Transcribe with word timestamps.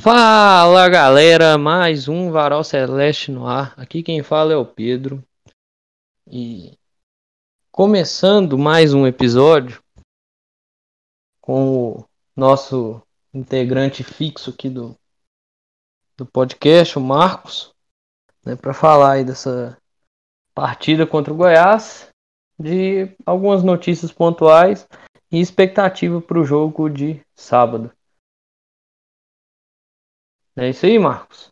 Fala 0.00 0.88
galera, 0.88 1.58
mais 1.58 2.08
um 2.08 2.30
Varal 2.30 2.64
Celeste 2.64 3.30
no 3.30 3.46
ar. 3.46 3.74
Aqui 3.76 4.02
quem 4.02 4.22
fala 4.22 4.54
é 4.54 4.56
o 4.56 4.64
Pedro. 4.64 5.22
E 6.26 6.78
começando 7.70 8.56
mais 8.56 8.94
um 8.94 9.06
episódio 9.06 9.82
com 11.42 11.90
o 11.90 12.04
nosso 12.34 13.02
integrante 13.34 14.02
fixo 14.02 14.48
aqui 14.48 14.70
do, 14.70 14.96
do 16.16 16.24
podcast, 16.24 16.98
o 16.98 17.02
Marcos, 17.02 17.70
né, 18.42 18.56
para 18.56 18.72
falar 18.72 19.12
aí 19.12 19.24
dessa 19.24 19.76
partida 20.56 21.06
contra 21.06 21.34
o 21.34 21.36
Goiás, 21.36 22.08
de 22.58 23.14
algumas 23.26 23.62
notícias 23.62 24.10
pontuais 24.10 24.88
e 25.30 25.38
expectativa 25.38 26.18
para 26.22 26.40
o 26.40 26.44
jogo 26.46 26.88
de 26.88 27.20
sábado. 27.34 27.92
É 30.56 30.70
isso 30.70 30.86
aí, 30.86 30.98
Marcos. 30.98 31.48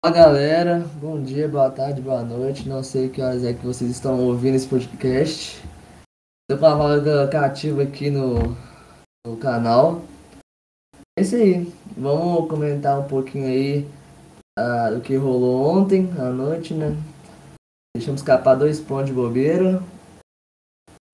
Fala 0.00 0.14
galera, 0.14 0.78
bom 1.00 1.20
dia, 1.20 1.48
boa 1.48 1.68
tarde, 1.72 2.00
boa 2.00 2.22
noite. 2.22 2.68
Não 2.68 2.84
sei 2.84 3.08
que 3.08 3.20
horas 3.20 3.42
é 3.42 3.52
que 3.52 3.66
vocês 3.66 3.90
estão 3.90 4.24
ouvindo 4.24 4.54
esse 4.54 4.68
podcast. 4.68 5.60
Estou 6.48 6.58
com 6.60 6.66
a 6.66 6.74
vaga 6.76 7.26
cativa 7.26 7.82
aqui 7.82 8.10
no, 8.10 8.34
no 9.26 9.36
canal. 9.38 10.02
É 11.18 11.22
isso 11.22 11.34
aí, 11.34 11.64
vamos 11.96 12.48
comentar 12.48 13.00
um 13.00 13.08
pouquinho 13.08 13.48
aí 13.48 14.03
uh, 14.58 14.94
do 14.94 15.00
que 15.00 15.16
rolou 15.16 15.66
ontem 15.66 16.10
à 16.18 16.30
noite, 16.30 16.74
né? 16.74 16.96
Deixamos 17.96 18.20
escapar 18.20 18.56
dois 18.56 18.80
pontos 18.80 19.06
de 19.06 19.12
bobeira. 19.12 19.82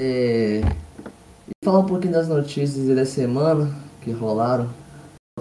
É... 0.01 0.61
E 0.61 1.65
falar 1.65 1.81
um 1.81 1.87
pouquinho 1.87 2.13
das 2.13 2.29
notícias 2.29 2.87
da 2.95 3.05
semana 3.05 3.75
que 4.03 4.11
rolaram. 4.13 4.69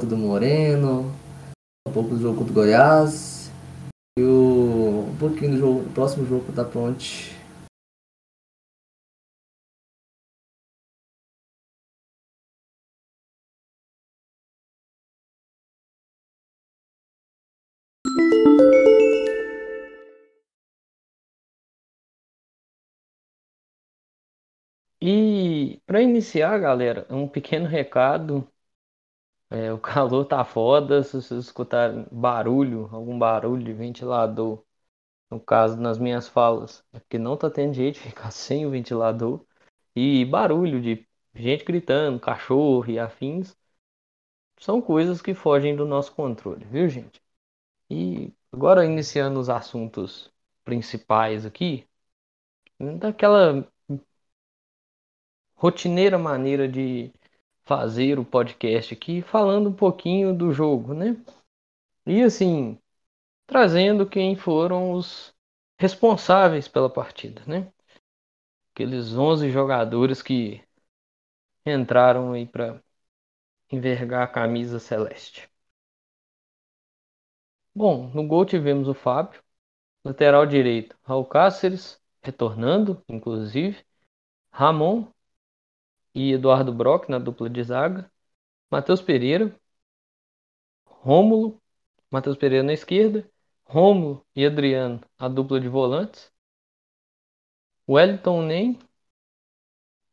Do 0.02 0.16
Moreno, 0.16 1.14
um 1.86 1.92
pouco 1.92 2.16
do 2.16 2.22
jogo 2.22 2.38
contra 2.38 2.52
o 2.52 2.56
Goiás 2.56 3.52
e 4.18 4.24
o, 4.24 5.10
um 5.10 5.18
pouquinho 5.18 5.52
do 5.52 5.58
jogo, 5.58 5.84
do 5.84 5.94
próximo 5.94 6.26
jogo 6.26 6.46
contra 6.46 6.64
a 6.64 6.66
Ponte. 6.66 7.39
E 25.02 25.82
para 25.86 26.02
iniciar, 26.02 26.58
galera, 26.60 27.06
um 27.10 27.28
pequeno 27.28 27.68
recado. 27.68 28.48
É, 29.50 29.72
o 29.74 29.80
calor 29.80 30.26
tá 30.26 30.44
foda. 30.46 31.04
Se 31.04 31.14
vocês 31.22 31.46
escutarem 31.46 32.06
barulho, 32.12 32.88
algum 32.92 33.18
barulho 33.18 33.64
de 33.64 33.74
ventilador, 33.74 34.64
no 35.32 35.40
caso 35.40 35.78
nas 35.78 35.98
minhas 36.00 36.28
falas, 36.30 36.84
é 36.94 37.00
porque 37.00 37.18
não 37.20 37.38
tá 37.38 37.50
tendo 37.52 37.74
jeito 37.74 37.96
de 37.96 38.02
ficar 38.10 38.32
sem 38.32 38.66
o 38.68 38.72
ventilador. 38.72 39.46
E 39.96 40.26
barulho 40.26 40.82
de 40.82 41.08
gente 41.36 41.66
gritando, 41.66 42.20
cachorro 42.20 42.90
e 42.92 43.00
afins, 43.00 43.56
são 44.60 44.82
coisas 44.82 45.22
que 45.22 45.34
fogem 45.34 45.76
do 45.76 45.86
nosso 45.86 46.14
controle, 46.14 46.66
viu, 46.66 46.88
gente? 46.90 47.22
E 47.90 48.34
agora 48.52 48.86
iniciando 48.86 49.40
os 49.40 49.50
assuntos 49.50 50.32
principais 50.66 51.46
aqui, 51.46 51.88
daquela 53.00 53.68
rotineira 55.60 56.18
maneira 56.18 56.70
de 56.70 57.12
fazer 57.66 58.18
o 58.18 58.24
podcast 58.26 58.94
aqui, 58.94 59.22
falando 59.22 59.70
um 59.70 59.74
pouquinho 59.74 60.34
do 60.34 60.54
jogo, 60.54 60.94
né? 60.94 61.18
E 62.06 62.22
assim, 62.24 62.80
trazendo 63.46 64.08
quem 64.10 64.36
foram 64.38 64.94
os 64.94 65.36
responsáveis 65.78 66.68
pela 66.68 66.90
partida, 66.90 67.44
né? 67.46 67.72
Aqueles 68.74 69.14
11 69.14 69.52
jogadores 69.52 70.22
que 70.22 70.64
entraram 71.66 72.32
aí 72.34 72.48
para 72.48 72.82
envergar 73.72 74.24
a 74.24 74.28
camisa 74.28 74.80
celeste. 74.80 75.50
Bom, 77.76 78.10
no 78.14 78.26
gol 78.26 78.46
tivemos 78.46 78.88
o 78.88 78.94
Fábio, 78.94 79.44
lateral 80.06 80.46
direito, 80.46 80.98
Raul 81.04 81.26
Cáceres, 81.26 82.02
retornando, 82.22 83.04
inclusive, 83.10 83.86
Ramon, 84.52 85.08
e 86.14 86.34
Eduardo 86.34 86.74
Brock 86.74 87.10
na 87.10 87.20
dupla 87.20 87.50
de 87.50 87.64
zaga, 87.64 88.12
Matheus 88.72 89.02
Pereira, 89.02 89.56
Rômulo, 90.86 91.62
Matheus 92.12 92.38
Pereira 92.38 92.64
na 92.64 92.74
esquerda, 92.74 93.30
Rômulo 93.66 94.26
e 94.36 94.46
Adriano 94.46 95.02
a 95.18 95.28
dupla 95.28 95.60
de 95.60 95.68
volantes, 95.70 96.32
Wellington 97.88 98.44
Nem 98.44 98.80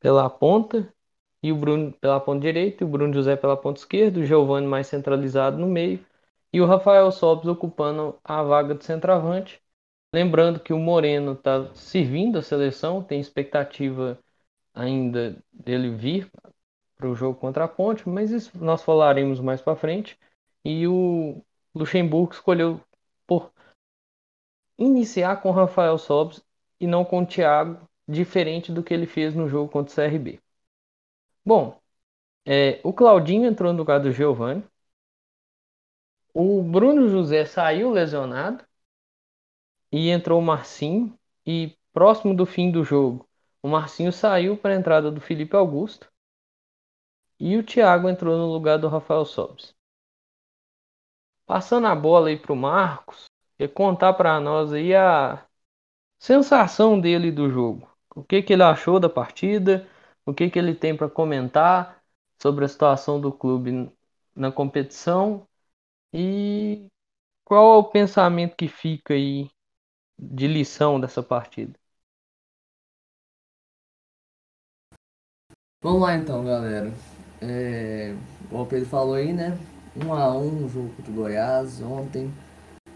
pela 0.00 0.28
ponta 0.30 0.92
e 1.42 1.52
o 1.52 1.56
Bruno 1.56 1.92
pela 1.92 2.20
ponta 2.20 2.40
direita, 2.40 2.84
o 2.84 2.88
Bruno 2.88 3.12
José 3.14 3.36
pela 3.36 3.56
ponta 3.56 3.80
esquerda, 3.80 4.20
o 4.20 4.24
Giovani 4.24 4.66
mais 4.66 4.86
centralizado 4.86 5.58
no 5.58 5.66
meio 5.68 6.04
e 6.52 6.60
o 6.60 6.66
Rafael 6.66 7.10
Sobes 7.12 7.46
ocupando 7.46 8.18
a 8.24 8.42
vaga 8.42 8.74
de 8.74 8.84
centroavante. 8.84 9.62
Lembrando 10.12 10.60
que 10.60 10.72
o 10.72 10.78
Moreno 10.78 11.32
está 11.32 11.72
servindo 11.74 12.38
a 12.38 12.42
seleção, 12.42 13.02
tem 13.02 13.20
expectativa 13.20 14.18
ainda 14.76 15.36
dele 15.52 15.90
vir 15.90 16.30
para 16.96 17.08
o 17.08 17.14
jogo 17.14 17.38
contra 17.38 17.64
a 17.64 17.68
Ponte, 17.68 18.08
mas 18.08 18.30
isso 18.30 18.52
nós 18.62 18.82
falaremos 18.82 19.40
mais 19.40 19.60
para 19.60 19.74
frente. 19.74 20.18
E 20.64 20.86
o 20.86 21.42
Luxemburgo 21.74 22.32
escolheu 22.32 22.80
por 23.26 23.52
iniciar 24.78 25.40
com 25.42 25.50
Rafael 25.50 25.98
Sobis 25.98 26.42
e 26.78 26.86
não 26.86 27.04
com 27.04 27.22
o 27.22 27.26
Thiago, 27.26 27.88
diferente 28.06 28.70
do 28.70 28.82
que 28.82 28.92
ele 28.94 29.06
fez 29.06 29.34
no 29.34 29.48
jogo 29.48 29.70
contra 29.70 29.92
o 29.92 30.10
CRB. 30.10 30.40
Bom, 31.44 31.80
é, 32.44 32.80
o 32.84 32.92
Claudinho 32.92 33.46
entrou 33.46 33.72
no 33.72 33.78
lugar 33.78 34.00
do 34.00 34.12
Giovani. 34.12 34.62
O 36.34 36.62
Bruno 36.62 37.08
José 37.08 37.46
saiu 37.46 37.90
lesionado 37.90 38.64
e 39.90 40.10
entrou 40.10 40.38
o 40.38 40.42
Marcinho. 40.42 41.18
E 41.46 41.76
próximo 41.92 42.34
do 42.34 42.44
fim 42.44 42.70
do 42.70 42.84
jogo, 42.84 43.26
o 43.62 43.68
Marcinho 43.68 44.12
saiu 44.12 44.56
para 44.56 44.72
a 44.74 44.76
entrada 44.76 45.10
do 45.10 45.20
Felipe 45.20 45.56
Augusto 45.56 46.10
e 47.38 47.56
o 47.56 47.62
Thiago 47.62 48.08
entrou 48.08 48.36
no 48.38 48.52
lugar 48.52 48.78
do 48.78 48.88
Rafael 48.88 49.24
Sobes. 49.24 49.74
Passando 51.46 51.86
a 51.86 51.94
bola 51.94 52.28
aí 52.28 52.38
para 52.38 52.52
o 52.52 52.56
Marcos, 52.56 53.26
e 53.58 53.68
contar 53.68 54.14
para 54.14 54.38
nós 54.40 54.72
aí 54.72 54.94
a 54.94 55.46
sensação 56.18 57.00
dele 57.00 57.30
do 57.32 57.50
jogo. 57.50 57.90
O 58.14 58.24
que, 58.24 58.42
que 58.42 58.52
ele 58.52 58.62
achou 58.62 59.00
da 59.00 59.08
partida, 59.08 59.88
o 60.24 60.34
que, 60.34 60.50
que 60.50 60.58
ele 60.58 60.74
tem 60.74 60.96
para 60.96 61.08
comentar 61.08 62.02
sobre 62.40 62.64
a 62.64 62.68
situação 62.68 63.20
do 63.20 63.32
clube 63.32 63.90
na 64.34 64.52
competição 64.52 65.46
e 66.12 66.86
qual 67.44 67.76
é 67.76 67.78
o 67.78 67.84
pensamento 67.84 68.56
que 68.56 68.68
fica 68.68 69.14
aí 69.14 69.50
de 70.18 70.46
lição 70.46 71.00
dessa 71.00 71.22
partida. 71.22 71.78
Vamos 75.86 76.02
lá 76.02 76.16
então, 76.16 76.44
galera. 76.44 76.92
É, 77.40 78.12
o 78.50 78.66
Pedro 78.66 78.88
falou 78.88 79.14
aí, 79.14 79.32
né? 79.32 79.56
Um 79.96 80.12
a 80.12 80.36
um 80.36 80.50
no 80.50 80.68
jogo 80.68 80.90
contra 80.96 81.12
o 81.12 81.14
Goiás 81.14 81.80
ontem. 81.80 82.28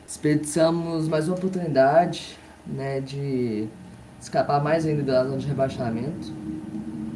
Desperdiçamos 0.04 1.06
mais 1.06 1.28
uma 1.28 1.36
oportunidade, 1.36 2.36
né? 2.66 3.00
De 3.00 3.68
escapar 4.20 4.60
mais 4.60 4.84
ainda 4.84 5.04
da 5.04 5.22
zona 5.22 5.38
de 5.38 5.46
rebaixamento. 5.46 6.32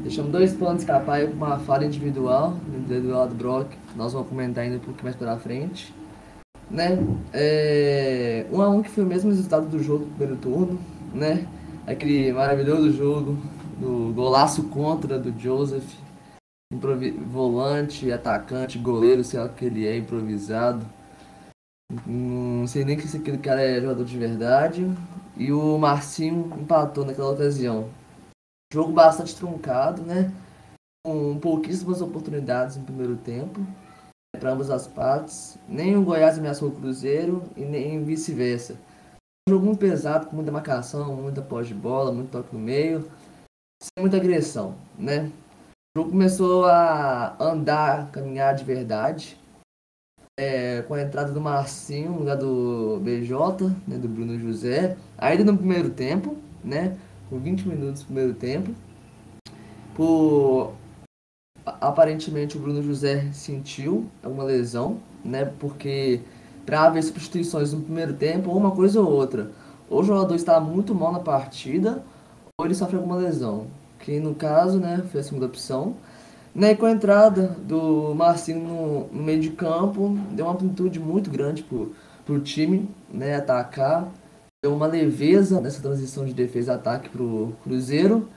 Deixamos 0.04 0.30
dois 0.30 0.52
pontos 0.52 0.82
escapar 0.82 1.14
aí 1.14 1.26
com 1.26 1.34
uma 1.34 1.58
falha 1.58 1.86
individual, 1.86 2.56
individual 2.72 3.26
do 3.26 3.34
Brock. 3.34 3.72
Nós 3.96 4.12
vamos 4.12 4.28
comentar 4.28 4.62
ainda 4.62 4.76
um 4.76 4.78
pouco 4.78 5.02
mais 5.02 5.16
pela 5.16 5.36
frente. 5.38 5.92
Né? 6.70 7.04
É, 7.32 8.46
um 8.52 8.62
a 8.62 8.68
um 8.68 8.80
que 8.80 8.90
foi 8.90 9.02
o 9.02 9.08
mesmo 9.08 9.30
resultado 9.30 9.66
do 9.66 9.82
jogo 9.82 10.04
do 10.04 10.10
primeiro 10.12 10.36
turno, 10.36 10.78
né? 11.12 11.48
Aquele 11.84 12.32
maravilhoso 12.32 12.92
jogo 12.92 13.36
do 13.78 14.12
golaço 14.14 14.64
contra 14.68 15.18
do 15.18 15.38
Joseph. 15.38 15.94
Volante, 17.30 18.10
atacante, 18.10 18.78
goleiro, 18.78 19.22
sei 19.22 19.38
lá 19.38 19.48
que 19.48 19.64
ele 19.64 19.86
é, 19.86 19.96
improvisado. 19.96 20.84
Não 22.06 22.66
sei 22.66 22.84
nem 22.84 22.98
se 22.98 23.16
aquele 23.16 23.38
cara 23.38 23.62
é 23.62 23.80
jogador 23.80 24.04
de 24.04 24.18
verdade. 24.18 24.90
E 25.36 25.52
o 25.52 25.78
Marcinho 25.78 26.52
empatou 26.60 27.04
naquela 27.04 27.30
ocasião. 27.32 27.88
Jogo 28.72 28.92
bastante 28.92 29.36
truncado, 29.36 30.02
né? 30.02 30.32
Com 31.06 31.38
pouquíssimas 31.38 32.00
oportunidades 32.00 32.76
no 32.76 32.84
primeiro 32.84 33.16
tempo. 33.16 33.60
para 34.40 34.52
ambas 34.52 34.70
as 34.70 34.86
partes. 34.86 35.56
Nem 35.68 35.96
o 35.96 36.02
Goiás 36.02 36.38
ameaçou 36.38 36.68
o 36.68 36.72
Cruzeiro 36.72 37.44
e 37.56 37.64
nem 37.64 38.02
vice-versa. 38.02 38.76
Jogo 39.48 39.66
muito 39.66 39.78
pesado, 39.78 40.26
com 40.26 40.36
muita 40.36 40.50
marcação, 40.50 41.14
muita 41.16 41.42
pós 41.42 41.68
de 41.68 41.74
bola, 41.74 42.10
muito 42.10 42.30
toque 42.30 42.54
no 42.54 42.58
meio, 42.58 43.08
sem 43.84 44.00
muita 44.00 44.16
agressão, 44.16 44.74
né? 44.98 45.30
O 45.94 46.00
jogo 46.00 46.10
começou 46.10 46.64
a 46.64 47.36
andar, 47.38 48.10
caminhar 48.10 48.54
de 48.54 48.64
verdade, 48.64 49.38
é, 50.40 50.82
com 50.82 50.94
a 50.94 51.02
entrada 51.02 51.32
do 51.32 51.40
Marcinho 51.40 52.12
no 52.12 52.18
lugar 52.20 52.36
do 52.36 52.98
BJ, 53.02 53.68
né, 53.86 53.98
do 53.98 54.08
Bruno 54.08 54.38
José, 54.38 54.96
ainda 55.18 55.44
no 55.44 55.56
primeiro 55.56 55.90
tempo, 55.90 56.36
né, 56.64 56.96
com 57.28 57.38
20 57.38 57.68
minutos 57.68 58.00
no 58.00 58.06
primeiro 58.06 58.34
tempo. 58.34 58.74
Por 59.94 60.74
aparentemente 61.64 62.56
o 62.56 62.60
Bruno 62.60 62.82
José 62.82 63.30
sentiu 63.32 64.06
alguma 64.22 64.44
lesão, 64.44 65.00
né? 65.24 65.44
Porque 65.44 66.20
para 66.66 66.84
haver 66.84 67.02
substituições 67.02 67.72
no 67.72 67.82
primeiro 67.82 68.14
tempo, 68.14 68.50
uma 68.50 68.70
coisa 68.70 69.00
ou 69.00 69.10
outra. 69.10 69.52
Ou 69.88 70.00
o 70.00 70.04
jogador 70.04 70.34
está 70.34 70.58
muito 70.58 70.94
mal 70.94 71.12
na 71.12 71.20
partida, 71.20 72.02
ou 72.58 72.66
ele 72.66 72.74
sofre 72.74 72.96
alguma 72.96 73.16
lesão. 73.16 73.66
Que 73.98 74.20
no 74.20 74.34
caso, 74.34 74.78
né, 74.78 75.02
foi 75.10 75.20
a 75.20 75.24
segunda 75.24 75.46
opção. 75.46 75.96
Né, 76.54 76.74
com 76.74 76.86
a 76.86 76.92
entrada 76.92 77.48
do 77.62 78.14
Marcinho 78.14 79.08
no, 79.12 79.24
meio 79.24 79.40
de 79.40 79.50
campo, 79.50 80.16
deu 80.30 80.46
uma 80.46 80.54
amplitude 80.54 81.00
muito 81.00 81.28
grande 81.28 81.64
para 81.64 82.34
o 82.34 82.40
time 82.40 82.88
né, 83.12 83.36
atacar. 83.36 84.08
Deu 84.62 84.74
uma 84.74 84.86
leveza 84.86 85.60
nessa 85.60 85.82
transição 85.82 86.24
de 86.24 86.32
defesa-ataque 86.32 87.08
para 87.08 87.22
o 87.22 87.54
Cruzeiro. 87.64 88.28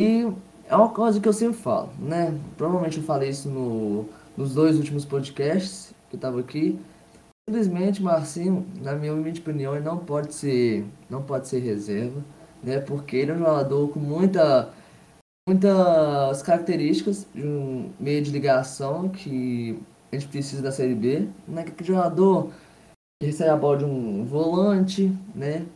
E 0.00 0.26
é 0.66 0.74
uma 0.74 0.88
coisa 0.88 1.20
que 1.20 1.28
eu 1.28 1.32
sempre 1.32 1.58
falo, 1.58 1.90
né? 1.98 2.34
Provavelmente 2.56 2.96
eu 2.96 3.04
falei 3.04 3.28
isso 3.28 3.48
no, 3.50 4.06
nos 4.36 4.54
dois 4.54 4.76
últimos 4.76 5.04
podcasts 5.04 5.92
que 6.08 6.16
eu 6.16 6.20
tava 6.20 6.40
aqui. 6.40 6.78
Simplesmente, 7.48 8.02
Marcinho, 8.02 8.66
na 8.80 8.94
minha 8.94 9.12
opinião, 9.12 9.74
ele 9.74 9.84
não 9.84 9.98
pode 9.98 10.32
ser, 10.34 10.86
não 11.10 11.22
pode 11.22 11.48
ser 11.48 11.58
reserva, 11.58 12.22
né? 12.62 12.80
Porque 12.80 13.16
ele 13.16 13.32
é 13.32 13.34
um 13.34 13.38
jogador 13.38 13.88
com 13.88 14.00
muita, 14.00 14.70
muitas 15.48 16.42
características 16.42 17.26
de 17.34 17.46
um 17.46 17.90
meio 17.98 18.22
de 18.22 18.30
ligação 18.30 19.08
que 19.08 19.78
a 20.12 20.16
gente 20.16 20.28
precisa 20.28 20.62
da 20.62 20.72
Série 20.72 20.94
B, 20.94 21.28
né? 21.46 21.64
Que 21.64 21.84
jogador 21.84 22.50
que 23.20 23.26
recebe 23.26 23.50
a 23.50 23.56
bola 23.56 23.78
de 23.78 23.84
um 23.84 24.24
volante, 24.24 25.12
né? 25.34 25.66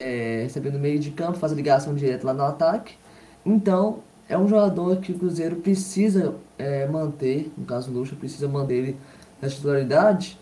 É, 0.00 0.42
recebendo 0.42 0.78
meio 0.78 0.98
de 0.98 1.10
campo, 1.10 1.38
faz 1.38 1.52
a 1.52 1.56
ligação 1.56 1.94
direta 1.94 2.26
lá 2.26 2.34
no 2.34 2.42
ataque. 2.42 2.96
Então, 3.44 4.00
é 4.28 4.36
um 4.36 4.48
jogador 4.48 4.96
que 5.00 5.12
o 5.12 5.18
Cruzeiro 5.18 5.56
precisa 5.56 6.34
é, 6.58 6.86
manter, 6.86 7.52
no 7.56 7.64
caso 7.64 7.90
o 7.90 7.94
Lucha 7.94 8.16
precisa 8.16 8.48
manter 8.48 8.74
ele 8.74 8.96
na 9.40 9.48
titularidade, 9.48 10.38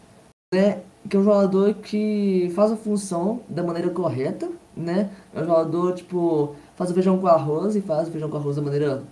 né? 0.52 0.82
Que 1.08 1.16
é 1.16 1.20
um 1.20 1.24
jogador 1.24 1.74
que 1.74 2.50
faz 2.54 2.72
a 2.72 2.76
função 2.76 3.42
da 3.48 3.62
maneira 3.62 3.90
correta, 3.90 4.50
né? 4.76 5.10
É 5.32 5.40
um 5.40 5.44
jogador, 5.44 5.94
tipo, 5.94 6.54
faz 6.76 6.90
o 6.90 6.94
feijão 6.94 7.18
com 7.18 7.26
arroz 7.26 7.76
e 7.76 7.80
faz 7.80 8.08
o 8.08 8.10
feijão 8.10 8.28
com 8.28 8.36
arroz 8.36 8.56
da 8.56 8.62
maneira 8.62 9.02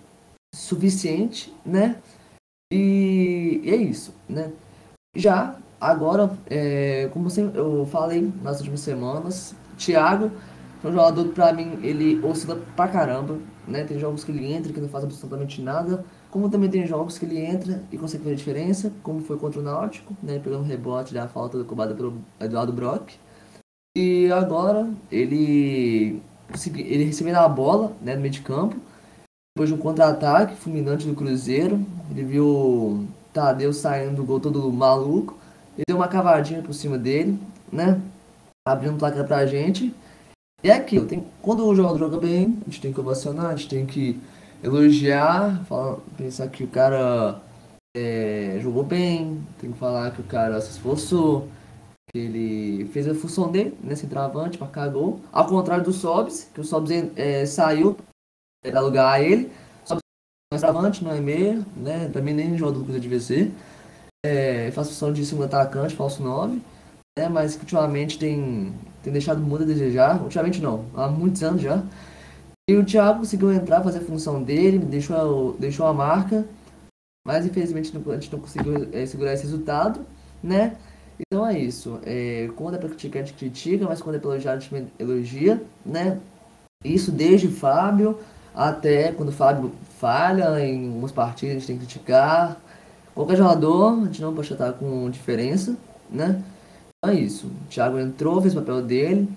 suficiente, 0.53 1.53
né? 1.65 1.97
E, 2.71 3.61
e 3.63 3.69
é 3.69 3.75
isso, 3.75 4.13
né? 4.27 4.51
Já 5.15 5.57
agora, 5.79 6.37
é, 6.49 7.09
como 7.13 7.27
eu 7.53 7.85
falei 7.85 8.31
nas 8.41 8.59
últimas 8.59 8.79
semanas, 8.79 9.55
Thiago 9.77 10.31
é 10.83 10.87
um 10.87 10.91
jogador 10.91 11.29
pra 11.29 11.53
mim 11.53 11.79
ele 11.81 12.23
oscila 12.25 12.59
pra 12.75 12.87
caramba, 12.87 13.37
né? 13.67 13.83
Tem 13.83 13.99
jogos 13.99 14.23
que 14.23 14.31
ele 14.31 14.51
entra 14.51 14.73
que 14.73 14.81
não 14.81 14.89
faz 14.89 15.03
absolutamente 15.03 15.61
nada, 15.61 16.03
como 16.29 16.49
também 16.49 16.69
tem 16.69 16.85
jogos 16.85 17.17
que 17.17 17.25
ele 17.25 17.37
entra 17.37 17.83
e 17.91 17.97
consegue 17.97 18.23
fazer 18.23 18.35
diferença, 18.35 18.91
como 19.03 19.21
foi 19.21 19.37
contra 19.37 19.59
o 19.59 19.63
Náutico, 19.63 20.15
né? 20.21 20.39
Pegando 20.39 20.63
rebote 20.63 21.13
da 21.13 21.27
falta 21.27 21.63
cobrada 21.63 21.93
pelo 21.93 22.17
Eduardo 22.39 22.73
Brock. 22.73 23.13
E 23.95 24.31
agora 24.31 24.89
ele 25.11 26.21
ele 26.75 27.03
recebendo 27.03 27.37
a 27.37 27.47
bola, 27.47 27.93
né, 28.01 28.15
no 28.15 28.21
meio 28.21 28.33
de 28.33 28.41
campo, 28.41 28.75
depois 29.55 29.69
de 29.69 29.75
um 29.75 29.77
contra-ataque 29.77 30.55
fulminante 30.55 31.07
do 31.07 31.15
Cruzeiro, 31.15 31.83
ele 32.11 32.23
viu 32.23 33.07
Tadeu 33.31 33.73
saindo 33.73 34.17
do 34.17 34.23
gol 34.23 34.39
todo 34.39 34.71
maluco, 34.71 35.37
ele 35.75 35.83
deu 35.87 35.97
uma 35.97 36.07
cavadinha 36.07 36.61
por 36.61 36.73
cima 36.73 36.97
dele, 36.97 37.39
né? 37.71 37.99
Abrindo 38.67 38.95
o 38.95 38.99
placar 38.99 39.25
pra 39.25 39.45
gente. 39.45 39.93
E 40.63 40.69
é 40.69 40.73
aquilo, 40.73 41.05
tem, 41.05 41.25
quando 41.41 41.65
o 41.65 41.75
jogador 41.75 41.99
joga 41.99 42.17
bem, 42.17 42.57
a 42.61 42.65
gente 42.65 42.81
tem 42.81 42.93
que 42.93 42.99
ovacionar, 42.99 43.47
a 43.47 43.55
gente 43.55 43.69
tem 43.69 43.85
que 43.85 44.19
elogiar, 44.63 45.63
falar, 45.65 45.97
pensar 46.17 46.47
que 46.47 46.63
o 46.63 46.67
cara 46.67 47.41
é, 47.95 48.59
jogou 48.61 48.83
bem, 48.83 49.45
tem 49.59 49.71
que 49.71 49.77
falar 49.77 50.11
que 50.11 50.21
o 50.21 50.23
cara 50.23 50.61
se 50.61 50.71
esforçou, 50.71 51.47
ele 52.13 52.85
fez 52.85 53.07
a 53.07 53.15
função 53.15 53.51
dele 53.51 53.77
nesse 53.83 54.07
travante, 54.07 54.59
marcar 54.59 54.89
gol. 54.89 55.19
Ao 55.31 55.47
contrário 55.47 55.83
do 55.83 55.93
Sobs, 55.93 56.49
que 56.53 56.61
o 56.61 56.63
Sobs 56.63 56.91
é, 57.15 57.45
saiu 57.45 57.97
para 58.63 58.79
lugar 58.81 59.13
a 59.13 59.21
ele. 59.21 59.51
Sobs 59.85 60.01
é 60.53 60.57
travante, 60.57 61.03
não 61.03 61.11
é 61.11 61.19
meia, 61.19 61.65
né? 61.75 62.09
Mim 62.21 62.33
nem 62.33 62.57
jogador 62.57 62.79
do 62.79 62.85
Cruzeiro 62.85 63.03
devia 63.03 63.19
ser. 63.19 63.51
É, 64.25 64.71
faz 64.71 64.89
função 64.89 65.11
de 65.11 65.25
segundo 65.25 65.45
atacante, 65.45 65.95
falso 65.95 66.23
9 66.23 66.61
né, 67.17 67.29
mas 67.29 67.55
que 67.55 67.61
ultimamente 67.61 68.17
tem, 68.17 68.73
tem 69.03 69.13
deixado 69.13 69.39
muito 69.39 69.63
a 69.63 69.67
desejar. 69.67 70.21
Ultimamente 70.21 70.61
não, 70.61 70.85
há 70.95 71.07
muitos 71.07 71.43
anos 71.43 71.61
já. 71.61 71.83
E 72.69 72.75
o 72.75 72.85
Thiago 72.85 73.19
conseguiu 73.19 73.51
entrar, 73.51 73.83
fazer 73.83 73.99
a 73.99 74.05
função 74.05 74.41
dele, 74.41 74.79
deixou, 74.79 75.53
deixou 75.59 75.85
a 75.85 75.93
marca, 75.93 76.45
mas 77.25 77.45
infelizmente 77.45 77.91
a 77.95 78.13
gente 78.13 78.31
não 78.31 78.39
conseguiu 78.39 78.89
é, 78.93 79.05
segurar 79.05 79.33
esse 79.33 79.43
resultado, 79.43 80.05
né? 80.41 80.77
Então 81.19 81.45
é 81.45 81.57
isso. 81.57 81.99
É, 82.05 82.49
quando 82.55 82.75
é 82.75 82.77
pra 82.77 82.89
criticar, 82.89 83.21
a 83.21 83.25
gente 83.25 83.37
critica, 83.37 83.85
mas 83.87 84.01
quando 84.01 84.15
é 84.15 84.19
pra 84.19 84.31
elogiar, 84.31 84.53
a 84.53 84.59
gente 84.59 84.87
elogia, 84.99 85.61
né? 85.85 86.19
Isso 86.83 87.11
desde 87.11 87.47
Fábio 87.47 88.19
até 88.53 89.11
quando 89.11 89.31
Fábio 89.31 89.71
falha 89.99 90.59
em 90.63 90.87
algumas 90.87 91.11
partidas, 91.11 91.55
a 91.55 91.59
gente 91.59 91.67
tem 91.67 91.77
que 91.77 91.85
criticar. 91.85 92.57
Qualquer 93.15 93.37
jogador, 93.37 94.01
a 94.01 94.05
gente 94.05 94.21
não 94.21 94.33
pode 94.33 94.51
estar 94.51 94.73
com 94.73 95.09
diferença, 95.09 95.75
né? 96.09 96.43
é 97.05 97.13
isso. 97.13 97.47
O 97.47 97.67
Thiago 97.69 97.99
entrou, 97.99 98.41
fez 98.41 98.55
o 98.55 98.59
papel 98.59 98.81
dele. 98.81 99.29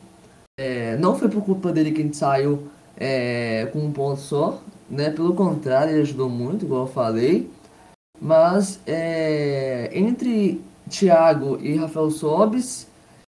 É, 0.59 0.97
não 0.99 1.17
foi 1.19 1.29
por 1.29 1.43
culpa 1.45 1.73
dele 1.73 1.93
que 1.93 2.01
a 2.01 2.05
gente 2.05 2.17
saiu 2.17 2.69
é, 2.97 3.69
com 3.73 3.81
um 3.81 3.93
ponto 3.93 4.21
só, 4.21 4.63
né? 4.89 5.11
Pelo 5.11 5.35
contrário, 5.35 5.93
ele 5.93 6.03
ajudou 6.03 6.29
muito, 6.29 6.65
igual 6.65 6.83
eu 6.83 6.93
falei. 6.93 7.51
Mas 8.21 8.81
é, 8.87 9.91
entre 9.93 10.63
Thiago 10.89 11.59
e 11.61 11.77
Rafael 11.77 12.11
Sobis 12.11 12.87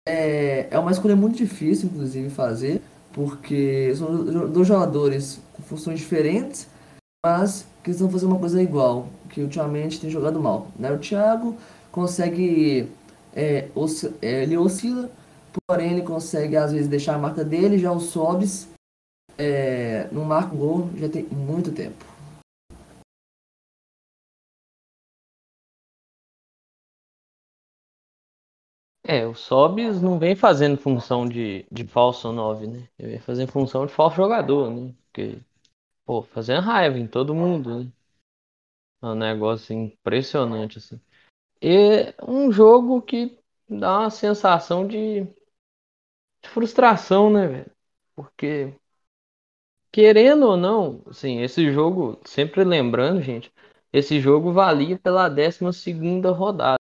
é, 0.09 0.69
é 0.71 0.79
uma 0.79 0.91
escolha 0.91 1.17
muito 1.17 1.37
difícil, 1.37 1.89
inclusive, 1.89 2.31
fazer, 2.31 2.81
porque 3.13 3.93
são 3.95 4.49
dois 4.49 4.67
jogadores 4.67 5.41
com 5.53 5.63
funções 5.63 5.99
diferentes, 5.99 6.69
mas 7.25 7.67
que 7.83 7.91
estão 7.91 8.11
fazendo 8.11 8.31
uma 8.31 8.39
coisa 8.39 8.63
igual, 8.63 9.09
que 9.29 9.43
ultimamente 9.43 10.01
tem 10.01 10.11
jogado 10.11 10.41
mal. 10.41 10.69
Né? 10.79 10.91
O 10.93 10.99
Thiago 10.99 11.57
consegue 11.91 12.89
é, 13.35 13.69
é, 14.23 14.43
ele 14.43 14.57
oscila, 14.57 15.11
porém 15.67 15.93
ele 15.93 16.03
consegue 16.03 16.57
às 16.57 16.73
vezes 16.73 16.89
deixar 16.89 17.15
a 17.15 17.19
marca 17.19 17.45
dele, 17.45 17.79
já 17.79 17.93
o 17.93 18.01
Sobs 18.01 18.69
é, 19.39 20.09
não 20.13 20.25
marca 20.25 20.55
gol 20.55 20.91
já 20.97 21.09
tem 21.09 21.25
muito 21.25 21.73
tempo. 21.73 22.10
É, 29.13 29.27
o 29.27 29.35
Sobis 29.35 30.01
não 30.01 30.21
vem 30.21 30.37
fazendo 30.37 30.79
função 30.79 31.29
de, 31.29 31.67
de 31.69 31.85
falso 31.85 32.31
9, 32.33 32.69
né? 32.69 32.89
Ele 32.97 33.09
vem 33.09 33.19
fazendo 33.19 33.51
função 33.51 33.85
de 33.85 33.93
falso 33.93 34.15
jogador, 34.15 34.71
né? 34.71 34.95
Porque, 35.07 35.37
pô, 36.07 36.23
fazendo 36.23 36.63
raiva 36.63 36.99
em 36.99 37.07
todo 37.09 37.35
mundo, 37.35 37.85
né? 37.85 37.93
É 39.03 39.07
um 39.07 39.15
negócio 39.15 39.75
impressionante, 39.75 40.79
assim. 40.79 40.99
E 41.63 42.15
um 42.27 42.53
jogo 42.53 43.03
que 43.03 43.39
dá 43.69 44.01
uma 44.01 44.11
sensação 44.11 44.87
de, 44.87 45.23
de 46.43 46.49
frustração, 46.51 47.31
né, 47.31 47.47
velho? 47.47 47.71
Porque, 48.15 48.75
querendo 49.93 50.47
ou 50.47 50.57
não, 50.57 51.03
assim, 51.07 51.41
esse 51.43 51.71
jogo, 51.73 52.21
sempre 52.25 52.65
lembrando, 52.65 53.23
gente, 53.23 53.53
esse 53.93 54.21
jogo 54.21 54.53
valia 54.53 54.99
pela 54.99 55.29
12 55.29 55.73
segunda 55.73 56.31
rodada. 56.33 56.80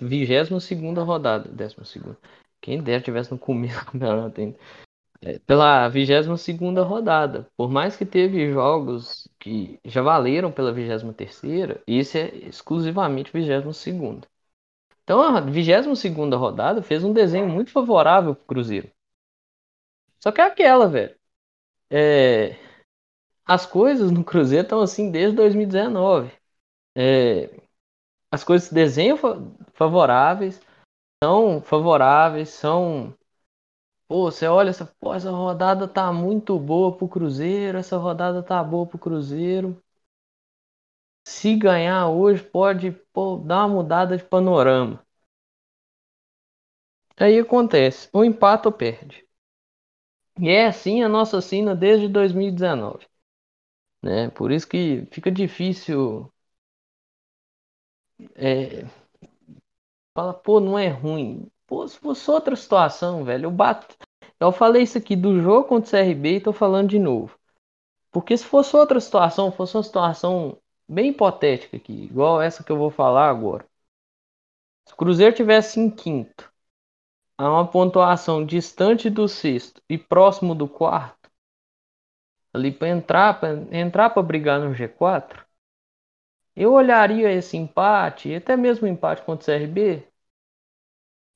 22 0.00 0.62
segunda 0.62 1.02
rodada. 1.02 1.48
12 1.48 1.76
segunda. 1.84 2.18
Quem 2.60 2.82
dera 2.82 3.02
tivesse 3.02 3.30
no 3.32 3.38
começo 3.38 3.78
do 3.80 3.86
campeonato 3.92 4.40
ainda. 4.40 4.58
É, 5.22 5.38
pela 5.40 5.88
22 5.88 6.40
segunda 6.40 6.82
rodada. 6.82 7.48
Por 7.56 7.70
mais 7.70 7.96
que 7.96 8.04
teve 8.04 8.52
jogos 8.52 9.28
que 9.38 9.78
já 9.84 10.02
valeram 10.02 10.52
pela 10.52 10.72
23 10.72 11.14
terceira, 11.16 11.82
isso 11.86 12.18
é 12.18 12.28
exclusivamente 12.36 13.32
22 13.32 13.76
segunda. 13.76 14.26
Então 15.04 15.20
a 15.22 15.40
22 15.40 15.98
segunda 15.98 16.36
rodada 16.36 16.82
fez 16.82 17.04
um 17.04 17.12
desenho 17.12 17.48
muito 17.48 17.70
favorável 17.70 18.34
pro 18.34 18.44
Cruzeiro. 18.46 18.90
Só 20.20 20.30
que 20.32 20.40
é 20.40 20.44
aquela, 20.44 20.88
velho. 20.88 21.14
É... 21.90 22.56
As 23.44 23.66
coisas 23.66 24.10
no 24.10 24.24
Cruzeiro 24.24 24.64
estão 24.64 24.80
assim 24.80 25.10
desde 25.10 25.36
2019. 25.36 26.32
É... 26.96 27.61
as 28.32 28.42
coisas 28.42 28.68
se 28.68 28.74
desenham 28.74 29.18
favoráveis, 29.74 30.58
são 31.22 31.60
favoráveis, 31.60 32.48
são. 32.48 33.14
Pô, 34.08 34.30
você 34.30 34.46
olha 34.46 34.70
essa, 34.70 34.86
pô, 35.00 35.14
essa 35.14 35.30
rodada 35.30 35.86
tá 35.86 36.12
muito 36.12 36.58
boa 36.58 36.96
pro 36.96 37.08
Cruzeiro, 37.08 37.78
essa 37.78 37.98
rodada 37.98 38.42
tá 38.42 38.62
boa 38.64 38.86
pro 38.86 38.98
Cruzeiro. 38.98 39.82
Se 41.26 41.56
ganhar 41.56 42.08
hoje, 42.08 42.42
pode 42.42 42.92
pô, 43.12 43.36
dar 43.36 43.66
uma 43.66 43.76
mudada 43.76 44.16
de 44.16 44.24
panorama. 44.24 45.04
Aí 47.16 47.38
acontece, 47.38 48.08
ou 48.12 48.24
empata 48.24 48.68
ou 48.68 48.72
perde. 48.74 49.26
E 50.38 50.48
é 50.48 50.66
assim 50.66 51.02
a 51.02 51.08
nossa 51.08 51.40
sina 51.40 51.74
desde 51.74 52.08
2019. 52.08 53.06
Né? 54.02 54.30
Por 54.30 54.50
isso 54.52 54.68
que 54.68 55.06
fica 55.12 55.30
difícil 55.30 56.32
é, 58.34 58.84
fala, 60.14 60.34
pô, 60.34 60.60
não 60.60 60.78
é 60.78 60.88
ruim. 60.88 61.50
Pô, 61.66 61.86
se 61.86 61.98
fosse 61.98 62.30
outra 62.30 62.56
situação, 62.56 63.24
velho, 63.24 63.46
eu 63.46 63.50
bato. 63.50 63.96
Eu 64.40 64.52
falei 64.52 64.82
isso 64.82 64.98
aqui 64.98 65.14
do 65.16 65.40
jogo 65.40 65.68
contra 65.68 65.88
o 65.88 65.90
CRB 65.90 66.36
e 66.36 66.40
tô 66.40 66.52
falando 66.52 66.88
de 66.88 66.98
novo. 66.98 67.38
Porque 68.10 68.36
se 68.36 68.44
fosse 68.44 68.76
outra 68.76 69.00
situação, 69.00 69.52
fosse 69.52 69.76
uma 69.76 69.82
situação 69.82 70.58
bem 70.88 71.10
hipotética 71.10 71.76
aqui, 71.76 71.92
igual 71.92 72.42
essa 72.42 72.62
que 72.62 72.70
eu 72.70 72.76
vou 72.76 72.90
falar 72.90 73.28
agora. 73.30 73.66
Se 74.86 74.94
o 74.94 74.96
Cruzeiro 74.96 75.34
tivesse 75.34 75.80
em 75.80 75.90
quinto, 75.90 76.52
a 77.38 77.48
uma 77.50 77.66
pontuação 77.66 78.44
distante 78.44 79.08
do 79.08 79.26
sexto 79.28 79.82
e 79.88 79.96
próximo 79.96 80.54
do 80.54 80.68
quarto, 80.68 81.30
ali 82.52 82.70
para 82.70 82.88
entrar, 82.88 83.40
para 83.40 83.54
entrar 83.70 84.10
para 84.10 84.22
brigar 84.22 84.60
no 84.60 84.74
G4, 84.74 85.44
eu 86.56 86.72
olharia 86.72 87.32
esse 87.32 87.56
empate, 87.56 88.34
até 88.34 88.56
mesmo 88.56 88.86
o 88.86 88.90
empate 88.90 89.22
contra 89.22 89.42
o 89.42 89.44
CRB, 89.44 90.04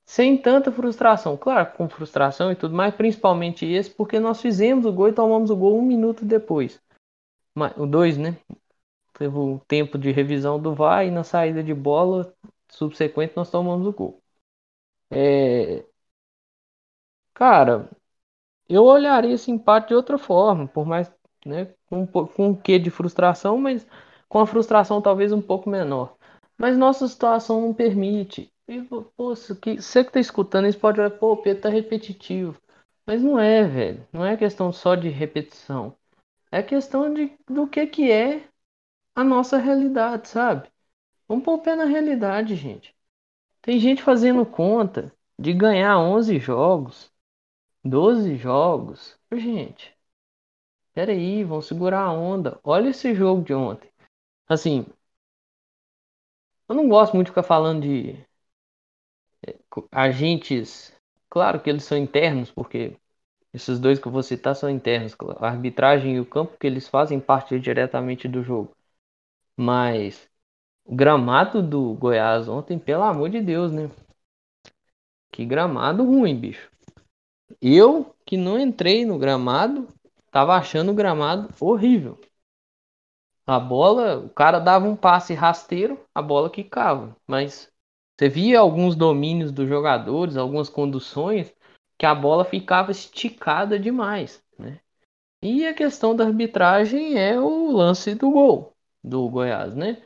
sem 0.05 0.37
tanta 0.41 0.71
frustração. 0.71 1.37
Claro, 1.37 1.73
com 1.77 1.89
frustração 1.89 2.51
e 2.51 2.55
tudo 2.55 2.75
mais, 2.75 2.95
principalmente 2.95 3.65
esse, 3.65 3.89
porque 3.91 4.19
nós 4.19 4.41
fizemos 4.41 4.85
o 4.85 4.93
gol 4.93 5.09
e 5.09 5.13
tomamos 5.13 5.49
o 5.49 5.55
gol 5.55 5.77
um 5.77 5.81
minuto 5.83 6.25
depois. 6.25 6.81
O 7.77 7.85
dois, 7.85 8.17
né? 8.17 8.37
Teve 9.17 9.37
o 9.37 9.59
tempo 9.67 9.97
de 9.97 10.11
revisão 10.11 10.61
do 10.61 10.75
VAR 10.75 11.05
e 11.05 11.11
na 11.11 11.23
saída 11.23 11.63
de 11.63 11.73
bola 11.73 12.33
subsequente 12.69 13.33
nós 13.35 13.51
tomamos 13.51 13.87
o 13.87 13.93
gol. 13.93 14.21
É, 15.11 15.85
Cara, 17.33 17.89
eu 18.69 18.83
olharia 18.85 19.33
esse 19.35 19.51
empate 19.51 19.89
de 19.89 19.95
outra 19.95 20.17
forma, 20.17 20.67
por 20.67 20.85
mais, 20.85 21.11
né, 21.45 21.73
com, 21.89 22.07
com 22.07 22.47
um 22.49 22.55
quê 22.55 22.79
de 22.79 22.91
frustração, 22.91 23.57
mas 23.59 23.87
com 24.27 24.39
a 24.39 24.47
frustração 24.47 25.01
talvez 25.01 25.31
um 25.31 25.41
pouco 25.41 25.69
menor. 25.69 26.15
Mas 26.57 26.77
nossa 26.77 27.07
situação 27.07 27.61
não 27.61 27.73
permite. 27.73 28.51
E, 28.67 28.81
pô, 28.81 29.03
que, 29.61 29.81
você 29.81 30.03
que 30.03 30.11
tá 30.11 30.19
escutando 30.19 30.67
isso 30.67 30.79
pode 30.79 30.99
olhar, 30.99 31.11
pô, 31.11 31.33
o 31.33 31.37
Pedro 31.37 31.63
tá 31.63 31.69
repetitivo. 31.69 32.59
Mas 33.05 33.21
não 33.21 33.39
é, 33.39 33.63
velho. 33.63 34.07
Não 34.11 34.25
é 34.25 34.35
questão 34.35 34.71
só 34.73 34.95
de 34.95 35.09
repetição. 35.09 35.95
É 36.51 36.63
questão 36.63 37.13
de, 37.13 37.31
do 37.47 37.67
que 37.67 37.85
que 37.87 38.11
é 38.11 38.47
a 39.15 39.23
nossa 39.23 39.57
realidade, 39.57 40.29
sabe? 40.29 40.69
Vamos 41.27 41.43
pôr 41.45 41.55
o 41.55 41.61
pé 41.61 41.75
na 41.75 41.85
realidade, 41.85 42.55
gente. 42.55 42.95
Tem 43.61 43.79
gente 43.79 44.03
fazendo 44.03 44.45
conta 44.45 45.11
de 45.39 45.53
ganhar 45.53 45.99
11 45.99 46.39
jogos 46.39 47.11
12 47.87 48.35
jogos? 48.37 49.17
Gente, 49.31 49.95
peraí, 50.93 51.43
vão 51.43 51.61
segurar 51.61 52.01
a 52.01 52.11
onda. 52.11 52.59
Olha 52.63 52.89
esse 52.89 53.13
jogo 53.15 53.43
de 53.43 53.53
ontem. 53.53 53.89
Assim, 54.47 54.85
eu 56.69 56.75
não 56.75 56.87
gosto 56.87 57.13
muito 57.13 57.27
de 57.27 57.31
ficar 57.31 57.43
falando 57.43 57.81
de 57.81 58.25
é, 59.45 59.55
agentes. 59.91 60.93
Claro 61.29 61.59
que 61.61 61.69
eles 61.69 61.83
são 61.83 61.97
internos, 61.97 62.51
porque 62.51 62.95
esses 63.53 63.79
dois 63.79 63.99
que 63.99 64.07
eu 64.07 64.13
vou 64.13 64.23
citar 64.23 64.55
são 64.55 64.69
internos. 64.69 65.15
A 65.39 65.47
arbitragem 65.49 66.17
e 66.17 66.21
o 66.21 66.25
campo 66.25 66.57
que 66.59 66.67
eles 66.67 66.87
fazem 66.89 67.19
parte 67.19 67.59
diretamente 67.59 68.27
do 68.27 68.43
jogo. 68.43 68.71
Mas 69.57 70.29
o 70.85 70.95
gramado 70.95 71.63
do 71.63 71.93
Goiás 71.95 72.47
ontem, 72.49 72.79
pelo 72.79 73.03
amor 73.03 73.29
de 73.29 73.41
Deus, 73.41 73.71
né? 73.71 73.89
Que 75.31 75.45
gramado 75.45 76.03
ruim, 76.03 76.37
bicho. 76.37 76.69
Eu, 77.61 78.15
que 78.25 78.37
não 78.37 78.59
entrei 78.59 79.05
no 79.05 79.17
gramado, 79.19 79.87
tava 80.31 80.55
achando 80.55 80.91
o 80.91 80.95
gramado 80.95 81.49
horrível. 81.59 82.19
A 83.47 83.59
bola, 83.59 84.19
o 84.19 84.29
cara 84.29 84.59
dava 84.59 84.85
um 84.85 84.95
passe 84.95 85.33
rasteiro, 85.33 85.99
a 86.13 86.21
bola 86.21 86.49
quicava. 86.49 87.15
Mas 87.25 87.71
você 88.19 88.27
via 88.29 88.59
alguns 88.59 88.95
domínios 88.95 89.51
dos 89.51 89.67
jogadores, 89.69 90.35
algumas 90.35 90.69
conduções, 90.69 91.53
que 91.97 92.05
a 92.05 92.13
bola 92.13 92.43
ficava 92.43 92.91
esticada 92.91 93.79
demais. 93.79 94.43
Né? 94.59 94.81
E 95.41 95.65
a 95.67 95.73
questão 95.73 96.15
da 96.15 96.25
arbitragem 96.25 97.17
é 97.17 97.39
o 97.39 97.71
lance 97.71 98.15
do 98.15 98.31
gol 98.31 98.75
do 99.03 99.29
Goiás. 99.29 99.75
Né? 99.75 100.03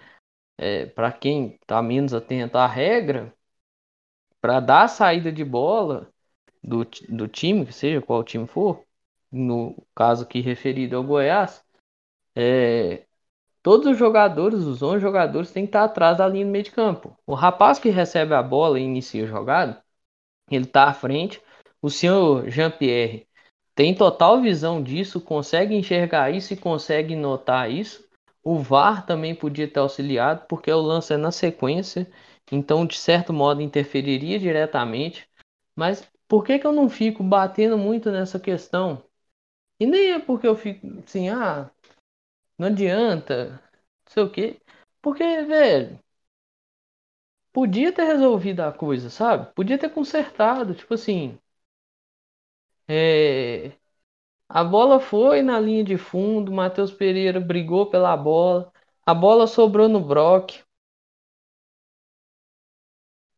É, 0.57 0.85
Para 0.85 1.11
quem 1.11 1.55
está 1.61 1.81
menos 1.81 2.13
atento 2.13 2.57
à 2.57 2.67
regra, 2.67 3.33
para 4.39 4.59
dar 4.59 4.83
a 4.83 4.87
saída 4.87 5.31
de 5.31 5.43
bola, 5.43 6.11
do, 6.63 6.85
do 7.09 7.27
time, 7.27 7.71
seja 7.71 8.01
qual 8.01 8.23
time 8.23 8.47
for, 8.47 8.85
no 9.31 9.75
caso 9.95 10.23
aqui 10.23 10.41
referido 10.41 10.95
ao 10.95 11.03
Goiás, 11.03 11.63
é, 12.35 13.05
todos 13.63 13.87
os 13.87 13.97
jogadores, 13.97 14.61
os 14.61 14.81
11 14.81 14.99
jogadores, 14.99 15.51
têm 15.51 15.65
que 15.65 15.69
estar 15.69 15.83
atrás 15.83 16.17
da 16.17 16.27
linha 16.27 16.45
do 16.45 16.51
meio 16.51 16.63
de 16.63 16.71
campo. 16.71 17.15
O 17.25 17.33
rapaz 17.33 17.79
que 17.79 17.89
recebe 17.89 18.33
a 18.33 18.43
bola 18.43 18.79
e 18.79 18.83
inicia 18.83 19.23
a 19.23 19.27
jogada, 19.27 19.83
ele 20.49 20.65
está 20.65 20.85
à 20.85 20.93
frente. 20.93 21.41
O 21.81 21.89
senhor 21.89 22.49
Jean-Pierre 22.49 23.27
tem 23.75 23.95
total 23.95 24.41
visão 24.41 24.81
disso, 24.83 25.21
consegue 25.21 25.75
enxergar 25.75 26.31
isso 26.31 26.53
e 26.53 26.57
consegue 26.57 27.15
notar 27.15 27.71
isso. 27.71 28.07
O 28.43 28.57
VAR 28.59 29.05
também 29.05 29.35
podia 29.35 29.67
ter 29.67 29.79
auxiliado, 29.79 30.45
porque 30.47 30.71
o 30.71 30.81
lance 30.81 31.13
é 31.13 31.17
na 31.17 31.31
sequência, 31.31 32.11
então 32.51 32.85
de 32.85 32.97
certo 32.97 33.31
modo 33.31 33.61
interferiria 33.61 34.39
diretamente. 34.39 35.27
Mas 35.75 36.07
por 36.27 36.43
que, 36.43 36.59
que 36.59 36.67
eu 36.67 36.73
não 36.73 36.89
fico 36.89 37.23
batendo 37.23 37.77
muito 37.77 38.11
nessa 38.11 38.39
questão? 38.39 39.03
E 39.79 39.85
nem 39.85 40.11
é 40.13 40.19
porque 40.19 40.47
eu 40.47 40.55
fico 40.55 40.87
assim, 41.05 41.29
ah, 41.29 41.69
não 42.61 42.67
adianta, 42.69 43.51
não 44.05 44.13
sei 44.13 44.23
o 44.23 44.31
quê. 44.31 44.61
Porque, 45.01 45.23
velho, 45.43 45.99
podia 47.53 47.93
ter 47.93 48.03
resolvido 48.03 48.59
a 48.59 48.73
coisa, 48.73 49.09
sabe? 49.09 49.53
Podia 49.55 49.77
ter 49.77 49.89
consertado, 49.89 50.75
tipo 50.75 50.93
assim. 50.93 51.37
É, 52.87 53.71
a 54.49 54.63
bola 54.63 54.99
foi 54.99 55.41
na 55.43 55.59
linha 55.59 55.83
de 55.83 55.97
fundo, 55.97 56.51
Matheus 56.51 56.91
Pereira 56.93 57.39
brigou 57.39 57.87
pela 57.89 58.15
bola, 58.17 58.71
a 59.05 59.13
bola 59.13 59.47
sobrou 59.47 59.89
no 59.89 60.01
Brock. 60.01 60.61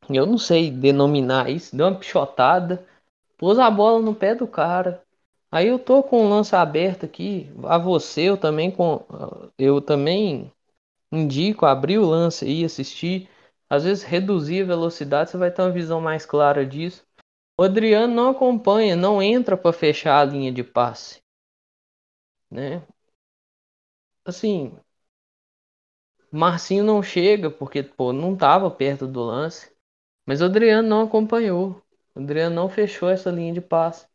Eu 0.09 0.25
não 0.25 0.37
sei 0.37 0.71
denominar 0.71 1.49
isso, 1.49 1.75
deu 1.75 1.87
uma 1.87 1.99
pichotada 1.99 2.87
pôs 3.37 3.59
a 3.59 3.71
bola 3.71 4.01
no 4.01 4.15
pé 4.15 4.35
do 4.35 4.47
cara. 4.47 5.02
Aí 5.53 5.67
eu 5.67 5.77
tô 5.77 6.01
com 6.01 6.25
o 6.25 6.29
lance 6.29 6.55
aberto 6.55 7.05
aqui, 7.05 7.47
a 7.65 7.77
você 7.77 8.23
eu 8.23 8.35
também 8.35 8.71
com 8.71 9.05
eu 9.55 9.79
também 9.79 10.51
indico 11.11 11.65
abrir 11.65 11.99
o 11.99 12.05
lance 12.07 12.45
e 12.45 12.65
assistir. 12.65 13.29
Às 13.69 13.83
vezes 13.83 14.03
reduzir 14.03 14.63
a 14.63 14.65
velocidade, 14.65 15.29
você 15.29 15.37
vai 15.37 15.51
ter 15.51 15.61
uma 15.61 15.71
visão 15.71 16.01
mais 16.01 16.25
clara 16.25 16.65
disso. 16.65 17.05
O 17.59 17.63
Adriano 17.63 18.13
não 18.15 18.31
acompanha, 18.31 18.95
não 18.95 19.21
entra 19.21 19.55
para 19.57 19.73
fechar 19.73 20.21
a 20.21 20.25
linha 20.25 20.51
de 20.51 20.63
passe, 20.63 21.21
né? 22.49 22.83
Assim, 24.25 24.77
Marcinho 26.29 26.83
não 26.83 27.01
chega 27.01 27.49
porque 27.49 27.81
pô, 27.81 28.11
não 28.11 28.33
estava 28.33 28.69
perto 28.69 29.07
do 29.07 29.23
lance, 29.23 29.71
mas 30.25 30.41
o 30.41 30.45
Adriano 30.45 30.87
não 30.87 31.03
acompanhou. 31.03 31.81
O 32.15 32.19
Adriano 32.19 32.55
não 32.55 32.67
fechou 32.67 33.09
essa 33.09 33.31
linha 33.31 33.53
de 33.53 33.61
passe, 33.61 34.05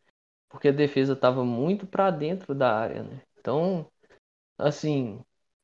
porque 0.48 0.68
a 0.68 0.72
defesa 0.72 1.12
estava 1.14 1.44
muito 1.44 1.86
para 1.86 2.10
dentro 2.10 2.54
da 2.54 2.76
área, 2.76 3.02
né? 3.02 3.22
Então, 3.38 3.86
assim, 4.58 5.20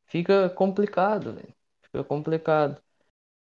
fica 0.07 0.51
complicado, 0.51 1.35
velho. 1.35 1.55
Fica 1.83 2.05
complicado. 2.05 2.81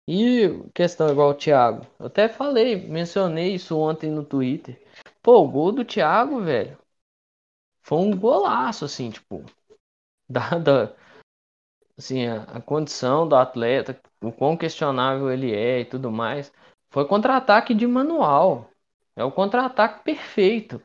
E 0.09 0.49
questão 0.75 1.11
igual 1.11 1.31
o 1.31 1.35
Thiago. 1.35 1.87
Eu 1.99 2.07
até 2.07 2.29
falei, 2.29 2.77
mencionei 2.89 3.55
isso 3.55 3.79
ontem 3.79 4.11
no 4.11 4.25
Twitter. 4.25 4.83
Pô, 5.23 5.39
o 5.43 5.49
gol 5.49 5.73
do 5.73 5.85
Thiago, 5.85 6.43
velho. 6.43 6.79
Foi 7.83 7.99
um 7.99 8.17
golaço, 8.17 8.85
assim, 8.85 9.11
tipo. 9.11 9.45
Dada 10.29 10.97
assim, 11.97 12.27
a, 12.27 12.43
a 12.45 12.61
condição 12.61 13.29
do 13.29 13.37
atleta, 13.37 13.99
o 14.21 14.33
quão 14.33 14.57
questionável 14.57 15.31
ele 15.31 15.53
é 15.55 15.81
e 15.81 15.85
tudo 15.85 16.11
mais. 16.11 16.53
Foi 16.91 17.07
contra-ataque 17.07 17.75
de 17.75 17.87
manual. 17.87 18.71
É 19.17 19.25
o 19.25 19.33
contra-ataque 19.33 20.05
perfeito. 20.05 20.81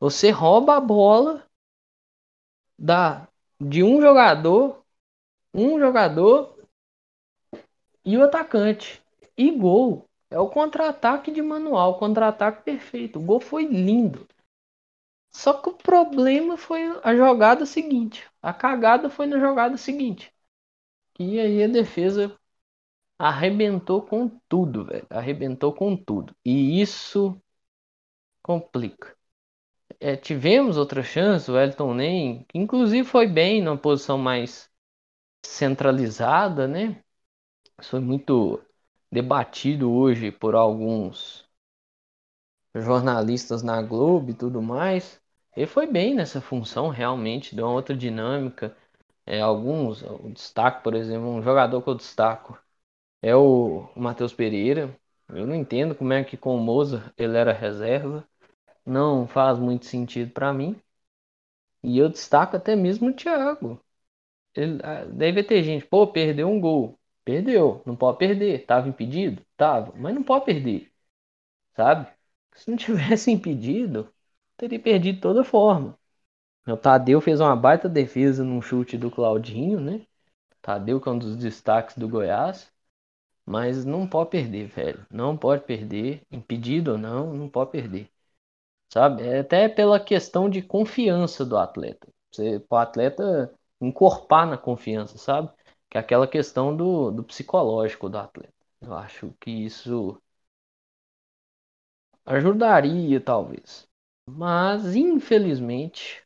Você 0.00 0.30
rouba 0.30 0.76
a 0.76 0.80
bola 0.80 1.44
da 2.78 3.28
de 3.60 3.82
um 3.82 4.00
jogador, 4.00 4.84
um 5.52 5.78
jogador 5.78 6.56
e 8.04 8.16
o 8.16 8.22
atacante. 8.24 9.02
E 9.36 9.50
gol. 9.50 10.08
É 10.30 10.38
o 10.38 10.48
contra-ataque 10.48 11.30
de 11.30 11.40
manual, 11.40 11.98
contra-ataque 11.98 12.62
perfeito. 12.62 13.18
O 13.18 13.22
gol 13.22 13.40
foi 13.40 13.64
lindo. 13.64 14.26
Só 15.30 15.54
que 15.54 15.70
o 15.70 15.74
problema 15.74 16.56
foi 16.56 16.82
a 17.02 17.14
jogada 17.16 17.64
seguinte. 17.64 18.28
A 18.42 18.52
cagada 18.52 19.08
foi 19.08 19.26
na 19.26 19.38
jogada 19.38 19.76
seguinte. 19.76 20.32
E 21.18 21.40
aí 21.40 21.62
a 21.62 21.68
defesa 21.68 22.38
arrebentou 23.18 24.02
com 24.02 24.28
tudo, 24.48 24.84
velho. 24.86 25.06
Arrebentou 25.10 25.72
com 25.74 25.96
tudo. 25.96 26.34
E 26.44 26.80
isso 26.80 27.40
complica. 28.42 29.17
É, 30.00 30.16
tivemos 30.16 30.76
outra 30.76 31.02
chance, 31.02 31.50
o 31.50 31.58
Elton 31.58 31.94
Nem, 31.94 32.44
que 32.44 32.56
inclusive 32.58 33.04
foi 33.08 33.26
bem 33.26 33.60
numa 33.62 33.76
posição 33.76 34.16
mais 34.18 34.70
centralizada, 35.44 36.68
né? 36.68 37.02
Isso 37.80 37.90
foi 37.92 38.00
muito 38.00 38.62
debatido 39.12 39.90
hoje 39.92 40.32
por 40.32 40.54
alguns 40.56 41.48
jornalistas 42.74 43.62
na 43.62 43.82
Globo 43.82 44.30
e 44.30 44.34
tudo 44.34 44.62
mais. 44.62 45.20
Ele 45.56 45.66
foi 45.66 45.86
bem 45.86 46.14
nessa 46.14 46.40
função, 46.40 46.88
realmente, 46.88 47.54
deu 47.54 47.66
uma 47.66 47.74
outra 47.74 47.96
dinâmica. 47.96 48.76
É, 49.26 49.40
alguns, 49.40 50.02
o 50.02 50.30
destaque, 50.30 50.82
por 50.84 50.94
exemplo, 50.94 51.28
um 51.28 51.42
jogador 51.42 51.82
que 51.82 51.88
eu 51.90 51.94
destaco 51.94 52.58
é 53.22 53.36
o, 53.36 53.88
o 53.96 54.00
Matheus 54.00 54.34
Pereira. 54.34 54.96
Eu 55.30 55.46
não 55.46 55.54
entendo 55.56 55.94
como 55.94 56.12
é 56.14 56.24
que 56.24 56.36
com 56.36 56.56
o 56.56 56.60
Moza 56.60 57.12
ele 57.18 57.36
era 57.38 57.52
reserva. 57.52 58.28
Não 58.88 59.24
faz 59.28 59.56
muito 59.56 59.86
sentido 59.86 60.32
para 60.32 60.52
mim. 60.52 60.80
E 61.82 61.98
eu 61.98 62.08
destaco 62.08 62.56
até 62.56 62.76
mesmo 62.76 63.08
o 63.10 63.12
Thiago. 63.14 63.80
Ele, 64.54 64.80
ah, 64.84 65.04
deve 65.06 65.44
ter 65.44 65.62
gente, 65.64 65.86
pô, 65.86 66.06
perdeu 66.08 66.48
um 66.48 66.60
gol. 66.60 66.98
Perdeu, 67.24 67.82
não 67.86 67.96
pode 67.96 68.18
perder. 68.18 68.66
Tava 68.66 68.88
impedido? 68.88 69.42
Tava, 69.56 69.92
mas 69.96 70.14
não 70.14 70.22
pode 70.24 70.44
perder. 70.46 70.92
Sabe? 71.76 72.08
Se 72.54 72.70
não 72.70 72.76
tivesse 72.78 73.30
impedido, 73.30 74.12
teria 74.56 74.80
perdido 74.80 75.16
de 75.16 75.22
toda 75.22 75.44
forma. 75.44 75.98
O 76.68 76.76
Tadeu 76.76 77.20
fez 77.20 77.40
uma 77.40 77.56
baita 77.56 77.88
defesa 77.88 78.44
num 78.44 78.62
chute 78.62 78.98
do 78.98 79.10
Claudinho, 79.10 79.80
né? 79.80 80.06
Tadeu 80.62 81.00
que 81.00 81.08
é 81.08 81.12
um 81.12 81.18
dos 81.18 81.36
destaques 81.36 81.96
do 81.98 82.08
Goiás. 82.08 82.72
Mas 83.46 83.84
não 83.84 84.06
pode 84.08 84.30
perder, 84.30 84.68
velho. 84.68 85.06
Não 85.10 85.36
pode 85.36 85.64
perder. 85.64 86.22
Impedido 86.30 86.92
ou 86.92 86.98
não, 86.98 87.34
não 87.34 87.48
pode 87.48 87.72
perder. 87.72 88.10
Sabe? 88.92 89.22
É 89.22 89.40
até 89.40 89.68
pela 89.68 90.00
questão 90.00 90.48
de 90.48 90.62
confiança 90.62 91.44
do 91.44 91.56
atleta. 91.56 92.08
Você, 92.32 92.64
o 92.70 92.76
atleta 92.76 93.52
encorpar 93.80 94.46
na 94.46 94.56
confiança, 94.58 95.18
sabe? 95.18 95.50
Que 95.90 95.98
é 95.98 96.00
aquela 96.00 96.26
questão 96.26 96.76
do, 96.76 97.10
do 97.10 97.24
psicológico 97.24 98.08
do 98.08 98.18
atleta. 98.18 98.52
Eu 98.80 98.94
acho 98.94 99.32
que 99.40 99.50
isso 99.50 100.20
ajudaria, 102.24 103.20
talvez. 103.20 103.88
Mas, 104.24 104.94
infelizmente, 104.94 106.22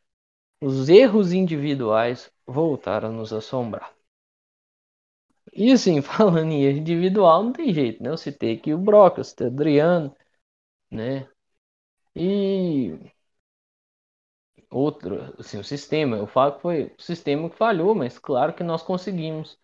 os 0.62 0.88
erros 0.88 1.32
individuais 1.32 2.32
voltaram 2.46 3.10
a 3.10 3.12
nos 3.12 3.32
assombrar. 3.32 3.94
E 5.52 5.72
assim, 5.72 6.00
falando 6.02 6.50
em 6.52 6.68
individual, 6.78 7.42
não 7.44 7.52
tem 7.52 7.72
jeito, 7.72 8.02
né? 8.02 8.10
Eu 8.10 8.16
citei 8.16 8.54
aqui 8.56 8.72
o 8.74 8.78
Brock, 8.78 9.18
eu 9.18 9.24
citei 9.24 9.46
o 9.46 9.50
Adriano, 9.50 10.14
né? 10.90 11.28
E 12.14 13.12
outro, 14.70 15.34
assim, 15.38 15.58
o 15.58 15.64
sistema, 15.64 16.16
eu 16.16 16.26
falo 16.26 16.52
que 16.54 16.62
foi 16.62 16.92
o 16.98 17.02
sistema 17.02 17.48
que 17.48 17.56
falhou, 17.56 17.94
mas 17.94 18.18
claro 18.18 18.52
que 18.52 18.62
nós 18.64 18.82
conseguimos 18.82 19.58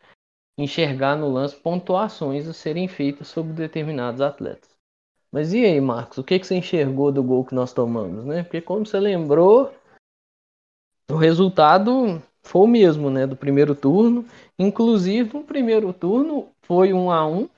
enxergar 0.58 1.16
no 1.16 1.30
lance 1.30 1.56
pontuações 1.56 2.48
a 2.48 2.52
serem 2.52 2.88
feitas 2.88 3.28
sobre 3.28 3.52
determinados 3.52 4.20
atletas. 4.20 4.70
Mas 5.32 5.52
e 5.52 5.64
aí, 5.64 5.80
Marcos, 5.80 6.18
o 6.18 6.24
que, 6.24 6.38
que 6.38 6.46
você 6.46 6.56
enxergou 6.56 7.12
do 7.12 7.22
gol 7.22 7.44
que 7.44 7.54
nós 7.54 7.72
tomamos, 7.72 8.24
né? 8.24 8.42
Porque 8.42 8.60
como 8.62 8.86
você 8.86 8.98
lembrou, 9.00 9.72
o 11.10 11.16
resultado 11.16 12.22
foi 12.42 12.62
o 12.62 12.66
mesmo, 12.66 13.10
né, 13.10 13.26
do 13.26 13.36
primeiro 13.36 13.74
turno. 13.74 14.24
Inclusive, 14.58 15.36
o 15.36 15.44
primeiro 15.44 15.92
turno 15.92 16.48
foi 16.62 16.92
um 16.92 17.10
a 17.10 17.26
um 17.26 17.48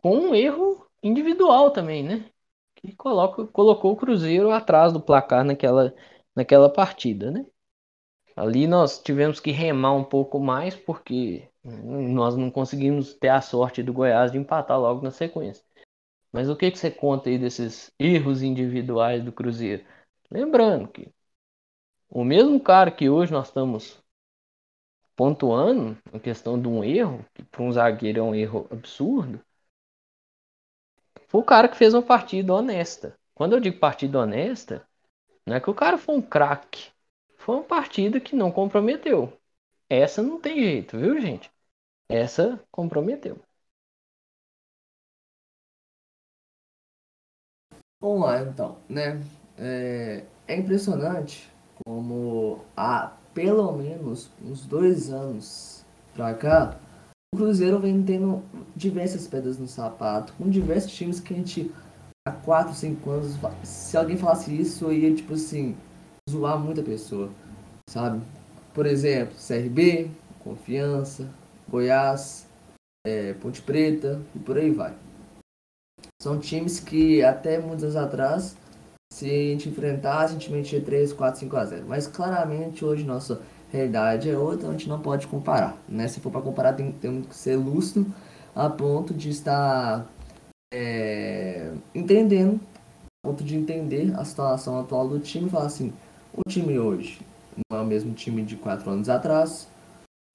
com 0.00 0.16
um 0.16 0.34
erro 0.34 0.86
individual 1.02 1.70
também, 1.72 2.02
né? 2.04 2.30
Que 2.84 2.94
coloca, 2.94 3.46
colocou 3.46 3.92
o 3.92 3.96
Cruzeiro 3.96 4.50
atrás 4.50 4.92
do 4.92 5.00
placar 5.00 5.42
naquela, 5.42 5.94
naquela 6.36 6.70
partida, 6.70 7.30
né? 7.30 7.46
Ali 8.36 8.66
nós 8.66 9.02
tivemos 9.02 9.40
que 9.40 9.50
remar 9.50 9.92
um 9.92 10.04
pouco 10.04 10.38
mais 10.38 10.76
porque 10.76 11.48
nós 11.64 12.36
não 12.36 12.50
conseguimos 12.50 13.14
ter 13.14 13.28
a 13.28 13.40
sorte 13.40 13.82
do 13.82 13.92
Goiás 13.92 14.32
de 14.32 14.38
empatar 14.38 14.78
logo 14.78 15.00
na 15.00 15.10
sequência. 15.10 15.64
Mas 16.30 16.50
o 16.50 16.56
que, 16.56 16.70
que 16.70 16.78
você 16.78 16.90
conta 16.90 17.30
aí 17.30 17.38
desses 17.38 17.90
erros 17.98 18.42
individuais 18.42 19.24
do 19.24 19.32
Cruzeiro? 19.32 19.82
Lembrando 20.30 20.88
que 20.88 21.10
o 22.10 22.22
mesmo 22.22 22.60
cara 22.60 22.90
que 22.90 23.08
hoje 23.08 23.32
nós 23.32 23.48
estamos 23.48 23.98
pontuando, 25.16 25.96
a 26.12 26.18
questão 26.18 26.60
de 26.60 26.68
um 26.68 26.84
erro, 26.84 27.24
que 27.32 27.42
para 27.44 27.62
um 27.62 27.72
zagueiro 27.72 28.18
é 28.20 28.22
um 28.22 28.34
erro 28.34 28.66
absurdo, 28.70 29.40
foi 31.34 31.40
o 31.40 31.44
cara 31.44 31.68
que 31.68 31.76
fez 31.76 31.92
uma 31.92 32.00
partida 32.02 32.54
honesta. 32.54 33.18
Quando 33.34 33.54
eu 33.54 33.60
digo 33.60 33.80
partida 33.80 34.20
honesta, 34.20 34.86
não 35.46 35.56
é 35.56 35.60
que 35.60 35.70
o 35.70 35.74
cara 35.74 35.98
foi 35.98 36.16
um 36.16 36.22
craque. 36.22 36.90
Foi 37.38 37.56
uma 37.56 37.64
partida 37.64 38.20
que 38.20 38.36
não 38.36 38.52
comprometeu. 38.52 39.32
Essa 39.90 40.22
não 40.22 40.40
tem 40.40 40.56
jeito, 40.62 40.98
viu, 40.98 41.20
gente? 41.20 41.50
Essa 42.08 42.60
comprometeu. 42.70 43.40
Vamos 48.00 48.20
lá, 48.22 48.42
então, 48.42 48.76
né? 48.88 49.20
É, 49.58 50.24
é 50.46 50.56
impressionante 50.56 51.48
como 51.84 52.60
há 52.76 53.12
pelo 53.32 53.72
menos 53.72 54.30
uns 54.44 54.66
dois 54.66 55.10
anos 55.10 55.84
pra 56.14 56.34
cá, 56.34 56.76
o 57.34 57.36
Cruzeiro 57.36 57.80
vem 57.80 58.00
tendo 58.00 58.42
diversas 58.76 59.26
pedras 59.26 59.58
no 59.58 59.66
sapato, 59.66 60.32
com 60.34 60.48
diversos 60.48 60.92
times 60.92 61.18
que 61.18 61.34
a 61.34 61.36
gente 61.36 61.70
há 62.26 62.30
4, 62.30 62.72
5 62.72 63.10
anos, 63.10 63.36
se 63.64 63.96
alguém 63.96 64.16
falasse 64.16 64.56
isso, 64.56 64.84
eu 64.84 64.92
ia 64.92 65.14
tipo 65.14 65.34
assim, 65.34 65.76
zoar 66.30 66.58
muita 66.58 66.80
pessoa, 66.80 67.28
sabe? 67.90 68.22
Por 68.72 68.86
exemplo, 68.86 69.34
CRB, 69.36 70.10
Confiança, 70.44 71.28
Goiás, 71.68 72.46
é, 73.04 73.34
Ponte 73.34 73.60
Preta 73.60 74.22
e 74.34 74.38
por 74.38 74.56
aí 74.56 74.70
vai. 74.70 74.94
São 76.22 76.38
times 76.38 76.78
que 76.78 77.22
até 77.22 77.58
muitos 77.58 77.82
anos 77.82 77.96
atrás 77.96 78.56
se 79.12 79.26
a 79.26 79.28
gente 79.28 79.68
enfrentasse, 79.68 80.34
a 80.34 80.38
gente 80.38 80.50
metia 80.50 80.80
3, 80.80 81.12
4, 81.12 81.40
5 81.40 81.56
a 81.56 81.64
0. 81.64 81.84
Mas 81.86 82.06
claramente 82.06 82.84
hoje 82.84 83.04
nossa 83.04 83.42
realidade 83.74 84.30
é 84.30 84.38
outra, 84.38 84.68
a 84.68 84.72
gente 84.72 84.88
não 84.88 85.00
pode 85.00 85.26
comparar. 85.26 85.76
Né? 85.88 86.08
Se 86.08 86.20
for 86.20 86.30
para 86.30 86.40
comparar, 86.40 86.72
tem, 86.72 86.92
tem 86.92 87.22
que 87.22 87.34
ser 87.34 87.56
lúcido 87.56 88.06
a 88.54 88.70
ponto 88.70 89.12
de 89.12 89.30
estar 89.30 90.06
é, 90.72 91.72
entendendo, 91.94 92.60
a 93.22 93.28
ponto 93.28 93.42
de 93.42 93.56
entender 93.56 94.14
a 94.16 94.24
situação 94.24 94.78
atual 94.78 95.08
do 95.08 95.18
time 95.18 95.46
e 95.46 95.50
falar 95.50 95.66
assim, 95.66 95.92
o 96.32 96.48
time 96.48 96.78
hoje 96.78 97.20
não 97.70 97.78
é 97.78 97.82
o 97.82 97.86
mesmo 97.86 98.12
time 98.12 98.42
de 98.42 98.56
4 98.56 98.90
anos 98.90 99.08
atrás, 99.08 99.68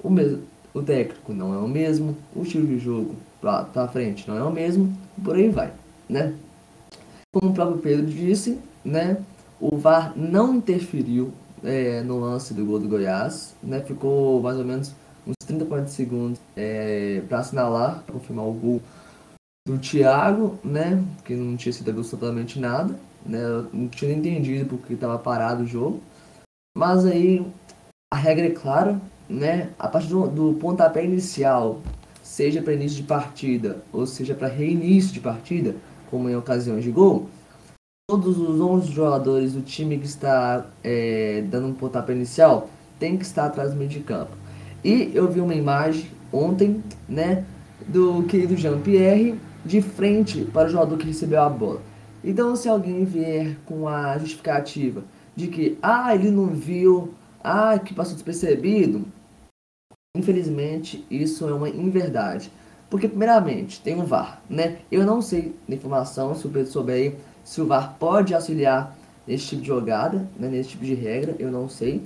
o, 0.04 0.10
mesmo, 0.10 0.44
o 0.74 0.82
técnico 0.82 1.34
não 1.34 1.54
é 1.54 1.58
o 1.58 1.68
mesmo, 1.68 2.18
o 2.36 2.42
estilo 2.42 2.68
de 2.68 2.80
jogo 2.80 3.16
para 3.42 3.88
frente 3.88 4.28
não 4.28 4.38
é 4.38 4.44
o 4.44 4.52
mesmo, 4.52 4.94
por 5.24 5.36
aí 5.36 5.50
vai, 5.50 5.74
né? 6.08 6.36
Como 7.34 7.52
o 7.52 7.54
próprio 7.54 7.78
Pedro 7.78 8.06
disse, 8.06 8.60
né? 8.84 9.22
O 9.60 9.78
VAR 9.78 10.14
não 10.16 10.56
interferiu 10.56 11.34
é, 11.64 12.02
no 12.02 12.20
lance 12.20 12.54
do 12.54 12.66
gol 12.66 12.80
do 12.80 12.88
Goiás, 12.88 13.56
né? 13.62 13.82
Ficou 13.82 14.42
mais 14.42 14.58
ou 14.58 14.66
menos 14.66 14.94
uns 15.26 15.36
30, 15.46 15.66
40 15.66 15.88
segundos 15.88 16.40
é, 16.56 17.22
para 17.28 17.40
assinalar, 17.40 18.04
para 18.04 18.14
confirmar 18.14 18.46
o 18.46 18.54
gol 18.54 18.82
do 19.68 19.78
Thiago, 19.78 20.58
né? 20.64 21.04
Que 21.24 21.36
não 21.36 21.56
tinha 21.58 21.74
sido 21.74 21.90
absolutamente 21.92 22.60
nada, 22.60 22.96
né? 23.26 23.42
Eu 23.42 23.70
não 23.72 23.88
tinha 23.88 24.12
entendido 24.12 24.78
porque 24.78 24.94
estava 24.94 25.18
parado 25.18 25.64
o 25.64 25.68
jogo. 25.68 26.02
Mas 26.76 27.06
aí 27.06 27.46
a 28.12 28.18
regra 28.18 28.48
é 28.48 28.52
clara, 28.52 29.00
né? 29.28 29.70
A 29.78 29.88
partir 29.88 30.10
do, 30.10 30.28
do 30.28 30.54
pontapé 30.60 31.04
inicial, 31.04 31.82
seja 32.24 32.62
para 32.62 32.74
início 32.74 32.98
de 32.98 33.04
partida 33.04 33.84
ou 33.92 34.06
seja 34.06 34.34
para 34.36 34.48
reinício 34.48 35.14
de 35.14 35.20
partida, 35.20 35.76
como 36.10 36.30
em 36.30 36.36
ocasiões 36.36 36.84
de 36.84 36.92
gol, 36.92 37.30
todos 38.10 38.40
os 38.40 38.60
11 38.60 38.92
jogadores 38.92 39.54
do 39.54 39.62
time 39.62 40.00
que 40.00 40.08
está 40.08 40.66
é, 40.84 41.44
dando 41.48 41.68
um 41.68 41.74
pontapé 41.76 42.12
inicial 42.12 42.68
tem 42.98 43.16
que 43.16 43.24
estar 43.24 43.46
atrás 43.46 43.70
do 43.70 43.78
meio 43.78 43.88
de 43.88 44.00
campo. 44.00 44.32
E 44.84 45.12
eu 45.14 45.30
vi 45.30 45.40
uma 45.40 45.54
imagem 45.54 46.10
ontem, 46.34 46.84
né, 47.08 47.46
do 47.88 48.24
querido 48.24 48.58
Jean-Pierre 48.58 49.40
de 49.64 49.80
frente 49.80 50.42
para 50.46 50.68
o 50.68 50.72
jogador 50.72 50.98
que 50.98 51.06
recebeu 51.06 51.40
a 51.40 51.50
bola. 51.50 51.84
Então, 52.24 52.56
se 52.56 52.68
alguém 52.68 53.06
vier 53.06 53.56
com 53.64 53.88
a 53.88 54.18
justificativa 54.18 55.04
de 55.36 55.46
que, 55.46 55.78
ah, 55.80 56.16
ele 56.16 56.32
não 56.32 56.48
viu, 56.48 57.14
ah, 57.44 57.78
que 57.78 57.94
passou 57.94 58.16
despercebido, 58.16 59.06
Infelizmente, 60.18 61.06
isso 61.12 61.48
é 61.48 61.54
uma 61.54 61.70
inverdade. 61.70 62.52
Porque, 62.90 63.08
primeiramente, 63.08 63.80
tem 63.80 64.02
o 64.02 64.04
VAR, 64.04 64.42
né? 64.50 64.80
Eu 64.92 65.06
não 65.06 65.22
sei 65.22 65.56
da 65.68 65.76
informação, 65.76 66.34
se 66.34 66.48
o 66.48 66.50
Pedro 66.50 66.72
souber 66.72 66.96
aí, 66.96 67.16
se 67.50 67.60
o 67.60 67.66
VAR 67.66 67.96
pode 67.98 68.36
auxiliar 68.36 68.96
nesse 69.26 69.48
tipo 69.48 69.64
de 69.64 69.68
jogada, 69.70 70.30
né? 70.38 70.48
nesse 70.50 70.70
tipo 70.70 70.86
de 70.86 70.94
regra, 70.94 71.36
eu 71.40 71.52
não 71.52 71.68
sei. 71.68 72.04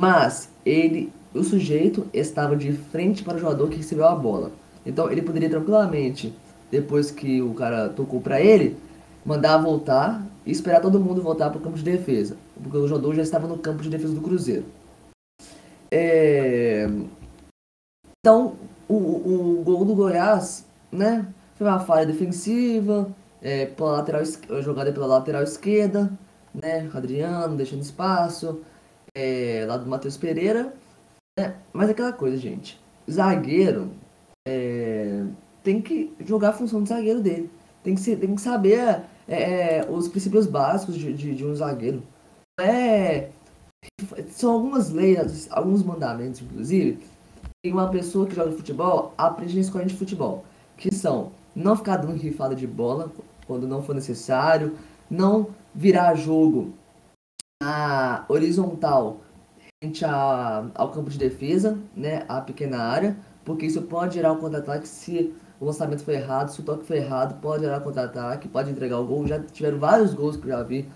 Mas 0.00 0.48
ele, 0.64 1.12
o 1.34 1.44
sujeito 1.44 2.06
estava 2.10 2.56
de 2.56 2.72
frente 2.72 3.22
para 3.22 3.36
o 3.36 3.38
jogador 3.38 3.68
que 3.68 3.76
recebeu 3.76 4.06
a 4.06 4.14
bola. 4.14 4.50
Então 4.86 5.12
ele 5.12 5.20
poderia 5.20 5.50
tranquilamente, 5.50 6.34
depois 6.70 7.10
que 7.10 7.42
o 7.42 7.52
cara 7.52 7.90
tocou 7.90 8.18
para 8.18 8.40
ele, 8.40 8.74
mandar 9.26 9.58
voltar 9.58 10.26
e 10.46 10.50
esperar 10.50 10.80
todo 10.80 10.98
mundo 10.98 11.20
voltar 11.20 11.50
para 11.50 11.58
o 11.58 11.62
campo 11.62 11.76
de 11.76 11.84
defesa. 11.84 12.38
Porque 12.62 12.78
o 12.78 12.88
jogador 12.88 13.14
já 13.14 13.22
estava 13.22 13.46
no 13.46 13.58
campo 13.58 13.82
de 13.82 13.90
defesa 13.90 14.14
do 14.14 14.22
Cruzeiro. 14.22 14.64
É... 15.90 16.88
Então, 18.20 18.54
o, 18.88 18.94
o 18.94 19.62
gol 19.62 19.84
do 19.84 19.94
Goiás, 19.94 20.64
né? 20.90 21.26
Foi 21.56 21.66
uma 21.66 21.80
falha 21.80 22.06
defensiva, 22.06 23.14
é, 23.42 23.66
pela 23.66 23.92
lateral, 23.92 24.22
jogada 24.62 24.92
pela 24.92 25.06
lateral 25.06 25.42
esquerda, 25.42 26.10
né? 26.54 26.88
Adriano 26.94 27.56
deixando 27.56 27.82
espaço, 27.82 28.62
é, 29.14 29.64
lá 29.66 29.76
do 29.76 29.88
Matheus 29.88 30.16
Pereira. 30.16 30.72
Né? 31.38 31.56
Mas 31.72 31.88
é 31.88 31.92
aquela 31.92 32.12
coisa, 32.12 32.36
gente. 32.36 32.80
Zagueiro 33.10 33.90
é, 34.46 35.24
tem 35.62 35.80
que 35.80 36.14
jogar 36.24 36.50
a 36.50 36.52
função 36.52 36.82
de 36.82 36.88
zagueiro 36.88 37.20
dele. 37.20 37.50
Tem 37.82 37.94
que, 37.94 38.00
ser, 38.00 38.16
tem 38.16 38.34
que 38.34 38.40
saber 38.40 39.02
é, 39.26 39.78
é, 39.78 39.90
os 39.90 40.08
princípios 40.08 40.46
básicos 40.46 40.96
de, 40.96 41.12
de, 41.12 41.34
de 41.34 41.44
um 41.44 41.54
zagueiro. 41.54 42.02
É, 42.60 43.30
são 44.30 44.52
algumas 44.52 44.90
leis, 44.90 45.48
alguns 45.50 45.82
mandamentos, 45.82 46.40
inclusive, 46.40 47.00
que 47.62 47.72
uma 47.72 47.88
pessoa 47.88 48.26
que 48.26 48.34
joga 48.34 48.52
futebol 48.52 49.12
aprende 49.18 49.54
na 49.54 49.60
escola 49.62 49.84
de 49.84 49.94
futebol. 49.94 50.44
Que 50.76 50.94
são 50.94 51.32
não 51.54 51.76
ficar 51.76 51.96
dando 51.96 52.16
rifada 52.16 52.54
de 52.54 52.66
bola 52.66 53.10
quando 53.52 53.68
não 53.68 53.82
for 53.82 53.94
necessário, 53.94 54.78
não 55.10 55.48
virar 55.74 56.14
jogo 56.14 56.72
na 57.62 58.24
horizontal 58.30 59.20
frente 59.78 60.06
a, 60.06 60.70
ao 60.74 60.90
campo 60.90 61.10
de 61.10 61.18
defesa, 61.18 61.78
né, 61.94 62.24
a 62.30 62.40
pequena 62.40 62.78
área, 62.78 63.14
porque 63.44 63.66
isso 63.66 63.82
pode 63.82 64.14
gerar 64.14 64.32
um 64.32 64.38
contra-ataque 64.38 64.88
se 64.88 65.34
o 65.60 65.66
lançamento 65.66 66.02
foi 66.02 66.14
errado, 66.14 66.48
se 66.48 66.60
o 66.60 66.64
toque 66.64 66.86
foi 66.86 66.96
errado, 66.96 67.38
pode 67.42 67.64
gerar 67.64 67.80
contra-ataque, 67.80 68.48
pode 68.48 68.70
entregar 68.70 68.98
o 68.98 69.06
gol. 69.06 69.26
Já 69.26 69.38
tiveram 69.38 69.78
vários 69.78 70.14
gols 70.14 70.36
que 70.36 70.46
eu 70.46 70.56
já 70.56 70.62
vi 70.62 70.78
em 70.78 70.88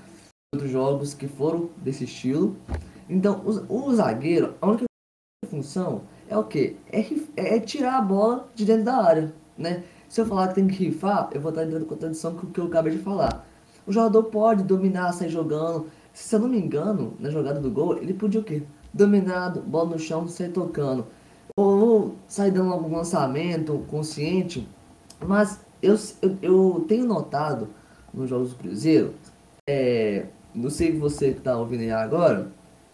outros 0.54 0.70
jogos 0.70 1.12
que 1.12 1.28
foram 1.28 1.68
desse 1.76 2.04
estilo. 2.04 2.56
Então, 3.08 3.44
o, 3.68 3.88
o 3.88 3.94
zagueiro, 3.94 4.54
a 4.62 4.66
única 4.66 4.84
função 5.46 6.02
é 6.26 6.36
o 6.38 6.44
que? 6.44 6.76
É, 6.90 7.04
é, 7.56 7.60
tirar 7.60 7.98
a 7.98 8.02
bola 8.02 8.48
de 8.54 8.64
dentro 8.64 8.84
da 8.84 8.96
área, 8.96 9.34
né? 9.58 9.84
Se 10.08 10.20
eu 10.20 10.26
falar 10.26 10.48
que 10.48 10.54
tem 10.54 10.66
que 10.66 10.84
rifar, 10.84 11.28
eu 11.32 11.40
vou 11.40 11.50
estar 11.50 11.64
entrando 11.64 11.82
em 11.82 11.88
contradição 11.88 12.34
com 12.34 12.46
o 12.46 12.50
que 12.50 12.60
eu 12.60 12.66
acabei 12.66 12.92
de 12.92 13.02
falar. 13.02 13.46
O 13.86 13.92
jogador 13.92 14.24
pode 14.24 14.62
dominar, 14.62 15.12
sair 15.12 15.28
jogando. 15.28 15.86
Se 16.12 16.34
eu 16.34 16.40
não 16.40 16.48
me 16.48 16.58
engano, 16.58 17.14
na 17.18 17.30
jogada 17.30 17.60
do 17.60 17.70
gol, 17.70 17.98
ele 17.98 18.14
podia 18.14 18.40
o 18.40 18.44
quê? 18.44 18.62
Dominado, 18.92 19.60
bola 19.60 19.90
no 19.90 19.98
chão, 19.98 20.26
sair 20.26 20.50
tocando 20.50 21.06
ou 21.56 22.14
sair 22.28 22.50
dando 22.50 22.70
algum 22.70 22.94
lançamento 22.94 23.82
consciente, 23.88 24.68
mas 25.24 25.58
eu, 25.82 25.96
eu, 26.20 26.36
eu 26.42 26.84
tenho 26.86 27.06
notado 27.06 27.68
nos 28.12 28.28
jogos 28.28 28.50
do 28.50 28.56
Cruzeiro, 28.56 29.14
é, 29.66 30.26
não 30.54 30.68
sei 30.68 30.96
você 30.98 31.32
que 31.32 31.38
está 31.38 31.56
ouvindo 31.56 31.80
aí 31.80 31.90
agora, 31.90 32.52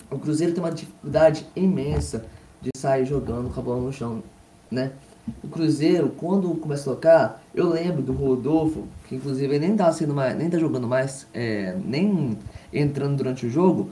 o 0.08 0.18
Cruzeiro 0.18 0.54
tem 0.54 0.62
uma 0.62 0.70
dificuldade 0.70 1.44
imensa 1.56 2.24
de 2.60 2.70
sair 2.76 3.04
jogando 3.04 3.52
com 3.52 3.58
a 3.58 3.62
bola 3.62 3.80
no 3.80 3.92
chão, 3.92 4.22
né? 4.70 4.92
O 5.42 5.48
Cruzeiro, 5.48 6.10
quando 6.16 6.54
começa 6.56 6.90
a 6.90 6.94
tocar, 6.94 7.42
eu 7.54 7.68
lembro 7.68 8.02
do 8.02 8.12
Rodolfo, 8.12 8.84
que 9.08 9.14
inclusive 9.14 9.54
ele 9.54 9.66
nem 9.66 9.76
tá 9.76 9.92
sendo 9.92 10.14
mais, 10.14 10.36
nem 10.36 10.50
tá 10.50 10.58
jogando 10.58 10.88
mais, 10.88 11.26
é, 11.32 11.76
nem 11.84 12.36
entrando 12.72 13.16
durante 13.16 13.46
o 13.46 13.50
jogo. 13.50 13.90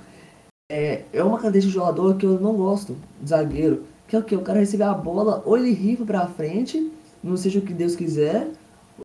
É, 0.71 1.03
é 1.13 1.23
uma 1.23 1.39
cadeia 1.39 1.63
de 1.63 1.71
jogador 1.71 2.17
que 2.17 2.27
eu 2.27 2.41
não 2.41 2.55
gosto, 2.55 2.97
zagueiro 3.27 3.85
que 4.11 4.17
é 4.17 4.19
o 4.19 4.25
que? 4.25 4.35
O 4.35 4.43
cara 4.43 4.59
receber 4.59 4.83
a 4.83 4.93
bola, 4.93 5.41
ou 5.47 5.57
ele 5.57 5.73
rifa 5.73 6.05
pra 6.05 6.27
frente, 6.27 6.93
não 7.23 7.37
seja 7.37 7.61
o 7.61 7.63
que 7.63 7.73
Deus 7.73 7.95
quiser, 7.95 8.49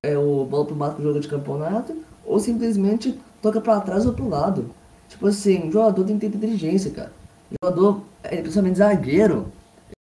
é 0.03 0.17
o 0.17 0.43
bola 0.45 0.65
pro 0.65 0.75
mato 0.75 1.01
jogo 1.01 1.19
de 1.19 1.27
campeonato, 1.27 1.95
ou 2.25 2.39
simplesmente 2.39 3.17
toca 3.39 3.61
para 3.61 3.79
trás 3.81 4.07
ou 4.07 4.13
pro 4.13 4.27
lado. 4.27 4.71
Tipo 5.07 5.27
assim, 5.27 5.69
o 5.69 5.71
jogador 5.71 6.03
tem 6.03 6.17
que 6.17 6.27
ter 6.27 6.35
inteligência, 6.35 6.89
cara. 6.89 7.11
O 7.51 7.63
jogador, 7.63 8.01
é, 8.23 8.37
principalmente 8.37 8.79
zagueiro, 8.79 9.51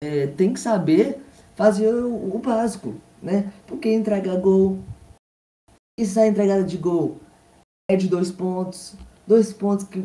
é, 0.01 0.27
tem 0.27 0.53
que 0.53 0.59
saber 0.61 1.21
fazer 1.63 1.93
o, 1.93 2.35
o, 2.35 2.39
básico, 2.39 2.93
né? 3.21 3.53
Porque 3.65 3.89
entregar 3.89 4.35
gol, 4.37 4.79
e 5.97 6.05
sai 6.05 6.27
entregada 6.27 6.61
de 6.61 6.75
gol 6.75 7.15
é 7.89 7.95
de 7.95 8.09
dois 8.09 8.29
pontos, 8.29 8.95
dois 9.25 9.53
pontos 9.53 9.85
que 9.85 10.03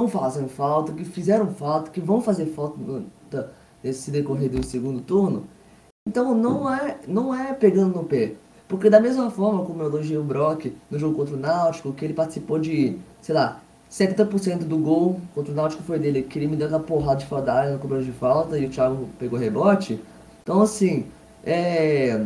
não 0.00 0.06
fazem 0.06 0.46
falta, 0.46 0.92
que 0.92 1.04
fizeram 1.04 1.52
falta, 1.52 1.90
que 1.90 2.00
vão 2.00 2.20
fazer 2.20 2.46
falta 2.46 2.78
nesse 3.82 4.12
decorrer 4.12 4.48
do 4.50 4.64
segundo 4.64 5.00
turno. 5.00 5.48
Então 6.06 6.32
não 6.32 6.72
é, 6.72 7.00
não 7.08 7.34
é 7.34 7.52
pegando 7.54 7.96
no 7.96 8.04
pé. 8.04 8.34
Porque 8.68 8.88
da 8.88 9.00
mesma 9.00 9.32
forma 9.32 9.64
como 9.64 9.82
eu 9.82 9.88
elogiei 9.88 10.18
o 10.18 10.22
Brock 10.22 10.72
no 10.88 10.98
jogo 10.98 11.16
contra 11.16 11.34
o 11.34 11.40
Náutico, 11.40 11.92
que 11.92 12.04
ele 12.04 12.14
participou 12.14 12.60
de, 12.60 12.96
sei 13.20 13.34
lá, 13.34 13.60
70% 13.90 14.58
do 14.58 14.78
gol 14.78 15.20
contra 15.34 15.52
o 15.52 15.56
Náutico 15.56 15.82
foi 15.82 15.98
dele, 15.98 16.22
que 16.22 16.38
ele 16.38 16.46
me 16.46 16.54
deu 16.54 16.68
aquela 16.68 16.82
porrada 16.82 17.18
de 17.18 17.26
fora 17.26 17.42
da 17.42 17.54
área 17.54 17.72
na 17.72 17.78
cobrança 17.78 18.04
de 18.04 18.12
falta 18.12 18.56
e 18.56 18.66
o 18.66 18.70
Thiago 18.70 19.08
pegou 19.18 19.36
rebote. 19.36 20.00
Então 20.48 20.62
assim, 20.62 21.04
é... 21.44 22.24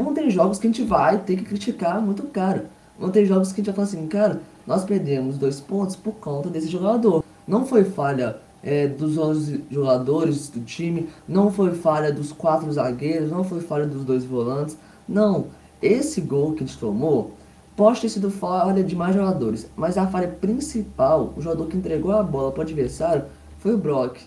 Não 0.00 0.12
tem 0.12 0.28
jogos 0.28 0.58
que 0.58 0.66
a 0.66 0.70
gente 0.70 0.82
vai 0.82 1.16
ter 1.22 1.36
que 1.36 1.44
criticar 1.44 2.02
muito 2.02 2.24
cara. 2.24 2.68
Não 2.98 3.08
tem 3.08 3.24
jogos 3.24 3.52
que 3.52 3.60
a 3.60 3.62
gente 3.62 3.66
vai 3.66 3.74
falar 3.76 3.86
assim, 3.86 4.08
cara, 4.08 4.40
nós 4.66 4.84
perdemos 4.84 5.38
dois 5.38 5.60
pontos 5.60 5.94
por 5.94 6.14
conta 6.14 6.50
desse 6.50 6.66
jogador. 6.66 7.22
Não 7.46 7.64
foi 7.64 7.84
falha 7.84 8.38
é, 8.64 8.88
dos 8.88 9.16
11 9.16 9.64
jogadores 9.70 10.48
do 10.48 10.60
time, 10.62 11.08
não 11.28 11.52
foi 11.52 11.72
falha 11.72 12.12
dos 12.12 12.32
quatro 12.32 12.72
zagueiros, 12.72 13.30
não 13.30 13.44
foi 13.44 13.60
falha 13.60 13.86
dos 13.86 14.04
dois 14.04 14.24
volantes. 14.24 14.76
Não, 15.08 15.46
esse 15.80 16.20
gol 16.20 16.54
que 16.54 16.64
a 16.64 16.66
gente 16.66 16.80
tomou 16.80 17.30
pode 17.76 18.00
ter 18.00 18.08
sido 18.08 18.28
falha 18.28 18.82
de 18.82 18.96
mais 18.96 19.14
jogadores, 19.14 19.70
mas 19.76 19.96
a 19.96 20.08
falha 20.08 20.26
principal, 20.26 21.32
o 21.36 21.40
jogador 21.40 21.68
que 21.68 21.76
entregou 21.76 22.10
a 22.10 22.24
bola 22.24 22.50
para 22.50 22.58
o 22.58 22.62
adversário, 22.62 23.26
foi 23.60 23.72
o 23.72 23.78
Brock. 23.78 24.18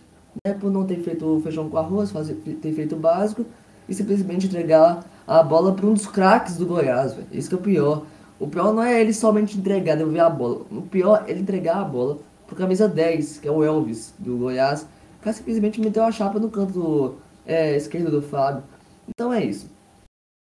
Né, 0.45 0.53
por 0.53 0.71
não 0.71 0.85
ter 0.85 0.99
feito 0.99 1.25
o 1.25 1.41
feijão 1.41 1.69
com 1.69 1.77
arroz, 1.77 2.11
fazer, 2.11 2.33
ter 2.33 2.73
feito 2.73 2.95
o 2.95 2.99
básico 2.99 3.45
e 3.87 3.93
simplesmente 3.93 4.47
entregar 4.47 5.05
a 5.27 5.43
bola 5.43 5.73
para 5.73 5.85
um 5.85 5.93
dos 5.93 6.07
craques 6.07 6.57
do 6.57 6.65
Goiás. 6.65 7.13
Véio. 7.13 7.27
Isso 7.31 7.49
que 7.49 7.55
é 7.55 7.57
o 7.57 7.61
pior. 7.61 8.05
O 8.39 8.47
pior 8.47 8.73
não 8.73 8.83
é 8.83 8.99
ele 8.99 9.13
somente 9.13 9.57
entregar, 9.57 9.95
devolver 9.95 10.21
a 10.21 10.29
bola. 10.29 10.65
O 10.71 10.81
pior 10.81 11.23
é 11.27 11.31
ele 11.31 11.41
entregar 11.41 11.77
a 11.77 11.83
bola 11.83 12.17
pro 12.47 12.55
camisa 12.55 12.87
10, 12.87 13.39
que 13.39 13.47
é 13.47 13.51
o 13.51 13.63
Elvis, 13.63 14.13
do 14.17 14.37
Goiás. 14.37 14.87
Cara 15.21 15.35
simplesmente 15.35 15.79
meteu 15.79 16.03
a 16.03 16.11
chapa 16.11 16.39
no 16.39 16.49
canto 16.49 17.15
é, 17.45 17.75
esquerdo 17.77 18.11
do 18.11 18.21
Fábio. 18.21 18.63
Então 19.07 19.33
é 19.33 19.43
isso. 19.43 19.69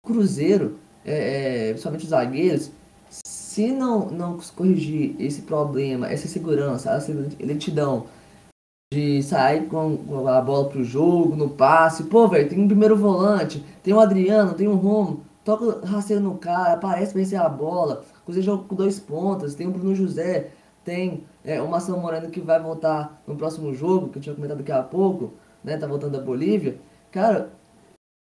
Cruzeiro, 0.07 0.79
é, 1.05 1.69
é, 1.69 1.71
principalmente 1.71 2.05
os 2.05 2.11
zagueiros, 2.11 2.71
se 3.11 3.73
não, 3.73 4.09
não 4.11 4.39
corrigir 4.57 5.17
esse 5.19 5.43
problema, 5.43 6.09
essa 6.09 6.29
segurança, 6.29 6.93
essa 6.93 7.13
lentidão 7.41 8.07
de 8.93 9.23
sair 9.23 9.69
com 9.69 10.27
a 10.27 10.41
bola 10.41 10.69
pro 10.69 10.83
jogo, 10.83 11.37
no 11.37 11.49
passe, 11.49 12.03
pô, 12.05 12.27
velho, 12.27 12.49
tem 12.49 12.59
um 12.59 12.67
primeiro 12.67 12.97
volante, 12.97 13.65
tem 13.85 13.95
um 13.95 14.01
Adriano, 14.01 14.55
tem 14.55 14.67
um 14.67 14.75
Romo, 14.75 15.25
toca 15.45 15.87
rasteiro 15.87 16.21
no 16.21 16.37
cara, 16.37 16.73
aparece 16.73 17.13
pra 17.13 17.21
receber 17.21 17.41
a 17.45 17.49
bola, 17.49 18.03
Cruzeiro 18.25 18.47
joga 18.47 18.65
com 18.65 18.75
dois 18.75 18.99
pontas, 18.99 19.55
tem 19.55 19.69
o 19.69 19.71
Bruno 19.71 19.95
José, 19.95 20.51
tem 20.85 21.25
é, 21.45 21.63
o 21.63 21.69
Marcelo 21.69 22.01
Moreno 22.01 22.31
que 22.31 22.41
vai 22.41 22.61
voltar 22.61 23.23
no 23.29 23.37
próximo 23.37 23.73
jogo, 23.73 24.09
que 24.09 24.19
eu 24.19 24.23
tinha 24.23 24.35
comentado 24.35 24.59
daqui 24.59 24.73
a 24.73 24.83
pouco, 24.83 25.35
né? 25.63 25.77
Tá 25.77 25.87
voltando 25.87 26.19
da 26.19 26.25
Bolívia. 26.25 26.81
Cara, 27.13 27.53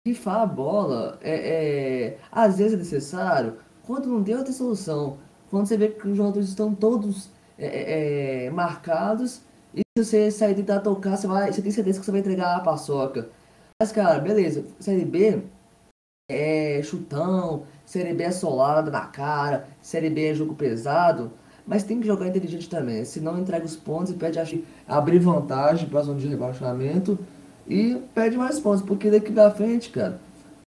rifar 0.05 0.41
a 0.41 0.45
bola 0.45 1.17
é, 1.21 1.33
é, 1.33 2.17
às 2.31 2.59
vezes 2.59 2.73
é 2.73 2.77
necessário 2.77 3.55
quando 3.87 4.07
não 4.07 4.23
tem 4.23 4.35
outra 4.35 4.53
solução. 4.53 5.17
Quando 5.49 5.65
você 5.65 5.77
vê 5.77 5.87
que 5.87 6.07
os 6.07 6.15
jogadores 6.15 6.49
estão 6.49 6.75
todos 6.75 7.29
é, 7.57 7.65
é, 7.65 8.45
é 8.45 8.49
marcados 8.51 9.41
e 9.79 9.81
se 9.97 10.05
você 10.05 10.31
sair 10.31 10.55
tentar 10.55 10.79
tocar, 10.81 11.17
você, 11.17 11.27
vai, 11.27 11.51
você 11.51 11.61
tem 11.61 11.71
certeza 11.71 11.99
que 11.99 12.05
você 12.05 12.11
vai 12.11 12.19
entregar 12.19 12.57
a 12.57 12.59
paçoca. 12.59 13.29
Mas, 13.81 13.91
cara, 13.91 14.19
beleza. 14.19 14.65
Série 14.79 15.05
B 15.05 15.41
é 16.29 16.81
chutão, 16.83 17.63
Série 17.85 18.13
B 18.13 18.23
é 18.23 18.31
solada 18.31 18.91
na 18.91 19.05
cara, 19.07 19.67
Série 19.81 20.09
B 20.09 20.29
é 20.29 20.33
jogo 20.35 20.55
pesado. 20.55 21.31
Mas 21.65 21.83
tem 21.83 21.99
que 21.99 22.07
jogar 22.07 22.27
inteligente 22.27 22.67
também, 22.67 23.05
senão 23.05 23.39
entrega 23.39 23.65
os 23.65 23.75
pontos 23.75 24.11
e 24.11 24.15
perde 24.15 24.39
a 24.39 24.97
abrir 24.97 25.19
vantagem 25.19 25.87
para 25.87 26.01
zona 26.01 26.19
de 26.19 26.27
rebaixamento 26.27 27.17
e 27.67 27.95
perde 28.15 28.37
mais 28.37 28.59
pontos, 28.59 28.81
porque 28.81 29.11
daqui 29.11 29.31
pra 29.31 29.51
frente, 29.51 29.91
cara, 29.91 30.19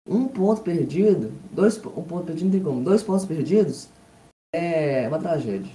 um 0.06 0.28
ponto 0.28 0.62
perdido, 0.62 1.32
dois, 1.50 1.78
um 1.78 2.04
ponto 2.04 2.26
perdido 2.26 2.46
não 2.46 2.52
tem 2.52 2.62
como, 2.62 2.84
dois 2.84 3.02
pontos 3.02 3.26
perdidos 3.26 3.88
é 4.54 5.08
uma 5.08 5.18
tragédia. 5.18 5.72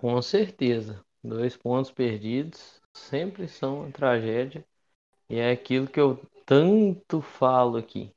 Com 0.00 0.20
certeza. 0.20 1.04
Dois 1.22 1.56
pontos 1.56 1.92
perdidos 1.92 2.80
sempre 2.92 3.46
são 3.46 3.82
uma 3.82 3.92
tragédia. 3.92 4.66
E 5.30 5.36
é 5.38 5.52
aquilo 5.52 5.88
que 5.88 6.00
eu 6.00 6.20
tanto 6.46 7.22
falo 7.22 7.78
aqui. 7.78 8.14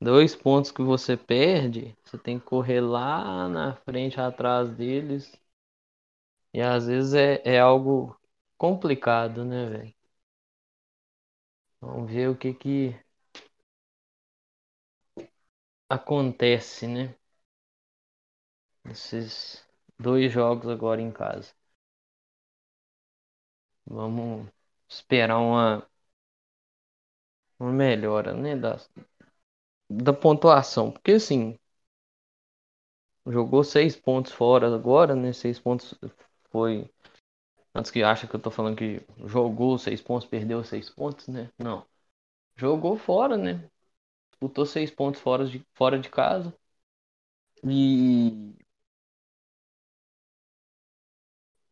Dois 0.00 0.36
pontos 0.36 0.70
que 0.72 0.82
você 0.82 1.16
perde, 1.16 1.96
você 2.04 2.18
tem 2.18 2.38
que 2.38 2.46
correr 2.46 2.80
lá 2.80 3.48
na 3.48 3.74
frente, 3.76 4.20
atrás 4.20 4.70
deles. 4.70 5.32
E 6.54 6.60
às 6.62 6.86
vezes 6.86 7.12
é, 7.12 7.42
é 7.44 7.60
algo 7.60 8.16
complicado, 8.56 9.44
né, 9.44 9.68
velho? 9.68 9.94
Vamos 11.80 12.10
ver 12.10 12.28
o 12.30 12.36
que 12.36 12.52
que 12.52 12.96
acontece, 15.88 16.86
né? 16.86 17.16
Esses 18.90 19.63
dois 19.98 20.32
jogos 20.32 20.68
agora 20.68 21.00
em 21.00 21.10
casa. 21.12 21.52
Vamos 23.86 24.50
esperar 24.88 25.38
uma, 25.38 25.88
uma 27.58 27.72
melhora, 27.72 28.32
né, 28.32 28.54
da, 28.56 28.78
da 29.88 30.12
pontuação, 30.12 30.90
porque 30.90 31.12
assim 31.12 31.56
jogou 33.26 33.62
seis 33.64 33.94
pontos 33.96 34.32
fora 34.32 34.74
agora, 34.74 35.14
né? 35.14 35.32
Seis 35.32 35.58
pontos 35.60 35.94
foi 36.50 36.88
antes 37.74 37.90
que 37.92 38.02
acha 38.04 38.26
que 38.28 38.36
eu 38.36 38.40
tô 38.40 38.50
falando 38.52 38.76
que 38.76 39.02
jogou 39.26 39.78
seis 39.78 40.02
pontos, 40.02 40.28
perdeu 40.28 40.64
seis 40.64 40.90
pontos, 40.90 41.28
né? 41.28 41.50
Não, 41.58 41.86
jogou 42.56 42.96
fora, 42.98 43.36
né? 43.38 43.68
Disputou 44.30 44.66
seis 44.66 44.90
pontos 44.92 45.20
fora 45.22 45.46
de 45.46 45.64
fora 45.74 45.98
de 45.98 46.10
casa 46.10 46.54
e 47.64 48.54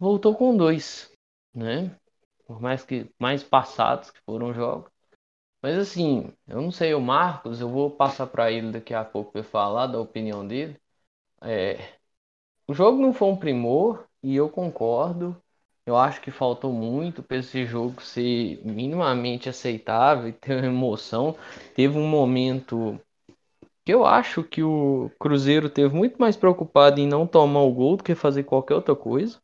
voltou 0.02 0.34
com 0.34 0.56
dois, 0.56 1.12
né? 1.54 1.96
Por 2.46 2.60
mais 2.60 2.84
que 2.84 3.08
mais 3.20 3.44
passados 3.44 4.10
que 4.10 4.20
foram 4.26 4.52
jogos. 4.52 4.90
Mas 5.62 5.78
assim, 5.78 6.32
eu 6.48 6.60
não 6.62 6.72
sei, 6.72 6.94
o 6.94 7.00
Marcos, 7.00 7.60
eu 7.60 7.70
vou 7.70 7.90
passar 7.90 8.26
para 8.26 8.50
ele 8.50 8.72
daqui 8.72 8.94
a 8.94 9.04
pouco 9.04 9.32
para 9.32 9.44
falar 9.44 9.86
da 9.86 10.00
opinião 10.00 10.46
dele. 10.46 10.76
É, 11.42 11.94
o 12.68 12.74
jogo 12.74 13.00
não 13.02 13.14
foi 13.14 13.28
um 13.28 13.36
primor 13.36 14.06
e 14.22 14.36
eu 14.36 14.48
concordo. 14.50 15.36
Eu 15.86 15.96
acho 15.96 16.20
que 16.20 16.30
faltou 16.32 16.72
muito 16.72 17.22
para 17.22 17.38
esse 17.38 17.64
jogo 17.66 18.02
ser 18.02 18.60
minimamente 18.64 19.48
aceitável 19.48 20.28
e 20.28 20.32
ter 20.32 20.56
uma 20.58 20.66
emoção. 20.66 21.36
Teve 21.74 21.98
um 21.98 22.08
momento 22.08 23.00
que 23.84 23.94
eu 23.94 24.04
acho 24.06 24.44
que 24.44 24.62
o 24.62 25.10
Cruzeiro 25.18 25.70
teve 25.70 25.94
muito 25.94 26.18
mais 26.18 26.36
preocupado 26.36 27.00
em 27.00 27.06
não 27.08 27.26
tomar 27.26 27.62
o 27.62 27.72
gol 27.72 27.96
do 27.96 28.04
que 28.04 28.14
fazer 28.14 28.44
qualquer 28.44 28.74
outra 28.74 28.96
coisa, 28.96 29.40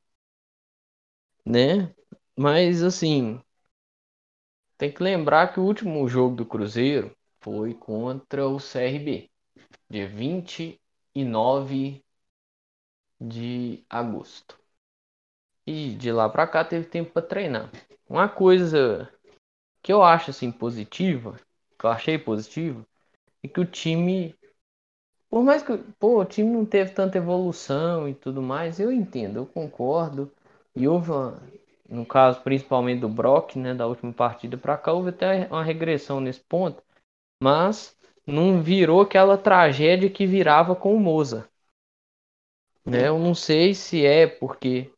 né? 1.49 1.93
Mas 2.37 2.83
assim, 2.83 3.41
tem 4.77 4.91
que 4.93 5.03
lembrar 5.03 5.53
que 5.53 5.61
o 5.61 5.65
último 5.65 6.09
jogo 6.09 6.35
do 6.37 6.47
Cruzeiro 6.47 7.15
foi 7.41 7.75
contra 7.75 8.49
o 8.49 8.59
CRB, 8.59 9.31
dia 9.89 10.09
29 10.09 12.03
de 13.21 13.85
agosto. 13.89 14.59
E 15.67 15.95
de 15.95 16.11
lá 16.11 16.29
para 16.29 16.47
cá 16.49 16.65
teve 16.65 16.87
tempo 16.87 17.13
para 17.13 17.23
treinar. 17.23 17.71
Uma 18.09 18.29
coisa 18.29 19.09
que 19.83 19.93
eu 19.93 20.03
acho 20.03 20.31
assim 20.31 20.53
positiva, 20.53 21.39
que 21.79 21.87
eu 21.87 21.91
achei 21.91 22.19
positiva, 22.19 22.87
é 23.43 23.49
que 23.49 23.61
o 23.61 23.67
time 23.67 24.35
por 25.31 25.43
mais 25.43 25.63
que 25.63 25.77
pô, 25.99 26.21
o 26.21 26.25
time 26.25 26.51
não 26.51 26.67
teve 26.67 26.93
tanta 26.93 27.19
evolução 27.19 28.09
e 28.09 28.15
tudo 28.15 28.43
mais, 28.43 28.81
eu 28.81 28.93
entendo, 28.93 29.39
eu 29.39 29.47
concordo. 29.47 30.31
E 30.79 30.87
houve 30.87 31.11
uma, 31.11 31.43
no 31.89 32.07
caso 32.07 32.41
principalmente 32.43 33.01
do 33.01 33.09
Brock, 33.09 33.57
né, 33.57 33.75
da 33.75 33.87
última 33.87 34.13
partida 34.13 34.57
para 34.57 34.79
cá, 34.79 34.93
houve 34.93 35.11
até 35.11 35.49
uma 35.49 35.65
regressão 35.65 36.21
nesse 36.21 36.41
ponto, 36.41 36.81
mas 37.43 37.99
não 38.25 38.63
virou 38.63 39.01
aquela 39.01 39.37
tragédia 39.37 40.09
que 40.09 40.25
virava 40.25 40.77
com 40.77 40.95
o 40.95 41.01
Moza. 41.01 41.49
Né? 42.87 43.09
Eu 43.09 43.19
não 43.19 43.35
sei 43.35 43.75
se 43.75 44.07
é 44.07 44.27
porque, 44.27 44.93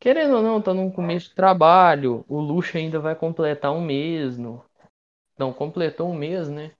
querendo 0.00 0.36
ou 0.36 0.42
não, 0.42 0.62
tá 0.62 0.72
no 0.72 0.90
começo 0.90 1.28
de 1.28 1.34
trabalho, 1.34 2.24
o 2.26 2.40
Luxo 2.40 2.78
ainda 2.78 2.98
vai 2.98 3.14
completar 3.14 3.72
um 3.72 3.82
mês, 3.82 4.38
no... 4.38 4.64
não, 5.38 5.52
completou 5.52 6.08
um 6.08 6.14
mês, 6.14 6.48
né? 6.48 6.72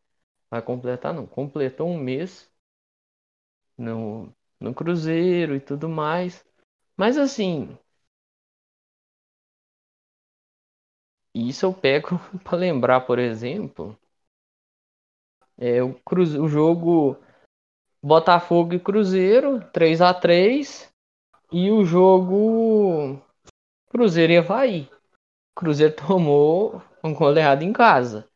Vai 0.51 0.63
completar, 0.63 1.13
não, 1.13 1.27
completou 1.27 1.87
um 1.87 1.99
mês 1.99 2.51
no, 3.77 4.33
no 4.59 4.75
Cruzeiro 4.75 5.55
e 5.55 5.61
tudo 5.61 5.89
mais. 5.89 6.45
Mas 6.97 7.19
assim, 7.19 7.79
isso 11.47 11.67
eu 11.67 11.75
pego 11.75 12.19
para 12.43 12.57
lembrar, 12.57 13.03
por 13.03 13.19
exemplo, 13.19 13.99
é 15.59 15.83
o, 15.83 15.93
Cruze... 15.95 16.39
o 16.39 16.49
jogo 16.49 17.17
Botafogo 18.03 18.75
e 18.75 18.81
Cruzeiro, 18.81 19.61
3 19.73 20.01
a 20.01 20.15
3 20.15 20.89
e 21.53 21.71
o 21.71 21.85
jogo 21.85 23.21
Cruzeiro 23.91 24.33
e 24.33 24.39
Havaí. 24.39 24.89
Cruzeiro 25.55 25.95
tomou 26.07 26.81
um 27.03 27.13
goleado 27.13 27.65
em 27.65 27.73
casa. 27.73 28.29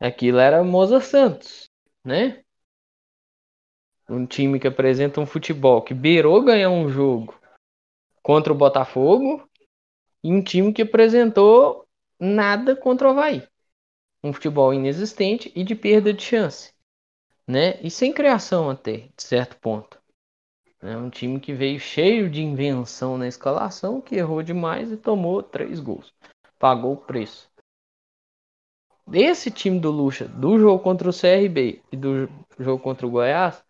Aquilo 0.00 0.38
era 0.38 0.64
Moza 0.64 1.00
Santos, 1.00 1.70
né? 2.04 2.44
Um 4.08 4.26
time 4.26 4.60
que 4.60 4.66
apresenta 4.66 5.20
um 5.20 5.26
futebol 5.26 5.80
que 5.80 5.94
beirou 5.94 6.44
ganhar 6.44 6.68
um 6.68 6.88
jogo 6.88 7.40
contra 8.22 8.52
o 8.52 8.56
Botafogo 8.56 9.48
e 10.22 10.32
um 10.32 10.42
time 10.42 10.72
que 10.72 10.82
apresentou 10.82 11.83
nada 12.24 12.74
contra 12.74 13.08
o 13.08 13.10
Havaí. 13.10 13.46
Um 14.22 14.32
futebol 14.32 14.72
inexistente 14.72 15.52
e 15.54 15.62
de 15.62 15.74
perda 15.74 16.12
de 16.12 16.22
chance. 16.22 16.72
Né? 17.46 17.78
E 17.82 17.90
sem 17.90 18.12
criação 18.12 18.70
até, 18.70 19.08
de 19.16 19.22
certo 19.22 19.56
ponto. 19.58 20.02
É 20.80 20.96
um 20.96 21.08
time 21.08 21.40
que 21.40 21.52
veio 21.52 21.78
cheio 21.78 22.28
de 22.28 22.42
invenção 22.42 23.16
na 23.16 23.26
escalação, 23.26 24.00
que 24.00 24.16
errou 24.16 24.42
demais 24.42 24.90
e 24.90 24.96
tomou 24.96 25.42
três 25.42 25.80
gols. 25.80 26.12
Pagou 26.58 26.92
o 26.92 26.96
preço. 26.96 27.50
Esse 29.12 29.50
time 29.50 29.78
do 29.78 29.90
Lucha, 29.90 30.26
do 30.26 30.58
jogo 30.58 30.82
contra 30.82 31.08
o 31.08 31.12
CRB 31.12 31.82
e 31.92 31.96
do 31.96 32.28
jogo 32.58 32.82
contra 32.82 33.06
o 33.06 33.10
Goiás, 33.10 33.62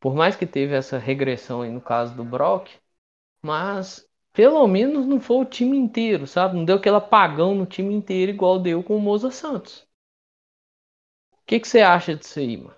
por 0.00 0.14
mais 0.14 0.36
que 0.36 0.46
teve 0.46 0.74
essa 0.74 0.98
regressão 0.98 1.62
aí 1.62 1.70
no 1.70 1.80
caso 1.80 2.14
do 2.14 2.24
Brock, 2.24 2.70
mas 3.42 4.07
pelo 4.32 4.66
menos 4.66 5.06
não 5.06 5.20
foi 5.20 5.36
o 5.38 5.44
time 5.44 5.76
inteiro, 5.76 6.26
sabe? 6.26 6.56
Não 6.56 6.64
deu 6.64 6.76
aquele 6.76 6.96
apagão 6.96 7.54
no 7.54 7.66
time 7.66 7.94
inteiro 7.94 8.32
igual 8.32 8.58
deu 8.60 8.82
com 8.82 8.96
o 8.96 9.00
Moza 9.00 9.30
Santos. 9.30 9.86
O 11.32 11.44
que, 11.46 11.58
que 11.60 11.66
você 11.68 11.80
acha 11.80 12.14
disso 12.14 12.38
aí, 12.38 12.56
mano? 12.56 12.76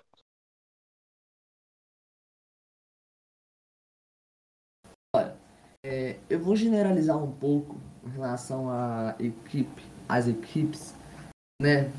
Olha, 5.15 5.35
é, 5.83 6.17
eu 6.29 6.39
vou 6.39 6.55
generalizar 6.55 7.21
um 7.21 7.31
pouco 7.31 7.75
em 8.05 8.09
relação 8.09 8.69
à 8.69 9.15
equipe, 9.19 9.83
às 10.07 10.27
equipes, 10.27 10.95
né, 11.61 11.91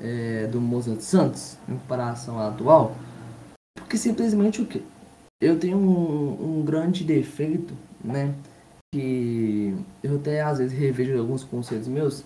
é, 0.00 0.46
do 0.46 0.60
Moza 0.60 0.98
Santos 1.00 1.58
em 1.68 1.78
comparação 1.78 2.38
à 2.38 2.48
atual, 2.48 2.92
porque 3.74 3.96
simplesmente 3.96 4.62
o 4.62 4.66
que? 4.66 4.84
Eu 5.40 5.58
tenho 5.58 5.76
um, 5.76 6.60
um 6.60 6.64
grande 6.64 7.04
defeito, 7.04 7.76
né? 8.02 8.34
Que 8.94 9.74
eu 10.04 10.14
até 10.18 10.40
às 10.40 10.58
vezes 10.58 10.78
revejo 10.78 11.18
alguns 11.18 11.42
conceitos 11.42 11.88
meus. 11.88 12.22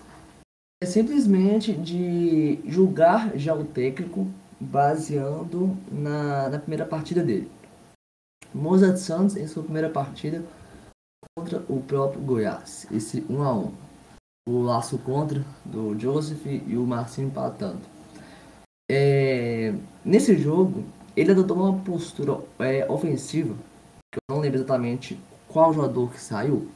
É 0.83 0.87
simplesmente 0.87 1.73
de 1.73 2.61
julgar 2.67 3.35
já 3.39 3.55
o 3.55 3.65
técnico 3.65 4.29
baseando 4.61 5.75
na, 5.91 6.51
na 6.51 6.59
primeira 6.59 6.85
partida 6.85 7.23
dele. 7.23 7.51
Mozart 8.55 8.99
Santos 8.99 9.35
em 9.39 9.47
sua 9.47 9.63
primeira 9.63 9.89
partida 9.89 10.45
contra 11.35 11.65
o 11.71 11.81
próprio 11.81 12.21
Goiás, 12.21 12.87
esse 12.93 13.25
1 13.31 13.43
a 13.43 13.55
1 13.55 13.73
O 14.47 14.61
laço 14.61 14.99
contra 14.99 15.43
do 15.65 15.99
Joseph 15.99 16.45
e 16.45 16.77
o 16.77 16.87
Marcinho 16.87 17.29
empatando. 17.29 17.81
É, 18.91 19.73
nesse 20.05 20.37
jogo, 20.37 20.85
ele 21.17 21.31
adotou 21.31 21.57
uma 21.57 21.79
postura 21.83 22.39
é, 22.59 22.87
ofensiva, 22.93 23.55
que 24.13 24.19
eu 24.19 24.35
não 24.35 24.43
lembro 24.43 24.59
exatamente 24.59 25.19
qual 25.49 25.73
jogador 25.73 26.11
que 26.11 26.21
saiu, 26.21 26.69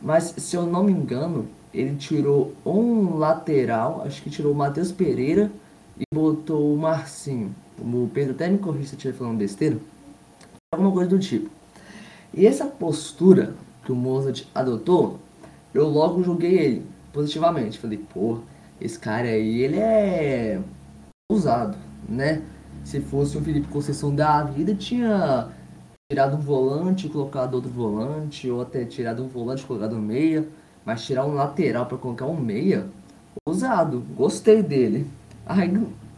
mas 0.00 0.34
se 0.36 0.56
eu 0.56 0.66
não 0.66 0.84
me 0.84 0.92
engano, 0.92 1.48
ele 1.72 1.96
tirou 1.96 2.52
um 2.64 3.16
lateral, 3.16 4.02
acho 4.04 4.22
que 4.22 4.30
tirou 4.30 4.52
o 4.52 4.56
Matheus 4.56 4.92
Pereira 4.92 5.50
e 5.98 6.04
botou 6.12 6.74
o 6.74 6.78
Marcinho. 6.78 7.54
O 7.78 8.10
Pedro 8.12 8.32
até 8.32 8.48
me 8.48 8.58
corrija 8.58 8.88
se 8.88 8.94
eu 8.94 8.96
estiver 8.98 9.14
falando 9.14 9.38
besteira, 9.38 9.78
alguma 10.72 10.92
coisa 10.92 11.10
do 11.10 11.18
tipo. 11.18 11.50
E 12.32 12.46
essa 12.46 12.66
postura 12.66 13.54
que 13.84 13.92
o 13.92 13.96
Mozart 13.96 14.44
adotou, 14.54 15.18
eu 15.72 15.88
logo 15.88 16.22
julguei 16.22 16.58
ele 16.58 16.86
positivamente. 17.12 17.78
Falei, 17.78 17.98
pô, 17.98 18.38
esse 18.80 18.98
cara 18.98 19.28
aí, 19.28 19.62
ele 19.62 19.78
é 19.78 20.60
usado, 21.30 21.76
né? 22.08 22.42
Se 22.84 23.00
fosse 23.00 23.36
um 23.36 23.42
Felipe 23.42 23.68
Conceição 23.68 24.14
da 24.14 24.42
vida, 24.44 24.74
tinha 24.74 25.48
tirado 26.10 26.36
um 26.36 26.40
volante 26.40 27.06
e 27.06 27.08
colocado 27.10 27.54
outro 27.54 27.70
volante, 27.70 28.50
ou 28.50 28.60
até 28.60 28.84
tirado 28.84 29.22
um 29.22 29.28
volante 29.28 29.62
e 29.62 29.66
colocado 29.66 29.94
um 29.94 30.00
meia, 30.00 30.44
mas 30.84 31.04
tirar 31.04 31.24
um 31.24 31.34
lateral 31.34 31.86
para 31.86 31.96
colocar 31.96 32.26
um 32.26 32.36
meia, 32.36 32.88
ousado, 33.46 34.00
gostei 34.16 34.60
dele. 34.60 35.06
Aí, 35.46 35.72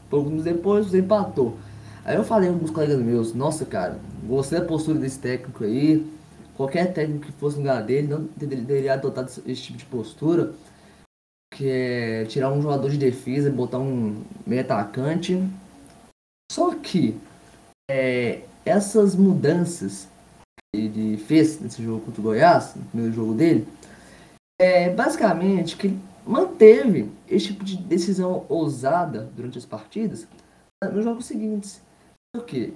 poucos 0.09 0.44
depois, 0.44 0.94
empatou. 0.94 1.59
Aí 2.07 2.16
eu 2.16 2.24
falei 2.24 2.48
com 2.48 2.55
alguns 2.55 2.70
colegas 2.70 2.98
meus, 3.00 3.35
nossa 3.35 3.66
cara, 3.66 3.98
gostei 4.24 4.61
da 4.61 4.64
postura 4.64 4.98
desse 4.98 5.18
técnico 5.18 5.62
aí. 5.62 6.11
Qualquer 6.57 6.94
técnico 6.94 7.26
que 7.26 7.33
fosse 7.33 7.57
no 7.57 7.62
lugar 7.62 7.83
dele 7.83 8.09
não 8.09 8.26
deveria 8.35 8.94
adotar 8.94 9.26
esse 9.26 9.62
tipo 9.62 9.78
de 9.78 9.85
postura, 9.85 10.55
que 11.55 11.68
é 11.68 12.24
tirar 12.24 12.50
um 12.50 12.62
jogador 12.62 12.88
de 12.88 12.96
defesa 12.96 13.50
e 13.50 13.52
botar 13.52 13.78
um 13.78 14.22
meio 14.46 14.62
atacante. 14.62 15.38
Só 16.50 16.74
que 16.76 17.18
é, 17.90 18.42
essas 18.64 19.14
mudanças 19.14 20.09
que 20.72 20.81
ele 20.81 21.16
fez 21.16 21.61
nesse 21.61 21.83
jogo 21.83 22.05
contra 22.05 22.20
o 22.20 22.25
Goiás, 22.25 22.75
no 22.77 22.83
primeiro 22.85 23.14
jogo 23.14 23.35
dele, 23.35 23.66
é 24.61 24.90
basicamente 24.90 25.77
que 25.77 25.88
ele 25.88 26.01
manteve 26.27 27.11
esse 27.29 27.46
tipo 27.46 27.64
de 27.64 27.77
decisão 27.77 28.44
ousada 28.48 29.29
durante 29.35 29.59
as 29.59 29.66
partidas 29.66 30.27
nos 30.92 31.05
jogos 31.05 31.27
seguintes. 31.27 31.83
Por 32.35 32.44
quê? 32.44 32.72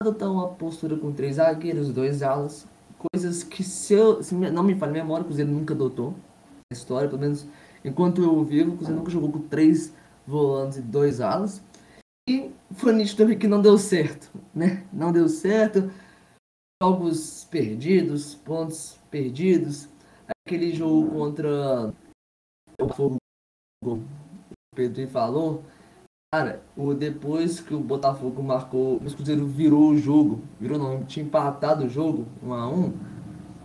Adotar 0.00 0.30
uma 0.30 0.48
postura 0.48 0.96
com 0.96 1.12
três 1.12 1.36
zagueiros, 1.36 1.92
dois 1.92 2.22
alas, 2.22 2.66
coisas 3.12 3.42
que 3.42 3.62
se, 3.62 3.94
eu, 3.94 4.22
se 4.22 4.34
não 4.34 4.62
me 4.62 4.74
falha 4.74 4.90
a 4.90 4.94
memória, 4.94 5.22
o 5.22 5.26
Cruzeiro 5.26 5.50
nunca 5.50 5.74
adotou 5.74 6.14
na 6.70 6.76
história, 6.76 7.08
pelo 7.08 7.20
menos 7.20 7.46
enquanto 7.84 8.22
eu 8.22 8.44
vivo, 8.44 8.72
o 8.72 8.76
Cruzeiro 8.76 8.98
nunca 8.98 9.10
jogou 9.10 9.30
com 9.32 9.40
três 9.40 9.92
volantes 10.26 10.78
e 10.78 10.82
dois 10.82 11.20
alas. 11.20 11.62
E 12.28 12.52
foi 12.74 12.92
nítido 12.92 13.16
também 13.16 13.38
que 13.38 13.48
não 13.48 13.62
deu 13.62 13.78
certo, 13.78 14.30
né? 14.54 14.86
Não 14.92 15.10
deu 15.10 15.30
certo. 15.30 15.90
Jogos 16.82 17.44
perdidos, 17.50 18.34
pontos 18.34 18.98
perdidos. 19.10 19.88
Aquele 20.44 20.74
jogo 20.74 21.10
contra 21.10 21.94
o 22.78 22.88
Fogo, 22.92 23.16
o 23.82 24.02
Pedro 24.76 25.08
falou, 25.08 25.64
Cara, 26.30 26.62
o, 26.76 26.92
depois 26.92 27.58
que 27.58 27.74
o 27.74 27.80
Botafogo 27.80 28.42
marcou, 28.42 28.96
o 28.96 29.14
Cruzeiro 29.14 29.46
virou 29.46 29.92
o 29.92 29.96
jogo, 29.96 30.42
virou 30.60 30.78
não, 30.78 31.02
tinha 31.02 31.24
empatado 31.24 31.86
o 31.86 31.88
jogo, 31.88 32.26
1 32.42 32.52
a 32.52 32.68
1 32.68 32.92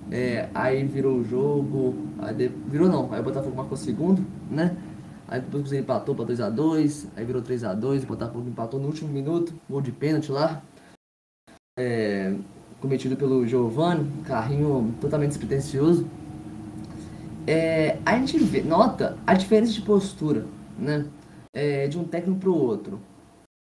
é, 0.09 0.49
aí 0.53 0.85
virou 0.85 1.17
o 1.17 1.25
jogo, 1.25 1.93
aí 2.19 2.33
de, 2.33 2.47
virou 2.47 2.87
não, 2.87 3.11
aí 3.11 3.19
o 3.19 3.23
Botafogo 3.23 3.57
marcou 3.57 3.75
segundo, 3.75 4.25
né? 4.49 4.77
Aí 5.27 5.39
depois 5.39 5.63
Cruzeiro 5.63 5.83
empatou 5.83 6.15
para 6.15 6.25
2x2, 6.25 7.07
aí 7.15 7.25
virou 7.25 7.41
3x2, 7.41 8.03
o 8.03 8.07
Botafogo 8.07 8.49
empatou 8.49 8.79
no 8.79 8.87
último 8.87 9.11
minuto, 9.11 9.53
gol 9.69 9.81
de 9.81 9.91
pênalti 9.91 10.31
lá, 10.31 10.61
é, 11.79 12.35
cometido 12.81 13.15
pelo 13.15 13.47
Giovanni, 13.47 14.09
carrinho 14.25 14.93
totalmente 14.99 15.29
despretensioso. 15.29 16.05
É, 17.47 17.97
a 18.05 18.17
gente 18.17 18.37
vê, 18.39 18.61
nota 18.61 19.17
a 19.25 19.33
diferença 19.33 19.73
de 19.73 19.81
postura, 19.81 20.45
né? 20.77 21.05
é, 21.53 21.87
de 21.87 21.97
um 21.97 22.03
técnico 22.03 22.39
para 22.39 22.49
o 22.49 22.57
outro. 22.57 22.99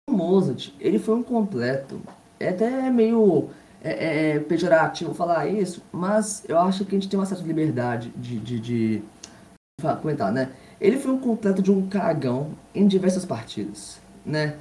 O 0.09 0.13
Mozart, 0.13 0.73
ele 0.79 0.97
foi 0.97 1.15
um 1.15 1.23
completo. 1.23 2.01
É 2.39 2.49
até 2.49 2.89
meio 2.89 3.49
é, 3.83 3.91
é, 3.91 4.29
é, 4.29 4.39
pejorativo 4.39 5.13
falar 5.13 5.47
isso, 5.47 5.83
mas 5.91 6.43
eu 6.47 6.57
acho 6.57 6.85
que 6.85 6.95
a 6.95 6.99
gente 6.99 7.09
tem 7.09 7.19
uma 7.19 7.25
certa 7.25 7.43
liberdade 7.43 8.09
de, 8.15 8.39
de, 8.39 8.59
de 8.59 9.03
comentar, 10.01 10.31
né? 10.31 10.51
Ele 10.81 10.97
foi 10.97 11.11
um 11.11 11.19
completo 11.19 11.61
de 11.61 11.71
um 11.71 11.87
cagão 11.87 12.55
em 12.73 12.87
diversas 12.87 13.23
partidas, 13.23 14.01
né? 14.25 14.57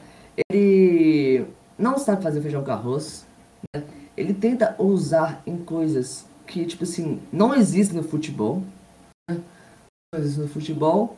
Ele 0.53 1.47
não 1.79 1.99
sabe 1.99 2.23
fazer 2.23 2.43
feijão 2.43 2.63
com 2.63 2.71
arroz, 2.71 3.27
né? 3.75 3.83
Ele 4.15 4.35
tenta 4.35 4.75
ousar 4.77 5.43
em 5.47 5.57
coisas 5.57 6.27
que, 6.47 6.67
tipo 6.67 6.85
assim, 6.85 7.23
não 7.33 7.55
existem 7.55 7.97
no 7.97 8.03
futebol, 8.07 8.63
né? 9.31 9.41
Não 10.13 10.21
existem 10.21 10.45
no 10.45 10.51
futebol. 10.51 11.17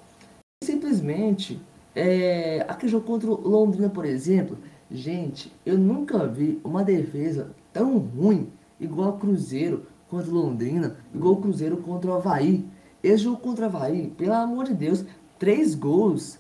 Simplesmente 0.63 1.61
é, 1.97 2.65
aquele 2.69 2.93
jogo 2.93 3.05
contra 3.05 3.29
o 3.29 3.49
Londrina, 3.49 3.91
por 3.91 4.05
exemplo, 4.05 4.57
gente, 4.89 5.53
eu 5.67 5.77
nunca 5.77 6.29
vi 6.29 6.61
uma 6.63 6.85
defesa 6.85 7.51
tão 7.73 7.99
ruim 7.99 8.53
igual 8.79 9.11
o 9.11 9.19
Cruzeiro 9.19 9.85
contra 10.09 10.31
o 10.31 10.35
Londrina, 10.35 10.97
igual 11.13 11.35
o 11.35 11.41
Cruzeiro 11.41 11.79
contra 11.79 12.09
o 12.09 12.15
Havaí. 12.15 12.65
Esse 13.03 13.25
jogo 13.25 13.39
contra 13.39 13.65
o 13.65 13.69
Havaí, 13.69 14.11
pelo 14.11 14.35
amor 14.35 14.67
de 14.67 14.75
Deus, 14.75 15.05
três 15.39 15.75
gols 15.75 16.39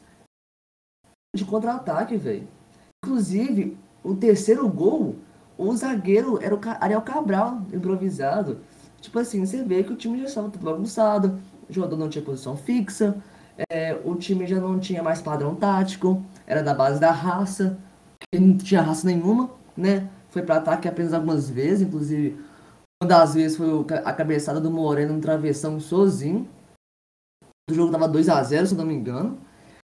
de 1.35 1.44
contra-ataque, 1.44 2.16
velho. 2.16 2.46
Inclusive, 3.05 3.77
o 4.05 4.14
terceiro 4.14 4.68
gol, 4.68 5.16
o 5.59 5.75
zagueiro 5.75 6.40
era 6.40 6.55
o 6.55 6.61
Ariel 6.81 7.03
Cabral, 7.03 7.62
improvisado. 7.72 8.61
Tipo 9.01 9.18
assim, 9.18 9.44
você 9.44 9.64
vê 9.64 9.83
que 9.83 9.92
o 9.92 9.96
time 9.96 10.18
já 10.18 10.27
estava 10.27 10.51
tudo 10.51 10.64
bagunçado, 10.64 11.40
o 11.68 11.72
jogador 11.72 11.96
não 11.96 12.09
tinha 12.09 12.25
posição 12.25 12.57
fixa, 12.57 13.16
é, 13.68 13.98
o 14.05 14.14
time 14.14 14.46
já 14.46 14.61
não 14.61 14.79
tinha 14.79 15.03
mais 15.03 15.20
padrão 15.20 15.55
tático, 15.55 16.25
era 16.46 16.62
da 16.62 16.75
base 16.75 17.01
da 17.01 17.11
raça, 17.11 17.79
que 18.20 18.38
não 18.38 18.57
tinha 18.57 18.83
raça 18.83 19.07
nenhuma, 19.07 19.51
né? 19.77 20.09
Foi 20.31 20.42
para 20.42 20.57
ataque 20.57 20.88
apenas 20.88 21.12
algumas 21.12 21.51
vezes, 21.51 21.87
inclusive 21.87 22.38
uma 23.03 23.09
das 23.09 23.35
vezes 23.35 23.57
foi 23.57 23.67
a 24.05 24.12
cabeçada 24.12 24.61
do 24.61 24.71
Moreno 24.71 25.15
no 25.15 25.21
travessão 25.21 25.81
sozinho. 25.81 26.49
O 27.69 27.75
jogo 27.75 27.91
tava 27.91 28.07
2 28.07 28.29
a 28.29 28.41
0 28.41 28.65
se 28.69 28.75
não 28.77 28.87
me 28.87 28.95
engano. 28.95 29.38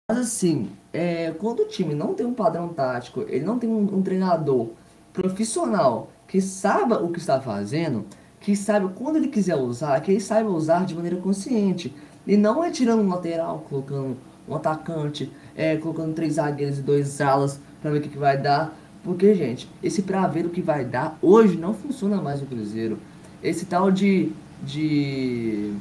Mas 0.10 0.17
assim, 0.17 0.71
é, 0.91 1.30
quando 1.32 1.60
o 1.60 1.67
time 1.67 1.93
não 1.93 2.15
tem 2.15 2.26
um 2.26 2.34
padrão 2.34 2.69
tático, 2.69 3.21
ele 3.28 3.45
não 3.45 3.60
tem 3.60 3.69
um, 3.69 3.97
um 3.97 4.02
treinador 4.02 4.69
profissional 5.13 6.10
que 6.28 6.41
saiba 6.41 7.04
o 7.04 7.12
que 7.12 7.19
está 7.19 7.39
fazendo, 7.39 8.04
que 8.39 8.56
saiba 8.56 8.89
quando 8.89 9.17
ele 9.17 9.28
quiser 9.28 9.58
usar, 9.58 10.02
que 10.02 10.10
ele 10.10 10.19
saiba 10.19 10.49
usar 10.49 10.84
de 10.84 10.95
maneira 10.95 11.17
consciente. 11.17 11.93
E 12.26 12.36
não 12.36 12.63
é 12.63 12.71
tirando 12.71 13.04
um 13.04 13.10
lateral, 13.10 13.63
colocando 13.69 14.17
um 14.47 14.56
atacante, 14.56 15.32
é, 15.56 15.78
colocando 15.78 16.15
três 16.15 16.34
zagueiros 16.34 16.80
e 16.80 16.82
dois 16.82 17.21
alas 17.21 17.60
para 17.80 17.91
ver 17.91 17.99
o 17.99 18.02
que, 18.02 18.10
que 18.10 18.17
vai 18.17 18.41
dar. 18.41 18.76
Porque, 19.04 19.36
gente, 19.36 19.70
esse 19.82 20.02
pra 20.02 20.28
ver 20.28 20.46
o 20.46 20.50
que 20.50 20.62
vai 20.62 20.86
dar 20.86 21.18
hoje 21.22 21.58
não 21.58 21.74
funciona 21.74 22.22
mais 22.22 22.39
no 22.39 22.48
Cruzeiro. 22.48 22.98
Esse 23.42 23.66
tal 23.66 23.92
de. 23.92 24.32
de. 24.62 25.74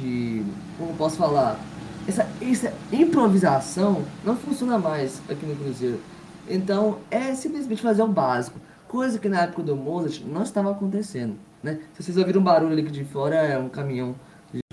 de. 0.00 0.42
como 0.78 0.94
posso 0.94 1.16
falar? 1.16 1.60
Essa, 2.08 2.28
essa 2.40 2.72
improvisação 2.92 4.02
não 4.24 4.36
funciona 4.36 4.78
mais 4.78 5.20
aqui 5.28 5.44
no 5.44 5.56
Cruzeiro. 5.56 6.00
Então 6.48 6.98
é 7.10 7.34
simplesmente 7.34 7.82
fazer 7.82 8.02
o 8.02 8.08
básico. 8.08 8.58
Coisa 8.88 9.18
que 9.18 9.28
na 9.28 9.42
época 9.42 9.62
do 9.62 9.76
Mozart 9.76 10.22
não 10.24 10.42
estava 10.42 10.70
acontecendo. 10.70 11.36
Né? 11.62 11.80
Se 11.94 12.02
vocês 12.02 12.16
ouviram 12.16 12.40
um 12.40 12.44
barulho 12.44 12.72
ali 12.72 12.82
de 12.82 13.04
fora, 13.04 13.36
é 13.36 13.58
um 13.58 13.68
caminhão 13.68 14.14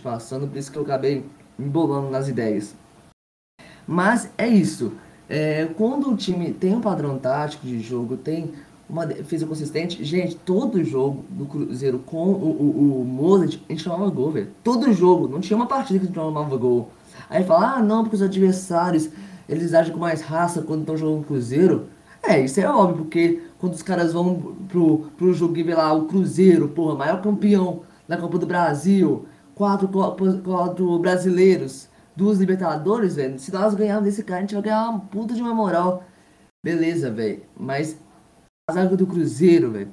passando, 0.04 0.48
por 0.48 0.58
isso 0.58 0.72
que 0.72 0.78
eu 0.78 0.84
acabei 0.84 1.26
embolando 1.58 2.10
nas 2.10 2.28
ideias. 2.28 2.76
Mas 3.88 4.30
é 4.38 4.48
isso. 4.48 4.94
É, 5.34 5.66
quando 5.78 6.12
o 6.12 6.18
time 6.18 6.52
tem 6.52 6.76
um 6.76 6.82
padrão 6.82 7.18
tático 7.18 7.66
de 7.66 7.80
jogo, 7.80 8.18
tem 8.18 8.52
uma 8.90 9.06
defesa 9.06 9.46
consistente, 9.46 10.04
gente, 10.04 10.36
todo 10.36 10.84
jogo 10.84 11.24
do 11.30 11.46
Cruzeiro 11.46 12.00
com 12.00 12.32
o, 12.34 12.50
o, 12.50 13.02
o 13.02 13.06
Mozart, 13.06 13.58
a 13.70 13.72
gente 13.72 13.82
tomava 13.82 14.10
gol, 14.10 14.32
velho. 14.32 14.50
Todo 14.62 14.92
jogo, 14.92 15.30
não 15.30 15.40
tinha 15.40 15.56
uma 15.56 15.68
partida 15.68 16.00
que 16.00 16.04
a 16.04 16.08
gente 16.08 16.16
tomava 16.16 16.58
gol. 16.58 16.90
Aí 17.30 17.46
fala, 17.46 17.78
ah, 17.78 17.82
não, 17.82 18.04
porque 18.04 18.18
os 18.18 18.22
adversários, 18.22 19.10
eles 19.48 19.74
agem 19.74 19.94
com 19.94 20.00
mais 20.02 20.20
raça 20.20 20.64
quando 20.64 20.82
estão 20.82 20.98
jogando 20.98 21.26
Cruzeiro. 21.26 21.88
É, 22.22 22.44
isso 22.44 22.60
é 22.60 22.70
óbvio, 22.70 23.06
porque 23.06 23.42
quando 23.58 23.74
os 23.74 23.82
caras 23.82 24.12
vão 24.12 24.58
pro, 24.68 25.10
pro 25.18 25.34
jogo 25.34 25.58
e 25.58 25.64
vê 25.64 25.74
lá 25.74 25.94
o 25.94 26.08
Cruzeiro, 26.08 26.68
porra, 26.68 26.96
maior 26.96 27.22
campeão 27.22 27.84
da 28.06 28.18
Copa 28.18 28.38
do 28.38 28.46
Brasil, 28.46 29.26
quatro, 29.56 29.88
quatro 29.88 31.00
brasileiros, 31.00 31.88
duas 32.22 32.38
Libertadores, 32.38 33.16
velho. 33.16 33.40
Se 33.40 33.52
nós 33.52 33.74
ganharmos 33.74 34.06
desse 34.06 34.24
cara, 34.24 34.38
a 34.38 34.42
gente 34.42 34.54
vai 34.54 34.62
ganhar 34.62 34.90
uma 34.90 35.00
puta 35.00 35.34
de 35.34 35.42
uma 35.42 35.56
moral. 35.56 36.04
Beleza, 36.64 37.10
velho. 37.10 37.42
Mas 37.58 37.98
a 38.70 38.74
zaga 38.74 38.96
do 38.96 39.08
Cruzeiro, 39.08 39.72
velho. 39.72 39.92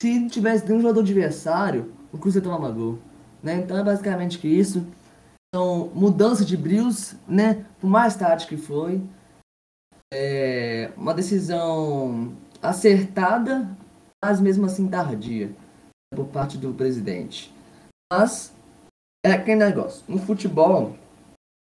Se 0.00 0.20
não 0.20 0.28
tivesse 0.28 0.64
nenhum 0.64 0.80
jogador 0.80 1.00
adversário, 1.00 1.92
o 2.12 2.18
Cruzeiro 2.18 2.48
tomava 2.48 2.70
gol. 2.70 3.00
Né? 3.42 3.56
Então 3.56 3.76
é 3.76 3.82
basicamente 3.82 4.38
que 4.38 4.46
isso. 4.46 4.86
Então, 5.48 5.90
mudança 5.92 6.44
de 6.44 6.56
brilhos, 6.56 7.16
né? 7.26 7.66
Por 7.80 7.88
mais 7.88 8.14
tarde 8.14 8.46
que 8.46 8.56
foi. 8.56 9.02
É 10.14 10.92
uma 10.96 11.12
decisão 11.12 12.36
acertada, 12.62 13.68
mas 14.24 14.40
mesmo 14.40 14.64
assim 14.64 14.86
tardia 14.88 15.50
por 16.14 16.26
parte 16.26 16.56
do 16.56 16.72
presidente. 16.72 17.52
Mas 18.12 18.54
é 19.26 19.32
aquele 19.32 19.64
negócio. 19.64 20.04
No 20.06 20.18
futebol, 20.18 20.96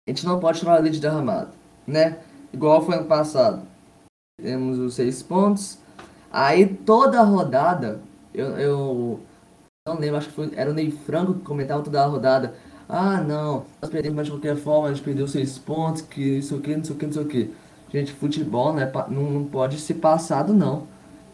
a 0.09 0.11
gente 0.11 0.25
não 0.25 0.39
pode 0.39 0.57
chamar 0.57 0.79
leite 0.79 0.99
derramado, 0.99 1.49
né? 1.85 2.17
Igual 2.51 2.83
foi 2.83 2.95
ano 2.95 3.05
passado. 3.05 3.61
Temos 4.41 4.79
os 4.79 4.95
seis 4.95 5.21
pontos. 5.21 5.77
Aí 6.31 6.65
toda 6.65 7.19
a 7.19 7.23
rodada, 7.23 8.01
eu, 8.33 8.47
eu 8.57 9.19
não 9.87 9.99
lembro, 9.99 10.17
acho 10.17 10.29
que 10.29 10.33
foi, 10.33 10.51
era 10.55 10.71
o 10.71 10.73
Ney 10.73 10.89
Franco 10.89 11.35
que 11.35 11.41
comentava 11.41 11.83
toda 11.83 12.01
a 12.01 12.07
rodada. 12.07 12.55
Ah, 12.87 13.21
não, 13.21 13.65
nós 13.79 13.91
perdemos, 13.91 14.15
mas 14.15 14.25
de 14.25 14.31
qualquer 14.31 14.55
forma 14.55 14.87
a 14.87 14.93
gente 14.93 15.03
perdeu 15.03 15.27
seis 15.27 15.59
pontos, 15.59 16.01
que 16.01 16.39
isso 16.39 16.55
aqui, 16.55 16.75
não 16.75 16.83
sei 16.83 16.95
o 16.95 16.97
que, 16.97 17.05
não 17.05 17.13
sei 17.13 17.23
o 17.23 17.27
que. 17.27 17.53
Gente, 17.91 18.11
futebol 18.13 18.73
né, 18.73 18.91
não, 19.09 19.29
não 19.29 19.45
pode 19.45 19.79
ser 19.79 19.95
passado, 19.95 20.55
não. 20.55 20.87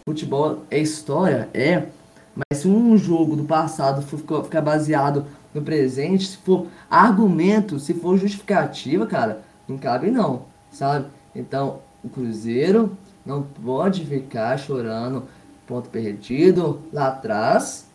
Futebol 0.06 0.64
é 0.70 0.80
história, 0.80 1.50
é, 1.54 1.88
Mas 2.36 2.60
se 2.60 2.68
um 2.68 2.98
jogo 2.98 3.38
do 3.38 3.46
passado 3.46 4.02
ficar 4.02 4.62
baseado 4.62 5.26
no 5.56 5.62
presente, 5.62 6.28
se 6.28 6.38
for 6.38 6.68
argumento, 6.90 7.80
se 7.80 7.94
for 7.94 8.18
justificativa, 8.18 9.08
cara, 9.08 9.42
não 9.68 9.78
cabe 9.78 10.12
não, 10.12 10.44
sabe? 10.70 11.06
Então, 11.34 11.80
o 12.04 12.10
Cruzeiro 12.10 12.96
não 13.26 13.42
pode 13.42 14.06
ficar 14.06 14.58
chorando 14.60 15.24
ponto 15.66 15.90
perdido 15.90 16.82
lá 16.92 17.08
atrás. 17.08 17.88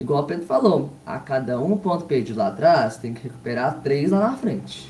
Igual 0.00 0.22
o 0.22 0.26
Pedro 0.26 0.46
falou, 0.46 0.90
a 1.04 1.18
cada 1.18 1.60
um 1.60 1.76
ponto 1.76 2.04
perdido 2.04 2.38
lá 2.38 2.48
atrás, 2.48 2.96
tem 2.96 3.12
que 3.12 3.24
recuperar 3.24 3.80
três 3.82 4.12
lá 4.12 4.20
na 4.20 4.36
frente. 4.36 4.88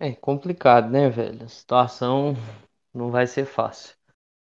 É 0.00 0.12
complicado, 0.14 0.90
né, 0.90 1.08
velho? 1.08 1.44
A 1.44 1.48
situação 1.48 2.34
não 2.94 3.10
vai 3.10 3.26
ser 3.26 3.44
fácil. 3.46 3.96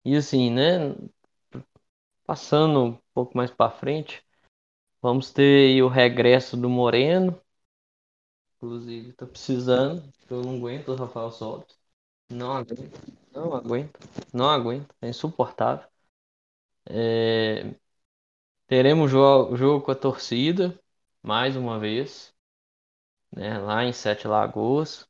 E 0.06 0.16
assim, 0.16 0.52
né? 0.52 0.95
Passando 2.26 2.84
um 2.84 3.00
pouco 3.14 3.36
mais 3.36 3.50
para 3.50 3.72
frente, 3.72 4.24
vamos 5.02 5.32
ter 5.32 5.82
o 5.84 5.88
regresso 5.88 6.58
do 6.58 6.70
Moreno. 6.70 7.39
Inclusive, 8.58 9.14
tá 9.14 9.26
precisando. 9.26 10.04
Eu 10.30 10.41
não 10.41 10.58
aguento 10.58 10.89
o 10.89 10.95
Rafael 10.95 11.32
Sobis. 11.32 11.78
Não 12.30 12.54
aguento. 12.54 13.00
Não 13.34 13.54
aguento. 13.54 14.00
Não 14.34 14.50
aguento. 14.50 14.95
É 15.02 15.10
insuportável. 15.10 15.88
É... 16.86 17.76
Teremos 18.68 19.12
jogo, 19.12 19.56
jogo 19.58 19.86
com 19.86 19.91
a 19.91 19.95
torcida, 19.95 20.80
mais 21.22 21.56
uma 21.56 21.80
vez. 21.80 22.34
Né, 23.32 23.58
lá 23.60 23.84
em 23.84 23.93
Sete 23.93 24.28
Lagoas 24.28 25.08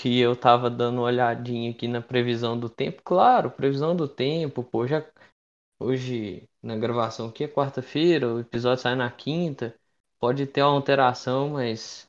que 0.00 0.20
eu 0.20 0.36
tava 0.36 0.70
dando 0.70 0.98
uma 0.98 1.06
olhadinha 1.06 1.72
aqui 1.72 1.88
na 1.88 2.00
previsão 2.00 2.58
do 2.58 2.68
tempo. 2.70 3.02
Claro, 3.02 3.50
previsão 3.50 3.96
do 3.96 4.06
tempo, 4.06 4.62
pô, 4.62 4.86
já 4.86 5.04
hoje 5.80 6.48
na 6.62 6.76
gravação 6.76 7.28
aqui 7.28 7.44
é 7.44 7.48
quarta-feira, 7.48 8.32
o 8.32 8.40
episódio 8.40 8.82
sai 8.82 8.94
na 8.94 9.10
quinta. 9.10 9.74
Pode 10.20 10.46
ter 10.46 10.62
uma 10.62 10.72
alteração, 10.74 11.50
mas 11.50 12.08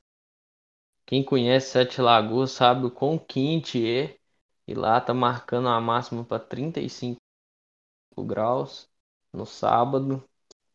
quem 1.07 1.23
conhece 1.23 1.71
Sete 1.71 1.99
Lagoas 1.99 2.51
sabe 2.51 2.85
o 2.85 2.91
quão 2.91 3.17
quente 3.17 3.83
é. 3.87 4.17
E 4.67 4.75
lá 4.75 5.01
tá 5.01 5.13
marcando 5.13 5.67
a 5.67 5.81
máxima 5.81 6.23
para 6.23 6.39
35 6.39 7.19
graus 8.19 8.87
no 9.33 9.47
sábado. 9.47 10.23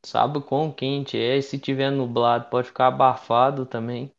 Sabe 0.05 0.39
o 0.39 0.43
quão 0.43 0.73
quente 0.73 1.17
é, 1.17 1.37
e 1.37 1.43
se 1.43 1.59
tiver 1.59 1.91
nublado 1.91 2.51
pode 2.51 2.69
ficar 2.69 2.89
abafado 2.89 3.65
também. 3.67 4.13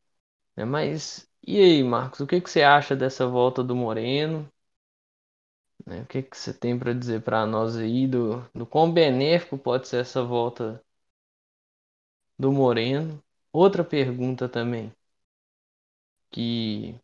É, 0.56 0.66
mas 0.66 1.30
e 1.48 1.58
aí, 1.60 1.84
Marcos, 1.84 2.20
o 2.20 2.28
que 2.28 2.42
que 2.42 2.50
você 2.50 2.62
acha 2.64 2.96
dessa 2.96 3.26
volta 3.28 3.64
do 3.64 3.76
Moreno? 3.76 4.52
Né, 5.86 6.02
O 6.02 6.06
que 6.08 6.22
que 6.24 6.38
você 6.38 6.54
tem 6.54 6.78
para 6.78 6.94
dizer 6.94 7.22
para 7.24 7.44
nós 7.46 7.76
aí 7.76 8.08
do, 8.08 8.42
do 8.54 8.66
quão 8.68 8.92
benéfico 8.92 9.58
pode 9.58 9.88
ser 9.88 10.02
essa 10.02 10.24
volta 10.24 10.80
do 12.40 12.50
Moreno? 12.52 13.22
Outra 13.52 13.84
pergunta 13.84 14.48
também, 14.48 14.94
que 16.32 17.00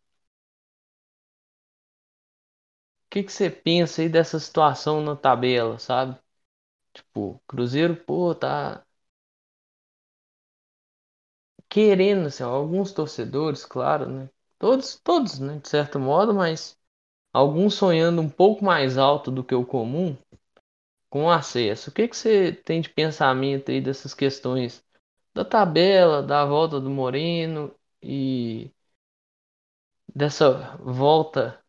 o 3.06 3.10
que 3.10 3.22
que 3.22 3.32
você 3.32 3.48
pensa 3.50 4.02
aí 4.02 4.08
dessa 4.08 4.38
situação 4.40 5.00
na 5.02 5.14
tabela, 5.16 5.78
sabe? 5.78 6.18
Tipo, 6.94 7.42
Cruzeiro, 7.48 7.96
pô, 7.96 8.34
tá 8.34 8.84
querendo, 11.72 12.26
assim, 12.26 12.42
alguns 12.44 12.92
torcedores, 12.92 13.64
claro, 13.64 14.06
né? 14.06 14.28
Todos, 14.58 15.00
todos, 15.02 15.38
né, 15.38 15.58
de 15.58 15.68
certo 15.70 15.98
modo, 15.98 16.34
mas 16.34 16.78
alguns 17.32 17.74
sonhando 17.74 18.22
um 18.22 18.28
pouco 18.30 18.64
mais 18.64 18.98
alto 18.98 19.30
do 19.30 19.44
que 19.44 19.54
o 19.54 19.66
comum 19.66 20.16
com 21.10 21.30
acesso. 21.30 21.90
O 21.90 21.92
que 21.94 22.08
que 22.08 22.16
você 22.16 22.52
tem 22.52 22.80
de 22.82 22.90
pensamento 22.90 23.70
aí 23.70 23.80
dessas 23.80 24.14
questões 24.14 24.84
da 25.34 25.44
tabela, 25.44 26.22
da 26.22 26.44
volta 26.46 26.80
do 26.80 26.90
Moreno 26.90 27.74
e 28.02 28.70
dessa 30.14 30.76
volta 30.78 31.60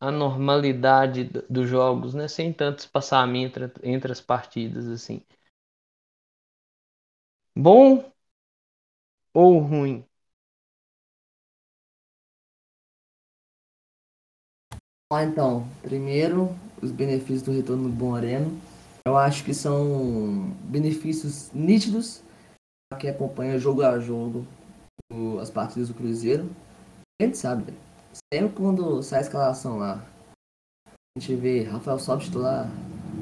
à 0.00 0.10
normalidade 0.10 1.24
dos 1.50 1.68
jogos, 1.68 2.14
né? 2.14 2.28
Sem 2.28 2.52
tanto 2.52 2.80
espaçamento 2.80 3.60
entre 3.82 4.12
as 4.12 4.20
partidas, 4.20 4.88
assim. 4.88 5.22
Bom 7.54 8.10
ou 9.38 9.60
ruim? 9.60 10.04
Ah, 15.12 15.22
então, 15.22 15.66
primeiro, 15.80 16.54
os 16.82 16.90
benefícios 16.90 17.42
do 17.42 17.52
retorno 17.52 17.88
do 17.88 17.94
Moreno. 17.94 18.60
Eu 19.06 19.16
acho 19.16 19.44
que 19.44 19.54
são 19.54 20.50
benefícios 20.64 21.50
nítidos 21.52 22.20
para 22.90 22.98
quem 22.98 23.10
acompanha 23.10 23.58
jogo 23.58 23.82
a 23.82 23.98
jogo 24.00 24.44
as 25.40 25.50
partidas 25.50 25.88
do 25.88 25.94
Cruzeiro. 25.94 26.50
A 27.20 27.24
gente 27.24 27.38
sabe, 27.38 27.64
velho. 27.64 27.78
Sempre 28.34 28.56
quando 28.56 29.02
sai 29.02 29.20
a 29.20 29.22
escalação 29.22 29.78
lá, 29.78 30.04
a 31.16 31.20
gente 31.20 31.34
vê 31.36 31.62
Rafael 31.62 31.98
Sobis 31.98 32.26
titular, 32.26 32.68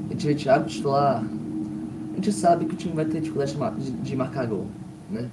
a 0.09 0.13
gente 0.13 0.27
vê 0.27 0.35
Thiago 0.35 0.67
titular, 0.67 1.23
a 1.23 2.15
gente 2.15 2.31
sabe 2.31 2.65
que 2.65 2.73
o 2.73 2.77
time 2.77 2.95
vai 2.95 3.05
ter 3.05 3.21
dificuldade 3.21 3.91
de 3.91 4.15
marcar 4.15 4.47
gol, 4.47 4.67
né? 5.09 5.29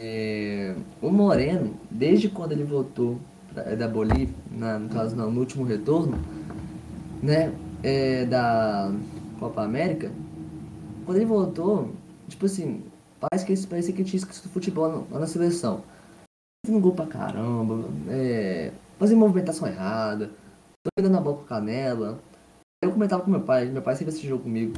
É, 0.00 0.76
o 1.02 1.10
Moreno, 1.10 1.74
desde 1.90 2.28
quando 2.28 2.52
ele 2.52 2.62
voltou 2.62 3.18
pra- 3.52 3.74
da 3.74 3.88
Bolívia, 3.88 4.32
na- 4.50 4.78
no 4.78 4.88
caso 4.88 5.16
não, 5.16 5.28
no 5.28 5.40
último 5.40 5.64
retorno, 5.64 6.16
né, 7.20 7.52
é, 7.82 8.24
da 8.24 8.92
Copa 9.40 9.62
América, 9.62 10.12
quando 11.04 11.16
ele 11.16 11.26
voltou, 11.26 11.90
tipo 12.28 12.46
assim, 12.46 12.84
parece 13.18 13.44
que, 13.44 13.66
parecia 13.66 13.92
que 13.92 14.02
ele 14.02 14.08
tinha 14.08 14.18
esquecido 14.18 14.48
futebol 14.52 15.04
lá 15.10 15.18
na 15.18 15.26
seleção. 15.26 15.82
Fazendo 16.64 16.80
gol 16.80 16.94
pra 16.94 17.06
caramba, 17.06 17.84
é, 18.08 18.72
fazendo 18.98 19.18
movimentação 19.18 19.66
errada, 19.66 20.30
dominando 20.96 21.18
a 21.18 21.22
bola 21.24 21.36
com 21.38 21.42
a 21.44 21.46
canela. 21.48 22.20
Eu 22.84 22.92
comentava 22.92 23.24
com 23.24 23.30
meu 23.30 23.40
pai, 23.40 23.66
meu 23.66 23.82
pai 23.82 23.96
sempre 23.96 24.10
assistiu 24.12 24.38
comigo. 24.38 24.74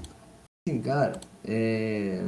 Assim, 0.66 0.80
cara, 0.80 1.20
é, 1.44 2.26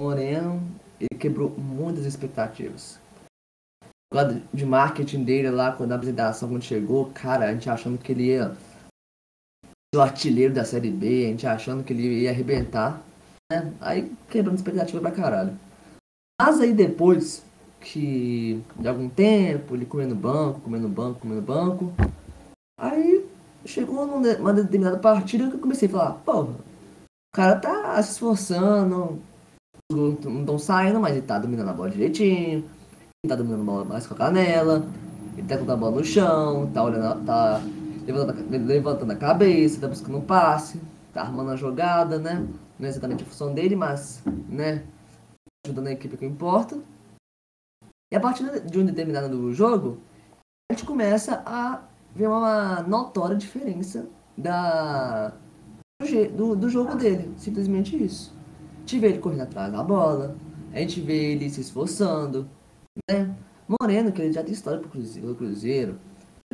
Moreno, 0.00 0.62
ele 1.00 1.18
quebrou 1.18 1.50
muitas 1.50 2.04
expectativas. 2.04 2.98
De 4.52 4.64
marketing 4.64 5.24
dele 5.24 5.50
lá, 5.50 5.72
quando 5.72 5.92
a 5.92 5.96
apresentação 5.96 6.48
quando 6.48 6.62
chegou, 6.62 7.10
cara, 7.12 7.46
a 7.46 7.52
gente 7.52 7.68
achando 7.68 7.98
que 7.98 8.12
ele 8.12 8.26
ia 8.26 8.54
ser 9.92 9.98
o 9.98 10.00
artilheiro 10.00 10.54
da 10.54 10.64
Série 10.64 10.90
B, 10.90 11.26
a 11.26 11.28
gente 11.28 11.46
achando 11.46 11.84
que 11.84 11.92
ele 11.92 12.22
ia 12.22 12.30
arrebentar, 12.30 13.02
né? 13.52 13.74
Aí 13.80 14.12
quebrando 14.30 14.56
expectativa 14.56 15.00
pra 15.00 15.10
caralho. 15.10 15.58
Mas 16.40 16.60
aí 16.60 16.72
depois 16.72 17.44
que 17.80 18.62
de 18.78 18.88
algum 18.88 19.08
tempo, 19.08 19.74
ele 19.74 19.86
comendo 19.86 20.14
banco, 20.14 20.60
comendo 20.60 20.88
banco, 20.88 21.20
comendo 21.20 21.42
banco, 21.42 21.92
aí 22.78 23.28
chegou 23.64 24.06
numa 24.06 24.52
determinada 24.52 24.98
partida 24.98 25.48
que 25.48 25.56
eu 25.56 25.60
comecei 25.60 25.88
a 25.88 25.90
falar, 25.90 26.12
porra, 26.14 26.52
o 26.52 27.36
cara 27.36 27.58
tá 27.58 28.02
se 28.02 28.12
esforçando, 28.12 29.20
não 29.92 30.40
estão 30.40 30.58
saindo, 30.58 31.00
mas 31.00 31.12
ele 31.12 31.26
tá 31.26 31.38
dominando 31.38 31.68
a 31.68 31.72
bola 31.72 31.90
direitinho, 31.90 32.58
ele 32.58 33.28
tá 33.28 33.36
dominando 33.36 33.62
a 33.62 33.64
bola 33.64 33.84
mais 33.84 34.06
com 34.06 34.14
a 34.14 34.16
canela, 34.16 34.88
ele 35.36 35.46
tá 35.46 35.54
colocando 35.54 35.76
a 35.76 35.80
bola 35.80 35.96
no 35.96 36.04
chão, 36.04 36.70
tá 36.72 36.82
olhando, 36.82 37.24
tá 37.24 37.62
levantando, 38.04 38.66
levantando 38.66 39.12
a 39.12 39.16
cabeça, 39.16 39.80
tá 39.80 39.88
buscando 39.88 40.18
um 40.18 40.22
passe, 40.22 40.80
tá 41.12 41.22
armando 41.22 41.50
a 41.50 41.56
jogada, 41.56 42.18
né? 42.18 42.46
Não 42.78 42.86
é 42.86 42.90
exatamente 42.90 43.22
a 43.22 43.26
função 43.26 43.54
dele, 43.54 43.76
mas, 43.76 44.22
né, 44.48 44.84
ajudando 45.64 45.86
a 45.86 45.92
equipe 45.92 46.16
que 46.16 46.26
importa. 46.26 46.78
E 48.12 48.16
a 48.16 48.20
partir 48.20 48.44
de 48.60 48.78
um 48.78 48.84
determinado 48.84 49.52
jogo, 49.52 49.98
a 50.70 50.74
gente 50.74 50.84
começa 50.84 51.42
a 51.46 51.82
ver 52.14 52.28
uma 52.28 52.82
notória 52.82 53.36
diferença 53.36 54.08
da, 54.36 55.32
do, 56.36 56.56
do 56.56 56.68
jogo 56.68 56.94
dele. 56.96 57.32
Simplesmente 57.36 57.96
isso. 58.02 58.35
Gente 58.86 59.00
vê 59.00 59.08
ele 59.08 59.18
correndo 59.18 59.40
atrás 59.40 59.72
da 59.72 59.82
bola, 59.82 60.36
a 60.72 60.78
gente 60.78 61.00
vê 61.00 61.32
ele 61.32 61.50
se 61.50 61.60
esforçando, 61.60 62.48
né? 63.10 63.34
Moreno, 63.68 64.12
que 64.12 64.22
ele 64.22 64.32
já 64.32 64.44
tem 64.44 64.52
história 64.52 64.78
pro 64.78 64.88
Cruzeiro, 64.88 65.34
Cruzeiro, 65.34 65.98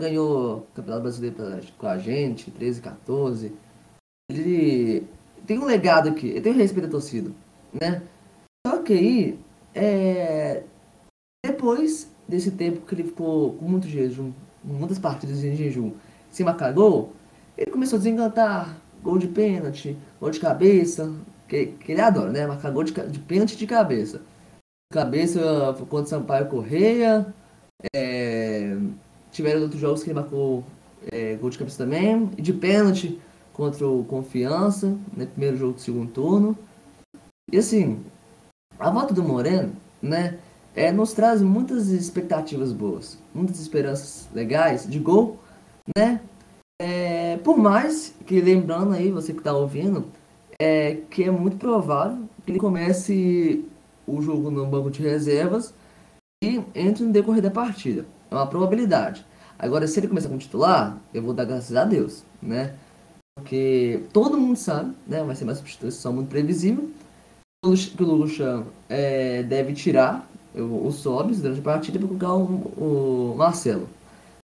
ganhou 0.01 0.57
o 0.57 0.61
Campeonato 0.75 1.03
Brasileiro 1.03 1.37
pela- 1.37 1.61
com 1.77 1.87
a 1.87 1.99
gente, 1.99 2.51
13, 2.51 2.81
14. 2.81 3.53
Ele 4.31 5.07
tem 5.47 5.59
um 5.59 5.67
legado 5.67 6.09
aqui, 6.09 6.29
ele 6.29 6.41
tem 6.41 6.53
o 6.53 6.57
respeito 6.57 6.87
da 6.87 6.93
torcida, 6.93 7.31
né? 7.71 8.03
Só 8.67 8.79
que 8.79 8.95
aí, 8.95 9.39
é, 9.75 10.63
depois 11.45 12.11
desse 12.27 12.51
tempo 12.53 12.81
que 12.87 12.95
ele 12.95 13.05
ficou 13.05 13.53
com 13.57 13.67
muito 13.67 13.87
jejum, 13.87 14.33
muitas 14.65 14.99
partidas 14.99 15.45
em 15.45 15.55
jejum, 15.55 15.93
sem 16.31 16.47
marcar 16.47 16.73
gol, 16.73 17.13
ele 17.59 17.71
começou 17.71 17.97
a 17.97 17.99
desencantar. 17.99 18.81
Gol 19.03 19.19
de 19.19 19.27
pênalti, 19.27 19.99
gol 20.21 20.31
de 20.31 20.39
cabeça, 20.39 21.13
que, 21.53 21.67
que 21.67 21.93
ele 21.93 22.01
adora, 22.01 22.31
né? 22.31 22.47
Marcar 22.47 22.71
gol 22.71 22.83
de, 22.83 22.93
de 22.93 23.19
pênalti 23.19 23.57
de 23.57 23.67
cabeça. 23.67 24.23
cabeça 24.91 25.77
contra 25.89 26.07
Sampaio 26.07 26.49
Correia. 26.49 27.27
É, 27.95 28.77
tiveram 29.31 29.63
outros 29.63 29.81
jogos 29.81 30.03
que 30.03 30.09
ele 30.09 30.19
marcou 30.19 30.65
é, 31.11 31.35
gol 31.35 31.51
de 31.51 31.59
cabeça 31.59 31.85
também. 31.85 32.31
E 32.39 32.43
de 32.43 32.55
pênalti 32.55 33.21
contra 33.53 33.87
o 33.87 34.03
Confiança, 34.05 34.97
né, 35.15 35.27
primeiro 35.27 35.59
jogo 35.59 35.75
do 35.75 35.81
segundo 35.81 36.11
turno. 36.11 36.57
E 37.53 37.59
assim, 37.59 38.03
a 38.79 38.89
volta 38.89 39.13
do 39.13 39.23
Moreno, 39.23 39.75
né, 40.01 40.39
é, 40.75 40.91
nos 40.91 41.13
traz 41.13 41.43
muitas 41.43 41.89
expectativas 41.89 42.73
boas, 42.73 43.19
muitas 43.35 43.61
esperanças 43.61 44.27
legais 44.33 44.89
de 44.89 44.99
gol, 44.99 45.39
né? 45.95 46.23
É, 46.81 47.37
por 47.45 47.59
mais 47.59 48.15
que, 48.25 48.41
lembrando 48.41 48.95
aí, 48.95 49.11
você 49.11 49.35
que 49.35 49.41
está 49.41 49.53
ouvindo, 49.53 50.07
é 50.63 50.95
que 51.11 51.25
é 51.25 51.31
muito 51.31 51.57
provável 51.57 52.29
que 52.45 52.53
ele 52.53 52.59
comece 52.59 53.65
o 54.07 54.21
jogo 54.21 54.51
no 54.51 54.67
banco 54.67 54.91
de 54.91 55.03
reservas 55.03 55.75
e 56.43 56.61
entre 56.75 57.05
no 57.05 57.13
decorrer 57.13 57.43
da 57.43 57.51
partida. 57.51 58.07
É 58.31 58.35
uma 58.35 58.47
probabilidade. 58.47 59.25
Agora, 59.59 59.87
se 59.87 59.99
ele 60.01 60.09
começar 60.09 60.29
como 60.29 60.41
titular, 60.41 60.99
eu 61.13 61.23
vou 61.23 61.35
dar 61.35 61.45
graças 61.45 61.75
a 61.77 61.85
Deus, 61.85 62.25
né? 62.41 62.75
Porque 63.37 64.03
todo 64.13 64.39
mundo 64.39 64.57
sabe, 64.57 64.95
né? 65.07 65.23
Vai 65.23 65.35
ser 65.35 65.45
uma 65.45 65.55
substituição 65.55 66.13
muito 66.13 66.29
previsível. 66.29 66.91
Que 67.65 68.03
o 68.03 68.05
Lucha 68.05 68.65
é, 68.89 69.43
deve 69.45 69.73
tirar 69.73 70.29
o, 70.55 70.89
o 70.89 70.91
durante 71.35 71.61
a 71.61 71.63
partida 71.63 71.99
para 71.99 72.09
colocar 72.09 72.35
o, 72.35 73.33
o 73.33 73.35
Marcelo. 73.37 73.89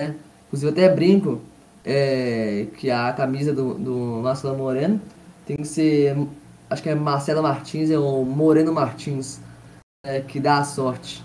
Né? 0.02 0.16
Inclusive, 0.48 0.72
até 0.72 0.94
brinco 0.94 1.40
é, 1.84 2.68
que 2.78 2.90
a 2.90 3.14
camisa 3.14 3.54
do, 3.54 3.76
do 3.76 3.96
Marcelo 4.24 4.58
Moreno 4.58 5.00
tem 5.46 5.58
que 5.58 5.66
ser. 5.66 6.16
Acho 6.70 6.82
que 6.82 6.90
é 6.90 6.96
Marcelo 6.96 7.44
Martins, 7.44 7.92
é 7.92 7.98
o 7.98 8.24
Moreno 8.24 8.74
Martins, 8.74 9.40
é, 10.06 10.20
que 10.22 10.40
dá 10.40 10.58
a 10.58 10.64
sorte. 10.64 11.24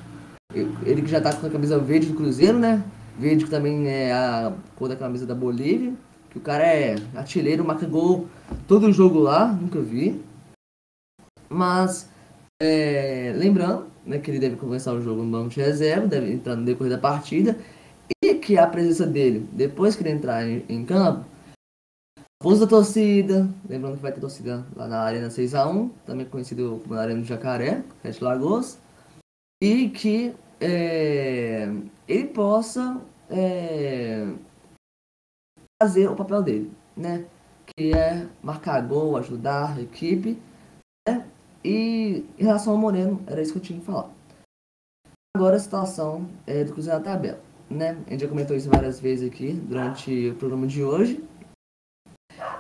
Ele 0.55 1.03
que 1.03 1.09
já 1.09 1.21
tá 1.21 1.33
com 1.33 1.47
a 1.47 1.51
camisa 1.51 1.79
verde 1.79 2.09
do 2.09 2.15
Cruzeiro, 2.15 2.59
né? 2.59 2.83
Verde 3.19 3.45
que 3.45 3.51
também 3.51 3.89
é 3.89 4.13
a 4.13 4.53
cor 4.77 4.89
da 4.89 4.97
camisa 4.97 5.25
da 5.25 5.35
Bolívia. 5.35 5.93
Que 6.31 6.39
o 6.39 6.41
cara 6.41 6.65
é 6.65 6.97
artilheiro, 7.15 7.65
marca 7.65 7.87
gol 7.87 8.29
todo 8.69 8.93
jogo 8.93 9.19
lá, 9.19 9.47
nunca 9.47 9.81
vi. 9.81 10.21
Mas, 11.49 12.09
é, 12.63 13.33
lembrando 13.37 13.87
né, 14.07 14.19
que 14.19 14.31
ele 14.31 14.39
deve 14.39 14.57
começar 14.57 14.93
o 14.93 15.03
jogo 15.03 15.23
no 15.23 15.31
banco 15.31 15.51
de 15.51 15.61
reserva, 15.61 16.07
deve 16.07 16.33
entrar 16.33 16.55
no 16.55 16.65
decorrer 16.65 16.93
da 16.93 16.99
partida. 16.99 17.57
E 18.23 18.35
que 18.35 18.59
a 18.59 18.67
presença 18.67 19.07
dele, 19.07 19.49
depois 19.53 19.97
que 19.97 20.03
ele 20.03 20.11
entrar 20.11 20.47
em, 20.47 20.65
em 20.69 20.85
campo, 20.85 21.25
Força 22.43 22.61
da 22.61 22.67
torcida, 22.67 23.47
lembrando 23.69 23.97
que 23.97 24.03
vai 24.03 24.13
ter 24.13 24.21
torcida 24.21 24.67
lá 24.75 24.89
na 24.89 25.01
Arena 25.01 25.29
6x1, 25.29 25.91
também 26.07 26.25
conhecido 26.25 26.81
como 26.83 26.95
Arena 26.95 27.21
do 27.21 27.27
Jacaré, 27.27 27.85
Sete 28.01 28.25
Lagoas, 28.25 28.81
e 29.63 29.91
que 29.91 30.35
é, 30.59 31.69
ele 32.09 32.29
possa 32.29 32.99
é, 33.29 34.27
fazer 35.83 36.09
o 36.09 36.17
papel 36.17 36.43
dele, 36.43 36.73
né? 36.97 37.27
Que 37.67 37.93
é 37.93 38.27
marcar 38.43 38.81
gol, 38.89 39.19
ajudar 39.19 39.77
a 39.77 39.83
equipe, 39.83 40.41
né? 41.07 41.29
E 41.63 42.25
em 42.39 42.43
relação 42.43 42.73
ao 42.73 42.79
Moreno, 42.79 43.23
era 43.27 43.43
isso 43.43 43.53
que 43.53 43.59
eu 43.59 43.63
tinha 43.63 43.79
que 43.79 43.85
falar. 43.85 44.11
Agora 45.37 45.57
a 45.57 45.61
situação 45.61 46.27
é 46.47 46.65
do 46.65 46.73
Cruzeiro 46.73 47.01
na 47.01 47.05
tabela, 47.05 47.41
né? 47.69 48.03
A 48.07 48.11
gente 48.13 48.23
já 48.23 48.29
comentou 48.29 48.57
isso 48.57 48.71
várias 48.71 48.99
vezes 48.99 49.31
aqui 49.31 49.53
durante 49.53 50.31
o 50.31 50.37
programa 50.37 50.67
de 50.67 50.83
hoje. 50.83 51.23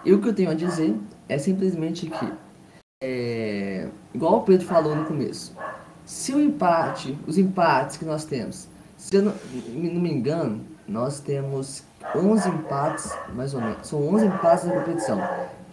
E 0.04 0.12
o 0.12 0.20
que 0.20 0.28
eu 0.28 0.34
tenho 0.34 0.50
a 0.50 0.54
dizer 0.54 0.96
é 1.28 1.36
simplesmente 1.36 2.06
que, 2.06 2.32
é, 3.02 3.88
igual 4.14 4.38
o 4.38 4.42
Pedro 4.42 4.66
falou 4.66 4.96
no 4.96 5.04
começo, 5.04 5.54
se 6.04 6.32
o 6.32 6.40
empate, 6.40 7.18
os 7.26 7.36
empates 7.36 7.96
que 7.96 8.04
nós 8.04 8.24
temos, 8.24 8.68
se 8.96 9.14
eu 9.14 9.22
não, 9.22 9.34
não 9.68 10.00
me 10.00 10.12
engano, 10.12 10.64
nós 10.88 11.20
temos 11.20 11.84
11 12.16 12.48
empates, 12.48 13.16
mais 13.34 13.54
ou 13.54 13.60
menos, 13.60 13.86
são 13.86 14.08
11 14.08 14.26
empates 14.26 14.64
na 14.64 14.72
competição. 14.72 15.20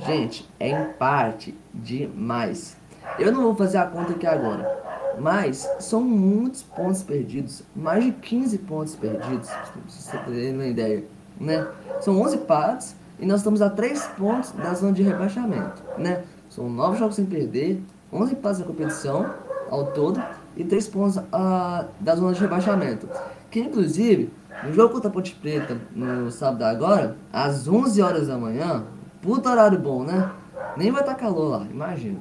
Gente, 0.06 0.48
é 0.60 0.70
empate 0.70 1.58
demais. 1.74 2.78
Eu 3.18 3.32
não 3.32 3.42
vou 3.42 3.56
fazer 3.56 3.78
a 3.78 3.86
conta 3.86 4.12
aqui 4.12 4.28
agora, 4.28 5.16
mas 5.18 5.68
são 5.80 6.02
muitos 6.02 6.64
pontos 6.64 7.02
perdidos, 7.02 7.64
mais 7.76 8.04
de 8.04 8.12
15 8.12 8.58
pontos 8.60 8.96
perdidos, 8.96 9.50
pra 9.50 9.82
você 9.88 10.18
ter 10.18 10.54
uma 10.54 10.68
ideia, 10.68 11.04
né? 11.40 11.68
São 12.02 12.22
11 12.22 12.36
empates 12.36 12.96
e 13.20 13.26
nós 13.26 13.39
estamos 13.39 13.61
a 13.61 13.70
3 13.70 14.07
pontos 14.18 14.51
da 14.51 14.74
zona 14.74 14.93
de 14.93 15.03
rebaixamento, 15.03 15.82
né? 15.97 16.24
São 16.49 16.70
9 16.70 16.97
jogos 16.97 17.15
sem 17.15 17.26
perder, 17.26 17.82
11 18.11 18.34
empates 18.34 18.59
na 18.59 18.65
competição 18.65 19.34
ao 19.70 19.88
todo 19.88 20.22
e 20.55 20.63
3 20.63 20.88
pontos 20.88 21.20
a, 21.32 21.86
da 21.99 22.15
zona 22.15 22.34
de 22.34 22.39
rebaixamento. 22.39 23.09
Que 23.49 23.59
inclusive, 23.59 24.32
no 24.63 24.74
jogo 24.74 24.93
contra 24.93 25.09
a 25.09 25.13
Ponte 25.13 25.36
Preta, 25.36 25.78
no 25.95 26.32
sábado 26.32 26.63
agora, 26.63 27.15
às 27.32 27.68
11 27.68 28.01
horas 28.01 28.28
da 28.28 28.38
manhã, 28.38 28.86
puta 29.22 29.49
horário 29.49 29.80
bom, 29.80 30.03
né? 30.03 30.32
Nem 30.76 30.91
vai 30.91 31.01
estar 31.01 31.15
tá 31.15 31.20
calor 31.20 31.49
lá, 31.49 31.68
imagina. 31.70 32.20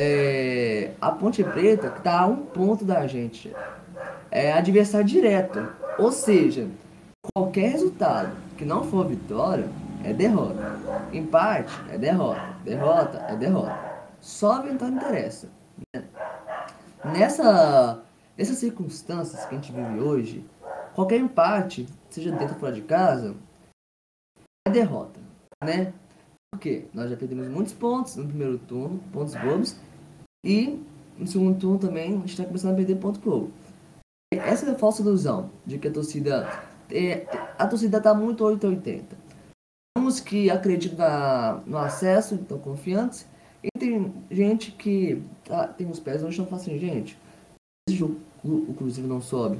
É, 0.00 0.92
a 1.00 1.10
Ponte 1.10 1.44
Preta 1.44 1.90
que 1.90 2.02
tá 2.02 2.20
a 2.20 2.26
um 2.26 2.36
ponto 2.36 2.84
da 2.84 3.06
gente. 3.06 3.54
É 4.30 4.52
adversário 4.52 5.06
direto. 5.06 5.66
Ou 5.98 6.10
seja, 6.10 6.66
qualquer 7.32 7.70
resultado 7.70 8.30
que 8.56 8.64
não 8.64 8.82
for 8.84 9.06
vitória, 9.06 9.68
é 10.04 10.12
derrota. 10.12 10.78
Empate 11.12 11.72
é 11.90 11.98
derrota. 11.98 12.56
Derrota 12.62 13.18
é 13.28 13.36
derrota. 13.36 13.94
Só 14.20 14.62
vitória 14.62 14.94
interessa. 14.94 15.48
Né? 15.94 16.04
Nessa, 17.04 18.02
nessas 18.36 18.58
circunstâncias 18.58 19.44
que 19.46 19.54
a 19.54 19.58
gente 19.58 19.72
vive 19.72 20.00
hoje, 20.00 20.44
qualquer 20.94 21.18
empate, 21.18 21.86
seja 22.10 22.30
dentro 22.30 22.54
ou 22.54 22.60
fora 22.60 22.72
de 22.72 22.82
casa, 22.82 23.34
é 24.66 24.70
derrota. 24.70 25.20
Né? 25.62 25.92
Porque 26.52 26.86
nós 26.92 27.10
já 27.10 27.16
perdemos 27.16 27.48
muitos 27.48 27.72
pontos 27.72 28.16
no 28.16 28.26
primeiro 28.26 28.58
turno, 28.58 29.00
pontos 29.12 29.34
bobos, 29.34 29.76
e 30.44 30.80
no 31.18 31.26
segundo 31.26 31.58
turno 31.58 31.78
também 31.78 32.14
a 32.14 32.16
gente 32.18 32.30
está 32.30 32.44
começando 32.44 32.72
a 32.72 32.76
perder 32.76 32.96
ponto 32.96 33.18
bobo. 33.20 33.50
Essa 34.32 34.66
é 34.66 34.70
a 34.72 34.78
falsa 34.78 35.02
ilusão 35.02 35.50
de 35.64 35.78
que 35.78 35.88
a 35.88 35.92
torcida. 35.92 36.62
É, 36.90 37.26
a 37.58 37.66
torcida 37.66 37.96
está 37.96 38.12
muito 38.12 38.44
880 38.44 39.23
uns 39.96 40.20
que 40.20 40.50
acreditam 40.50 41.62
no 41.66 41.78
acesso, 41.78 42.34
estão 42.34 42.58
confiantes, 42.58 43.26
e 43.62 43.68
tem 43.78 44.12
gente 44.30 44.72
que 44.72 45.22
tá, 45.44 45.68
tem 45.68 45.88
os 45.88 46.00
pés 46.00 46.22
no 46.22 46.32
chão 46.32 46.44
e 46.44 46.48
fala 46.48 46.60
assim, 46.60 46.78
gente, 46.78 47.18
esse 47.88 47.96
jogo 47.96 48.20
o 48.44 48.74
Cruzeiro 48.74 49.08
não 49.08 49.22
sobe, 49.22 49.58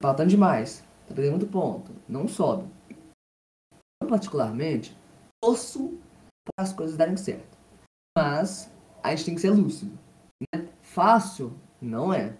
faltando 0.00 0.30
demais, 0.30 0.84
tá 1.08 1.14
perdendo 1.14 1.38
muito 1.38 1.46
ponto, 1.46 1.90
não 2.08 2.28
sobe. 2.28 2.68
Eu, 4.00 4.08
particularmente, 4.08 4.96
torço 5.42 5.98
para 6.44 6.64
as 6.64 6.72
coisas 6.72 6.96
darem 6.96 7.16
certo. 7.16 7.58
Mas 8.16 8.70
a 9.02 9.10
gente 9.10 9.24
tem 9.24 9.34
que 9.34 9.40
ser 9.40 9.50
lúcido. 9.50 9.98
Né? 10.54 10.68
Fácil 10.82 11.52
não 11.80 12.12
é. 12.12 12.36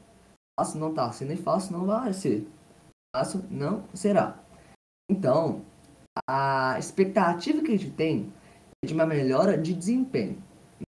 Fácil 0.58 0.78
não 0.78 0.94
tá 0.94 1.10
sendo 1.10 1.32
e 1.32 1.36
fácil 1.36 1.76
não 1.76 1.86
vai 1.86 2.12
ser. 2.12 2.46
Fácil 3.16 3.44
não 3.50 3.84
será. 3.92 4.38
Então, 5.10 5.64
a 6.26 6.76
expectativa 6.78 7.62
que 7.62 7.72
a 7.72 7.76
gente 7.76 7.90
tem 7.90 8.32
é 8.82 8.86
de 8.86 8.94
uma 8.94 9.06
melhora 9.06 9.58
de 9.58 9.74
desempenho, 9.74 10.38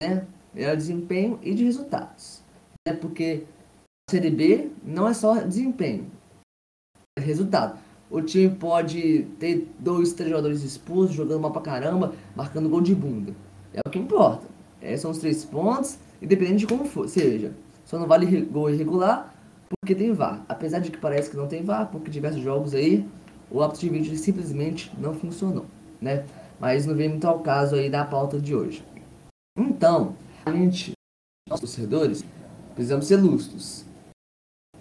né? 0.02 0.28
Melhor 0.54 0.76
desempenho 0.76 1.40
e 1.42 1.54
de 1.54 1.64
resultados. 1.64 2.42
Né? 2.88 2.94
Porque 2.94 3.46
a 4.08 4.12
Série 4.12 4.30
B 4.30 4.70
não 4.84 5.08
é 5.08 5.14
só 5.14 5.42
desempenho, 5.42 6.12
é 7.18 7.22
resultado. 7.22 7.80
O 8.10 8.22
time 8.22 8.54
pode 8.54 9.24
ter 9.40 9.68
dois, 9.80 10.14
três 10.14 10.30
jogadores 10.30 10.62
expulsos, 10.62 11.16
jogando 11.16 11.42
mal 11.42 11.52
pra 11.52 11.62
caramba, 11.62 12.14
marcando 12.36 12.70
gol 12.70 12.82
de 12.82 12.94
bunda. 12.94 13.34
É 13.74 13.80
o 13.86 13.90
que 13.90 13.98
importa. 13.98 14.46
É, 14.80 14.96
são 14.98 15.10
os 15.10 15.18
três 15.18 15.44
pontos, 15.46 15.98
independente 16.22 16.60
de 16.60 16.68
como 16.68 16.86
for. 16.86 17.08
Seja, 17.08 17.54
só 17.86 17.98
não 17.98 18.06
vale 18.06 18.42
gol 18.42 18.70
irregular 18.70 19.34
porque 19.68 19.96
tem 19.96 20.14
VAR. 20.14 20.46
Apesar 20.48 20.80
de 20.80 20.92
que 20.92 20.98
parece 20.98 21.32
que 21.32 21.38
não 21.38 21.48
tem 21.48 21.64
VAR, 21.64 21.90
porque 21.90 22.12
diversos 22.12 22.44
jogos 22.44 22.76
aí 22.76 23.08
o 23.54 23.62
árbitro 23.62 23.88
de 23.88 23.90
vídeo 23.90 24.18
simplesmente 24.18 24.92
não 24.98 25.14
funcionou, 25.14 25.66
né? 26.02 26.26
Mas 26.60 26.86
não 26.88 26.96
vem 26.96 27.10
muito 27.10 27.28
ao 27.28 27.40
caso 27.40 27.76
aí 27.76 27.90
da 27.90 28.04
pauta 28.04 28.40
de 28.40 28.56
hoje. 28.56 28.84
Então, 29.56 30.16
a 30.44 30.52
gente, 30.52 30.94
nós 31.48 31.60
torcedores, 31.60 32.26
precisamos 32.74 33.06
ser 33.06 33.18
lustros. 33.18 33.86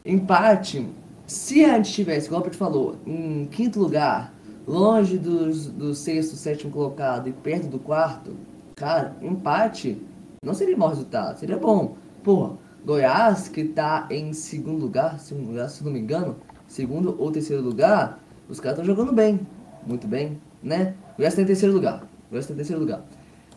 Em 0.05 0.19
parte, 0.19 0.89
se 1.27 1.65
a 1.65 1.77
gente 1.77 1.93
tivesse, 1.93 2.27
igual 2.27 2.41
a 2.41 2.45
gente 2.47 2.57
falou, 2.57 2.97
em 3.07 3.47
quinto 3.47 3.79
lugar, 3.79 4.33
longe 4.67 5.19
dos, 5.19 5.67
do 5.67 5.95
sexto, 5.95 6.35
sétimo 6.35 6.73
colocado 6.73 7.29
e 7.29 7.33
perto 7.33 7.69
do 7.69 7.79
quarto, 7.79 8.35
cara, 8.75 9.15
empate 9.21 10.01
não 10.43 10.55
seria 10.55 10.77
mau 10.77 10.89
resultado, 10.89 11.39
seria 11.39 11.57
bom. 11.57 11.97
Porra, 12.25 12.57
Goiás, 12.85 13.49
que 13.49 13.65
tá 13.65 14.09
em 14.11 14.33
segundo 14.33 14.81
lugar, 14.81 15.21
segundo 15.21 15.49
lugar, 15.49 15.69
se 15.69 15.85
não 15.85 15.93
me 15.93 16.01
engano, 16.01 16.37
segundo 16.67 17.15
ou 17.21 17.31
terceiro 17.31 17.63
lugar, 17.63 18.19
os 18.53 18.61
caras 18.61 18.79
estão 18.79 18.85
jogando 18.85 19.15
bem, 19.15 19.41
muito 19.87 20.07
bem, 20.07 20.39
né? 20.63 20.95
O 21.15 21.17
Goiás 21.17 21.33
está 21.33 21.43
em 21.43 21.47
terceiro 21.47 21.75
lugar. 21.75 22.03
O 22.27 22.31
Goiás 22.31 22.45
está 22.45 22.53
em 22.53 22.57
terceiro 22.57 22.81
lugar. 22.81 23.03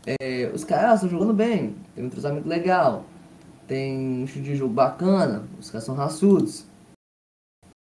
É, 0.07 0.49
os 0.53 0.63
caras 0.63 0.95
estão 0.95 1.09
jogando 1.09 1.33
bem, 1.33 1.75
tem 1.93 2.03
um 2.03 2.07
entrosamento 2.07 2.47
legal. 2.47 3.05
tem 3.67 3.97
um 4.21 4.23
estilo 4.23 4.45
de 4.45 4.55
jogo 4.55 4.73
bacana, 4.73 5.43
os 5.59 5.69
caras 5.69 5.83
são 5.83 5.95
raçudos. 5.95 6.65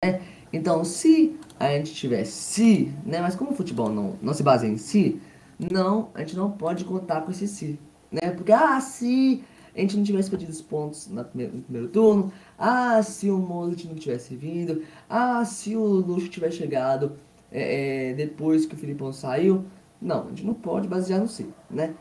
Né? 0.04 0.22
Então, 0.52 0.84
se 0.84 1.38
a 1.60 1.68
gente 1.70 1.94
tivesse 1.94 2.32
se, 2.32 2.94
né? 3.06 3.22
Mas 3.22 3.36
como 3.36 3.52
o 3.52 3.56
futebol 3.56 3.90
não, 3.90 4.16
não 4.20 4.34
se 4.34 4.42
baseia 4.42 4.72
em 4.72 4.78
si, 4.78 5.22
não, 5.60 6.10
a 6.16 6.22
gente 6.22 6.36
não 6.36 6.50
pode 6.50 6.86
contar 6.86 7.22
com 7.22 7.30
esse 7.30 7.48
se, 7.48 7.80
né? 8.12 8.32
Porque, 8.32 8.52
ah, 8.52 8.82
se 8.82 9.44
a 9.76 9.82
gente 9.82 9.98
não 9.98 10.04
tivesse 10.04 10.30
perdido 10.30 10.50
os 10.50 10.62
pontos 10.62 11.08
no 11.08 11.24
primeiro, 11.24 11.58
no 11.58 11.62
primeiro 11.62 11.88
turno, 11.90 12.32
ah, 12.58 13.02
se 13.04 13.30
o 13.30 13.38
Mozart 13.38 13.86
não 13.86 13.96
tivesse 13.96 14.36
vindo, 14.36 14.84
ah, 15.10 15.44
se 15.44 15.76
o 15.76 15.84
Luxo 15.84 16.30
tivesse 16.30 16.58
chegado 16.58 17.18
é, 17.52 18.12
é, 18.12 18.14
depois 18.14 18.66
que 18.66 18.74
o 18.74 18.78
Filipão 18.78 19.12
saiu, 19.12 19.66
não, 20.02 20.26
a 20.26 20.30
gente 20.30 20.46
não 20.46 20.54
pode 20.54 20.88
basear 20.88 21.20
no 21.20 21.28
si, 21.28 21.54
né? 21.70 21.94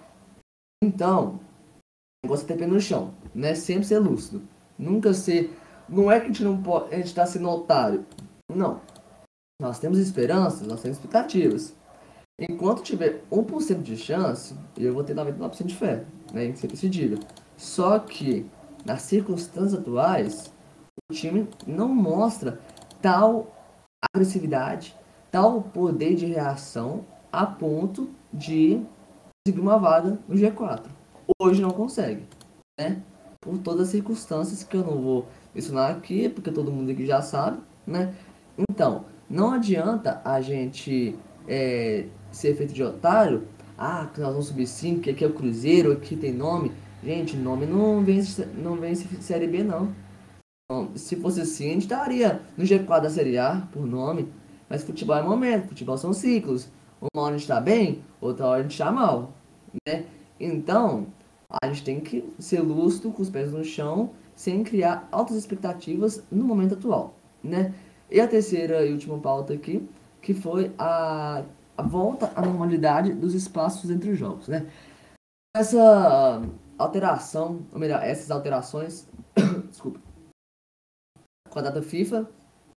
Então, 0.82 1.40
você 2.26 2.44
ter 2.46 2.56
pé 2.56 2.66
no 2.66 2.80
chão, 2.80 3.12
né? 3.34 3.54
Sempre 3.54 3.86
ser 3.86 3.98
lúcido, 3.98 4.42
nunca 4.78 5.12
ser, 5.12 5.56
não 5.88 6.10
é 6.10 6.20
que 6.20 6.26
a 6.26 6.28
gente 6.28 6.44
não 6.44 6.62
pode, 6.62 6.94
a 6.94 6.98
gente 6.98 7.14
tá 7.14 7.26
sendo 7.26 7.48
otário, 7.48 8.06
não. 8.52 8.80
Nós 9.60 9.78
temos 9.78 9.98
esperanças, 9.98 10.66
nós 10.66 10.82
temos 10.82 10.98
expectativas. 10.98 11.74
Enquanto 12.40 12.82
tiver 12.82 13.22
1% 13.30 13.82
de 13.82 13.96
chance, 13.96 14.54
eu 14.76 14.92
vou 14.92 15.04
ter 15.04 15.14
99% 15.14 15.66
de 15.66 15.76
fé, 15.76 16.04
né, 16.32 16.46
em 16.46 16.52
que 16.52 16.58
sempre 16.58 16.76
se 16.76 16.88
diga. 16.88 17.18
Só 17.56 17.98
que, 17.98 18.46
nas 18.84 19.02
circunstâncias 19.02 19.74
atuais, 19.74 20.52
o 21.10 21.14
time 21.14 21.48
não 21.66 21.88
mostra 21.88 22.60
tal 23.00 23.54
agressividade, 24.14 24.94
tal 25.30 25.62
poder 25.62 26.14
de 26.14 26.26
reação 26.26 27.04
a 27.32 27.44
ponto 27.44 28.08
de 28.32 28.80
conseguir 29.46 29.60
uma 29.60 29.78
vaga 29.78 30.18
no 30.28 30.34
G4. 30.36 30.84
Hoje 31.40 31.60
não 31.60 31.70
consegue, 31.70 32.24
né? 32.78 33.02
Por 33.40 33.58
todas 33.58 33.82
as 33.82 33.88
circunstâncias 33.88 34.62
que 34.62 34.76
eu 34.76 34.84
não 34.84 35.02
vou 35.02 35.26
mencionar 35.54 35.90
aqui, 35.90 36.28
porque 36.28 36.50
todo 36.50 36.72
mundo 36.72 36.90
aqui 36.90 37.06
já 37.06 37.20
sabe, 37.20 37.58
né? 37.86 38.14
Então, 38.70 39.04
não 39.28 39.52
adianta 39.52 40.20
a 40.24 40.40
gente 40.40 41.16
é, 41.48 42.06
ser 42.30 42.54
feito 42.54 42.72
de 42.72 42.82
otário. 42.82 43.46
Ah, 43.76 44.08
nós 44.16 44.28
vamos 44.28 44.46
subir 44.46 44.66
5, 44.66 45.00
que 45.00 45.10
aqui 45.10 45.24
é 45.24 45.26
o 45.26 45.32
Cruzeiro, 45.32 45.92
aqui 45.92 46.16
tem 46.16 46.32
nome. 46.32 46.72
Gente, 47.04 47.36
nome 47.36 47.66
não 47.66 48.02
vem, 48.02 48.22
não 48.56 48.76
vem 48.76 48.94
Série 48.94 49.46
B, 49.46 49.62
não. 49.62 49.92
Então, 50.64 50.96
se 50.96 51.16
fosse 51.16 51.42
assim, 51.42 51.68
a 51.68 51.72
gente 51.74 51.82
estaria 51.82 52.40
no 52.56 52.64
G4 52.64 53.02
da 53.02 53.10
Série 53.10 53.36
A, 53.36 53.68
por 53.70 53.86
nome. 53.86 54.32
Mas 54.70 54.82
futebol 54.82 55.14
é 55.14 55.22
momento, 55.22 55.68
futebol 55.68 55.98
são 55.98 56.14
ciclos. 56.14 56.70
Uma 56.98 57.24
hora 57.24 57.34
a 57.34 57.38
gente 57.38 57.42
está 57.42 57.60
bem, 57.60 58.02
outra 58.22 58.46
hora 58.46 58.60
a 58.60 58.62
gente 58.62 58.72
está 58.72 58.90
mal. 58.90 59.34
Né? 59.86 60.06
Então, 60.40 61.06
a 61.62 61.66
gente 61.66 61.84
tem 61.84 62.00
que 62.00 62.24
ser 62.38 62.60
lúcido, 62.60 63.12
com 63.12 63.20
os 63.20 63.28
pés 63.28 63.52
no 63.52 63.62
chão, 63.62 64.12
sem 64.34 64.64
criar 64.64 65.06
altas 65.12 65.36
expectativas 65.36 66.24
no 66.32 66.42
momento 66.42 66.72
atual. 66.72 67.14
Né? 67.42 67.74
E 68.10 68.18
a 68.18 68.26
terceira 68.26 68.82
e 68.86 68.90
última 68.90 69.18
pauta 69.18 69.52
aqui, 69.52 69.86
que 70.22 70.32
foi 70.32 70.72
a, 70.78 71.44
a 71.76 71.82
volta 71.82 72.32
à 72.34 72.40
normalidade 72.40 73.12
dos 73.12 73.34
espaços 73.34 73.90
entre 73.90 74.08
os 74.08 74.18
jogos. 74.18 74.48
Né? 74.48 74.66
Essa 75.54 76.42
alteração, 76.78 77.66
ou 77.72 77.78
melhor, 77.78 78.02
essas 78.02 78.30
alterações, 78.30 79.08
desculpa, 79.68 80.00
com 81.48 81.58
a 81.58 81.62
data 81.62 81.82
FIFA, 81.82 82.28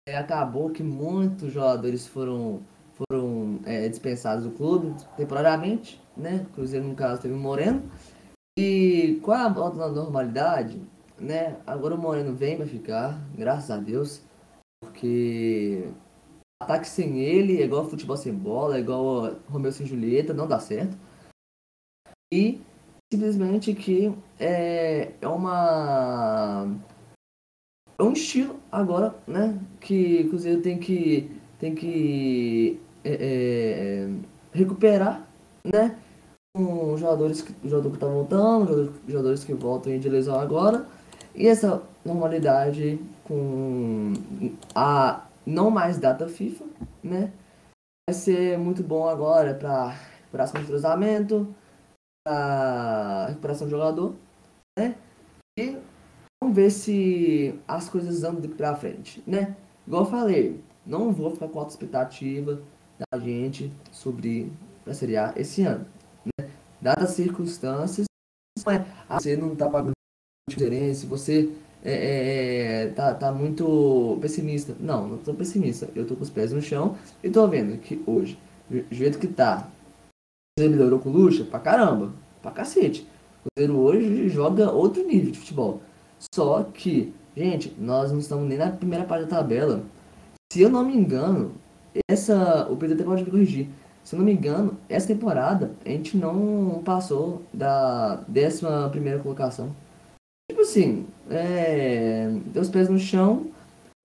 é, 0.09 0.16
acabou 0.16 0.70
que 0.70 0.82
muitos 0.82 1.53
jogadores 1.53 2.07
foram, 2.07 2.62
foram 2.92 3.59
é, 3.64 3.88
dispensados 3.88 4.44
do 4.44 4.51
clube 4.51 4.94
temporariamente, 5.16 6.01
né? 6.16 6.47
Cruzeiro, 6.55 6.86
no 6.86 6.94
caso, 6.94 7.20
teve 7.20 7.34
o 7.34 7.38
Moreno. 7.38 7.82
E 8.59 9.20
com 9.22 9.32
a 9.32 9.49
volta 9.49 9.78
da 9.78 9.88
normalidade, 9.88 10.80
né? 11.18 11.59
Agora 11.66 11.94
o 11.94 11.99
Moreno 11.99 12.34
vem 12.34 12.57
para 12.57 12.66
ficar, 12.66 13.20
graças 13.34 13.70
a 13.70 13.76
Deus, 13.76 14.22
porque 14.80 15.88
ataque 16.62 16.88
sem 16.88 17.18
ele 17.18 17.61
é 17.61 17.64
igual 17.64 17.88
futebol 17.88 18.16
sem 18.16 18.32
bola, 18.32 18.76
é 18.76 18.80
igual 18.80 19.34
Romeu 19.49 19.72
sem 19.72 19.86
Julieta, 19.86 20.32
não 20.32 20.47
dá 20.47 20.59
certo. 20.59 20.97
E 22.32 22.61
simplesmente 23.12 23.74
que 23.74 24.12
é, 24.38 25.12
é 25.20 25.28
uma 25.28 26.68
é 27.98 28.02
um 28.02 28.12
estilo 28.12 28.57
agora, 28.70 29.14
né? 29.26 29.59
Que 29.80 30.22
o 30.24 30.28
Cruzeiro 30.30 30.61
tem 30.61 30.78
que 30.78 31.30
tem 31.59 31.74
que 31.74 32.80
é, 33.04 33.12
é, 33.12 34.09
recuperar, 34.52 35.26
né? 35.64 35.96
Com 36.54 36.96
jogadores 36.96 37.42
que 37.42 37.54
jogador 37.68 37.90
que 37.90 37.98
tá 37.98 38.07
voltando, 38.07 38.66
jogadores, 38.66 38.92
jogadores 39.09 39.44
que 39.44 39.54
voltam 39.54 39.98
de 39.98 40.09
lesão 40.09 40.38
agora 40.38 40.86
e 41.34 41.46
essa 41.46 41.82
normalidade 42.04 42.98
com 43.24 44.12
a 44.74 45.26
não 45.44 45.70
mais 45.70 45.98
data 45.98 46.28
FIFA, 46.28 46.64
né? 47.02 47.32
Vai 48.09 48.14
ser 48.14 48.59
muito 48.59 48.82
bom 48.82 49.09
agora 49.09 49.54
para 49.54 50.44
de 50.61 50.66
cruzamento, 50.66 51.54
para 52.27 53.27
recuperação 53.29 53.68
do 53.68 53.70
jogador, 53.70 54.16
né? 54.77 54.97
E 55.57 55.79
vamos 56.43 56.57
ver 56.57 56.70
se 56.70 57.55
as 57.68 57.89
coisas 57.89 58.24
andam 58.24 58.51
para 58.51 58.74
frente, 58.74 59.22
né? 59.24 59.55
Igual 59.87 60.03
eu 60.03 60.11
falei, 60.11 60.61
não 60.85 61.12
vou 61.12 61.31
ficar 61.31 61.47
com 61.47 61.61
alta 61.61 61.70
expectativa 61.70 62.61
da 62.99 63.18
gente 63.20 63.72
sobre 63.93 64.53
a 64.85 64.93
Série 64.93 65.16
A 65.16 65.33
esse 65.37 65.62
ano, 65.62 65.87
né? 66.37 66.51
Dadas 66.81 67.11
as 67.11 67.16
circunstâncias, 67.16 68.07
é, 68.66 68.85
você 69.09 69.37
não 69.37 69.55
tá 69.55 69.70
pagando 69.70 69.93
diferença, 70.51 71.07
você 71.07 71.49
é, 71.85 71.93
é, 71.93 72.83
é, 72.83 72.89
tá, 72.89 73.14
tá 73.14 73.31
muito 73.31 74.18
pessimista. 74.20 74.74
Não, 74.81 75.07
não 75.07 75.18
tô 75.18 75.33
pessimista. 75.33 75.89
Eu 75.95 76.05
tô 76.05 76.16
com 76.16 76.24
os 76.24 76.31
pés 76.31 76.53
no 76.53 76.61
chão 76.61 76.97
e 77.22 77.31
tô 77.31 77.47
vendo 77.47 77.79
que 77.79 78.03
hoje, 78.05 78.37
do 78.68 78.85
jeito 78.91 79.18
que 79.20 79.29
tá, 79.29 79.70
você 80.59 80.70
melhorou 80.70 80.98
com 80.98 81.11
o 81.11 81.12
Lucha 81.12 81.44
pra 81.44 81.61
caramba, 81.61 82.12
pra 82.40 82.50
cacete. 82.50 83.07
O 83.44 83.48
Cruzeiro 83.50 83.78
hoje 83.78 84.28
joga 84.30 84.70
outro 84.70 85.07
nível 85.07 85.30
de 85.30 85.38
futebol. 85.38 85.82
Só 86.34 86.62
que, 86.62 87.12
gente, 87.36 87.76
nós 87.78 88.11
não 88.11 88.18
estamos 88.18 88.48
nem 88.48 88.57
na 88.57 88.70
primeira 88.70 89.04
parte 89.04 89.26
da 89.26 89.36
tabela. 89.36 89.82
Se 90.50 90.62
eu 90.62 90.70
não 90.70 90.82
me 90.82 90.96
engano, 90.96 91.52
essa. 92.09 92.66
O 92.70 92.74
até 92.82 93.04
pode 93.04 93.24
me 93.24 93.30
corrigir. 93.30 93.68
Se 94.02 94.14
eu 94.14 94.18
não 94.18 94.24
me 94.24 94.32
engano, 94.32 94.78
essa 94.88 95.09
temporada 95.09 95.72
a 95.84 95.90
gente 95.90 96.16
não 96.16 96.80
passou 96.82 97.42
da 97.52 98.24
décima 98.26 98.88
primeira 98.88 99.18
colocação. 99.18 99.76
Tipo 100.50 100.62
assim, 100.62 101.07
é, 101.28 102.34
ter 102.54 102.61
os 102.61 102.70
pés 102.70 102.88
no 102.88 102.98
chão 102.98 103.48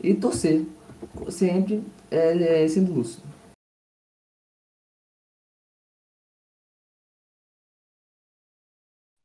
e 0.04 0.14
torcer. 0.14 0.66
Sempre 1.30 1.82
é, 2.10 2.64
é, 2.64 2.68
sendo 2.68 2.92
lúcido. 2.92 3.31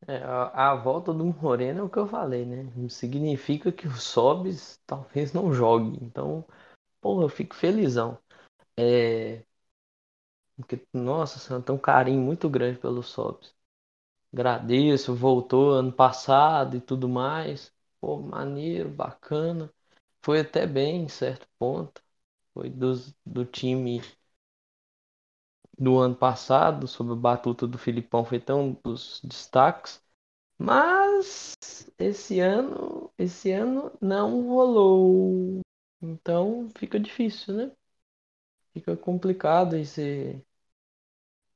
É, 0.09 0.19
a, 0.19 0.71
a 0.73 0.75
volta 0.77 1.13
do 1.13 1.25
Moreno 1.25 1.81
é 1.81 1.83
o 1.83 1.89
que 1.91 1.99
eu 1.99 2.07
falei, 2.07 2.45
né? 2.47 2.71
Significa 2.89 3.73
que 3.73 3.87
o 3.89 3.93
Sobis 3.97 4.81
talvez 4.87 5.33
não 5.33 5.53
jogue. 5.53 5.99
Então, 6.05 6.45
pô, 7.01 7.23
eu 7.23 7.29
fico 7.31 7.55
felizão. 7.57 8.19
É, 8.79 9.45
porque, 10.57 10.87
nossa, 10.93 11.61
tem 11.63 11.75
um 11.75 11.79
carinho 11.79 12.21
muito 12.21 12.49
grande 12.49 12.79
pelo 12.79 13.03
Sobis. 13.03 13.55
Agradeço, 14.33 15.15
voltou 15.17 15.73
ano 15.73 15.93
passado 15.93 16.77
e 16.77 16.81
tudo 16.83 17.09
mais. 17.09 17.73
Pô, 18.01 18.19
maneiro, 18.21 18.91
bacana. 18.91 19.73
Foi 20.23 20.41
até 20.41 20.67
bem 20.67 21.05
em 21.05 21.09
certo 21.09 21.49
ponto. 21.59 22.03
Foi 22.55 22.71
dos, 22.71 23.15
do 23.27 23.45
time 23.47 24.03
do 25.79 25.99
ano 25.99 26.15
passado, 26.17 26.87
sob 26.89 27.13
a 27.13 27.17
batuta 27.17 27.67
do 27.67 27.79
Filipão, 27.79 28.25
foi 28.25 28.41
tão 28.41 28.79
dos 28.85 29.21
destaques. 29.25 30.03
Mas 30.59 31.55
esse 31.99 32.41
ano, 32.41 33.13
esse 33.19 33.53
ano 33.53 33.93
não 34.01 34.47
rolou. 34.49 35.61
Então 36.03 36.69
fica 36.79 37.01
difícil, 37.01 37.55
né? 37.57 37.73
Fica 38.73 38.97
complicado 38.97 39.75
esse 39.77 40.41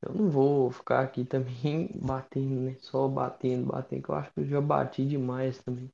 eu 0.02 0.14
não 0.14 0.30
vou 0.30 0.70
ficar 0.70 1.00
aqui 1.02 1.24
também 1.24 1.88
batendo, 2.00 2.60
né? 2.60 2.76
Só 2.80 3.08
batendo, 3.08 3.66
batendo, 3.66 4.02
que 4.02 4.10
eu 4.10 4.14
acho 4.14 4.32
que 4.32 4.40
eu 4.40 4.46
já 4.46 4.60
bati 4.60 5.06
demais 5.06 5.58
também. 5.62 5.90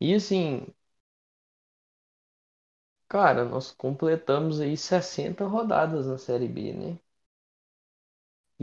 E 0.00 0.14
assim, 0.14 0.66
cara, 3.08 3.44
nós 3.44 3.70
completamos 3.70 4.58
aí 4.60 4.76
60 4.76 5.46
rodadas 5.46 6.04
na 6.08 6.18
Série 6.18 6.48
B, 6.48 6.72
né? 6.72 6.98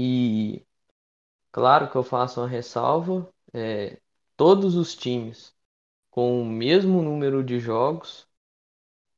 E 0.02 0.66
claro 1.52 1.92
que 1.92 1.98
eu 1.98 2.04
faço 2.04 2.40
uma 2.40 2.48
ressalva, 2.48 3.30
é, 3.54 4.00
todos 4.38 4.76
os 4.76 4.96
times 4.96 5.54
com 6.10 6.42
o 6.42 6.46
mesmo 6.46 7.02
número 7.02 7.44
de 7.44 7.60
jogos, 7.60 8.26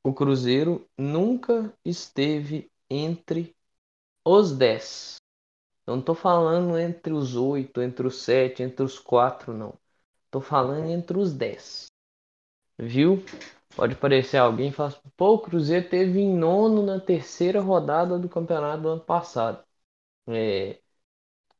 o 0.02 0.12
Cruzeiro 0.12 0.84
nunca 0.98 1.72
esteve 1.84 2.68
entre 2.90 3.54
os 4.24 4.50
10. 4.50 5.18
Eu 5.86 5.94
não 5.94 6.02
tô 6.02 6.16
falando 6.16 6.76
entre 6.76 7.12
os 7.12 7.36
oito, 7.36 7.80
entre 7.80 8.04
os 8.04 8.20
sete, 8.20 8.64
entre 8.64 8.84
os 8.84 8.98
quatro, 8.98 9.54
não. 9.54 9.78
Tô 10.32 10.40
falando 10.40 10.90
entre 10.90 11.16
os 11.16 11.32
10. 11.32 11.86
Viu? 12.76 13.22
Pode 13.76 13.94
parecer 13.94 14.38
alguém 14.38 14.70
e 14.70 14.72
falar 14.72 14.88
assim, 14.88 15.10
pô, 15.16 15.34
o 15.34 15.38
Cruzeiro 15.38 15.88
teve 15.88 16.18
em 16.18 16.36
nono 16.36 16.82
na 16.82 16.98
terceira 16.98 17.60
rodada 17.60 18.18
do 18.18 18.28
campeonato 18.28 18.82
do 18.82 18.88
ano 18.88 19.00
passado. 19.00 19.64
É, 20.28 20.80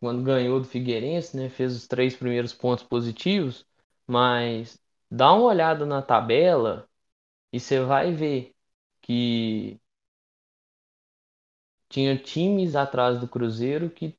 quando 0.00 0.22
ganhou 0.24 0.60
do 0.60 0.66
Figueirense, 0.68 1.36
né? 1.36 1.48
Fez 1.50 1.74
os 1.76 1.86
três 1.88 2.16
primeiros 2.16 2.54
pontos 2.54 2.84
positivos, 2.84 3.66
mas 4.06 4.78
dá 5.10 5.32
uma 5.32 5.44
olhada 5.46 5.86
na 5.86 6.02
tabela 6.02 6.88
e 7.52 7.60
você 7.60 7.80
vai 7.80 8.12
ver 8.14 8.54
que 9.02 9.80
tinha 11.88 12.18
times 12.18 12.74
atrás 12.74 13.20
do 13.20 13.28
Cruzeiro 13.28 13.88
que 13.88 14.18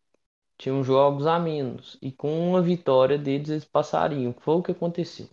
tinham 0.57 0.83
jogos 0.83 1.27
a 1.27 1.39
menos 1.39 1.97
e 2.01 2.11
com 2.11 2.49
uma 2.49 2.61
vitória 2.61 3.17
deles 3.17 3.49
eles 3.49 3.65
passariam. 3.65 4.33
Foi 4.41 4.55
o 4.55 4.63
que 4.63 4.71
aconteceu, 4.73 5.29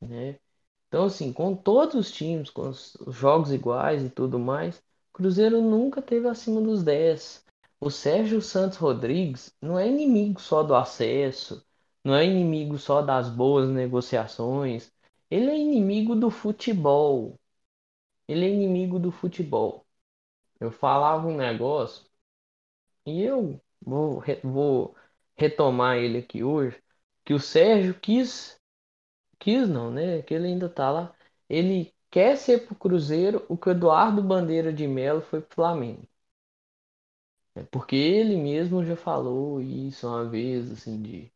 né? 0.00 0.38
Então 0.88 1.04
assim, 1.06 1.32
com 1.32 1.56
todos 1.56 1.94
os 1.96 2.12
times, 2.12 2.50
com 2.50 2.68
os 2.70 2.96
jogos 3.08 3.52
iguais 3.52 4.04
e 4.04 4.10
tudo 4.10 4.38
mais, 4.40 4.78
o 4.78 5.14
Cruzeiro 5.14 5.62
nunca 5.62 6.02
teve 6.02 6.28
acima 6.28 6.60
dos 6.62 6.82
10. 6.84 7.44
O 7.80 7.90
Sérgio 7.90 8.40
Santos 8.40 8.78
Rodrigues 8.78 9.52
não 9.60 9.78
é 9.78 9.86
inimigo 9.88 10.40
só 10.40 10.62
do 10.62 10.74
acesso, 10.74 11.66
não 12.04 12.14
é 12.14 12.24
inimigo 12.24 12.78
só 12.78 13.02
das 13.02 13.28
boas 13.28 13.68
negociações, 13.68 14.92
ele 15.30 15.50
é 15.50 15.58
inimigo 15.58 16.14
do 16.16 16.30
futebol. 16.30 17.38
Ele 18.28 18.46
é 18.46 18.48
inimigo 18.50 18.98
do 18.98 19.10
futebol. 19.12 19.86
Eu 20.60 20.70
falava 20.72 21.26
um 21.28 21.36
negócio 21.36 22.06
e 23.06 23.22
eu 23.22 23.60
vou, 23.80 24.22
vou 24.44 24.96
retomar 25.36 25.96
ele 25.98 26.18
aqui 26.18 26.42
hoje, 26.44 26.80
que 27.24 27.34
o 27.34 27.40
Sérgio 27.40 27.94
quis, 27.98 28.60
quis 29.38 29.68
não, 29.68 29.90
né? 29.90 30.22
Que 30.22 30.34
ele 30.34 30.48
ainda 30.48 30.68
tá 30.68 30.90
lá. 30.90 31.14
Ele 31.48 31.94
quer 32.10 32.36
ser 32.36 32.66
pro 32.66 32.76
Cruzeiro 32.76 33.44
o 33.48 33.56
que 33.58 33.68
o 33.68 33.72
Eduardo 33.72 34.22
Bandeira 34.22 34.72
de 34.72 34.86
Melo 34.88 35.22
foi 35.22 35.40
pro 35.40 35.56
Flamengo. 35.56 36.08
É 37.58 37.64
porque 37.64 37.96
ele 37.96 38.36
mesmo 38.36 38.84
já 38.84 38.96
falou 38.96 39.60
isso 39.60 40.06
uma 40.06 40.24
vez, 40.24 40.70
assim, 40.70 41.02
de 41.02 41.32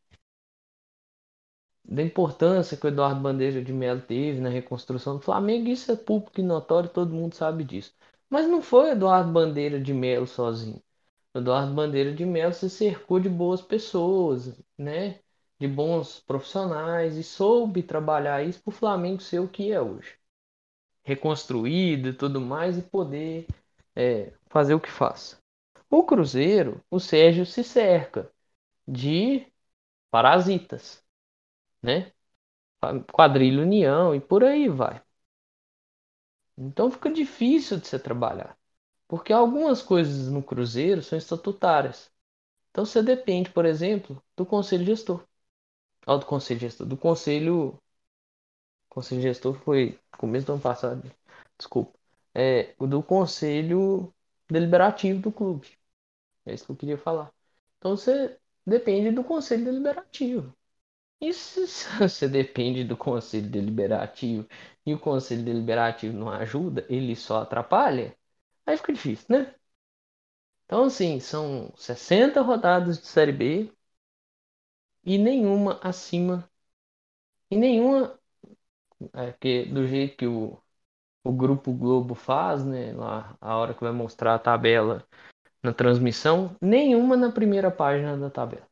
da 1.85 2.03
importância 2.03 2.77
que 2.77 2.87
o 2.87 2.89
Eduardo 2.89 3.20
Bandeira 3.20 3.62
de 3.62 3.73
Melo 3.73 4.01
teve 4.01 4.41
na 4.41 4.49
reconstrução 4.49 5.16
do 5.16 5.23
Flamengo, 5.23 5.68
isso 5.68 5.91
é 5.91 5.97
público 5.97 6.41
e 6.41 6.43
notório, 6.43 6.89
todo 6.89 7.12
mundo 7.12 7.35
sabe 7.35 7.64
disso. 7.64 7.93
Mas 8.31 8.47
não 8.49 8.62
foi 8.62 8.91
o 8.91 8.93
Eduardo 8.93 9.33
Bandeira 9.33 9.81
de 9.81 9.93
Melo 9.93 10.27
sozinho. 10.27 10.81
O 11.35 11.39
Eduardo 11.39 11.75
Bandeira 11.75 12.14
de 12.14 12.25
Melo 12.25 12.53
se 12.55 12.70
cercou 12.70 13.18
de 13.20 13.29
boas 13.29 13.61
pessoas, 13.61 14.55
né? 14.79 15.18
De 15.59 15.66
bons 15.68 16.20
profissionais 16.20 17.16
e 17.16 17.23
soube 17.25 17.83
trabalhar 17.83 18.43
isso 18.45 18.62
para 18.62 18.70
o 18.70 18.75
Flamengo 18.77 19.20
ser 19.20 19.41
o 19.41 19.49
que 19.49 19.73
é 19.73 19.81
hoje. 19.81 20.14
Reconstruído 21.05 22.11
e 22.11 22.12
tudo 22.14 22.41
mais 22.41 22.79
e 22.79 22.83
poder 22.83 23.47
é, 23.97 24.33
fazer 24.49 24.75
o 24.75 24.81
que 24.81 24.91
faz. 24.91 25.41
O 25.93 26.03
Cruzeiro, 26.05 26.84
o 26.90 26.99
Sérgio 26.99 27.47
se 27.47 27.62
cerca 27.62 28.28
de 28.88 29.47
parasitas, 30.11 31.05
né? 31.82 32.12
Quadrilha 33.12 33.62
União 33.62 34.14
e 34.14 34.20
por 34.20 34.45
aí 34.45 34.68
vai. 34.68 35.03
Então 36.57 36.90
fica 36.90 37.11
difícil 37.11 37.78
de 37.78 37.86
se 37.88 37.99
trabalhar, 37.99 38.57
porque 39.09 39.32
algumas 39.32 39.82
coisas 39.82 40.28
no 40.30 40.43
Cruzeiro 40.43 41.03
são 41.03 41.18
estatutárias. 41.18 42.11
Então 42.70 42.84
você 42.86 43.03
depende, 43.03 43.51
por 43.51 43.66
exemplo, 43.66 44.22
do 44.36 44.47
conselho 44.47 44.84
gestor. 44.86 45.24
Ou 46.07 46.18
do 46.18 46.26
conselho 46.26 46.61
gestor, 46.61 46.86
do 46.86 46.97
conselho. 46.97 47.78
Conselho 48.88 49.20
gestor 49.22 49.55
foi 49.55 49.99
começo 50.18 50.47
do 50.47 50.53
ano 50.53 50.62
passado, 50.62 51.11
desculpa. 51.59 51.99
É, 52.34 52.74
do 52.78 53.03
conselho 53.03 54.12
deliberativo 54.49 55.20
do 55.20 55.32
clube. 55.32 55.66
É 56.47 56.55
isso 56.55 56.66
que 56.66 56.72
eu 56.72 56.76
queria 56.76 56.99
falar. 56.99 57.32
Então 57.78 57.97
você 57.97 58.38
depende 58.66 59.11
do 59.11 59.24
conselho 59.24 59.64
deliberativo. 59.64 60.55
E 61.20 61.32
se 61.34 61.66
você 62.01 62.28
depende 62.28 62.84
do 62.84 62.97
conselho 62.97 63.49
deliberativo 63.51 64.49
e 64.86 64.95
o 64.95 65.01
conselho 65.01 65.45
deliberativo 65.45 66.16
não 66.16 66.30
ajuda, 66.30 66.86
ele 66.90 67.16
só 67.16 67.43
atrapalha, 67.43 68.16
aí 68.66 68.76
fica 68.78 68.93
difícil, 68.95 69.26
né? 69.30 69.55
Então, 70.66 70.84
assim, 70.84 71.20
são 71.20 71.72
60 71.76 72.40
rodadas 72.43 72.99
de 72.99 73.07
Série 73.07 73.30
B 73.32 73.72
e 75.05 75.16
nenhuma 75.18 75.78
acima. 75.82 76.51
E 77.51 77.57
nenhuma. 77.57 78.18
É, 79.14 79.32
que, 79.32 79.66
do 79.66 79.86
jeito 79.86 80.16
que 80.16 80.26
o, 80.26 80.61
o 81.24 81.32
Grupo 81.32 81.72
Globo 81.74 82.14
faz, 82.14 82.64
né? 82.64 82.93
Lá, 82.95 83.36
a 83.40 83.57
hora 83.57 83.74
que 83.74 83.82
vai 83.82 83.93
mostrar 83.93 84.34
a 84.36 84.40
tabela 84.40 85.07
na 85.63 85.73
transmissão, 85.73 86.57
nenhuma 86.61 87.17
na 87.17 87.31
primeira 87.33 87.71
página 87.71 88.17
da 88.17 88.31
tabela. 88.31 88.69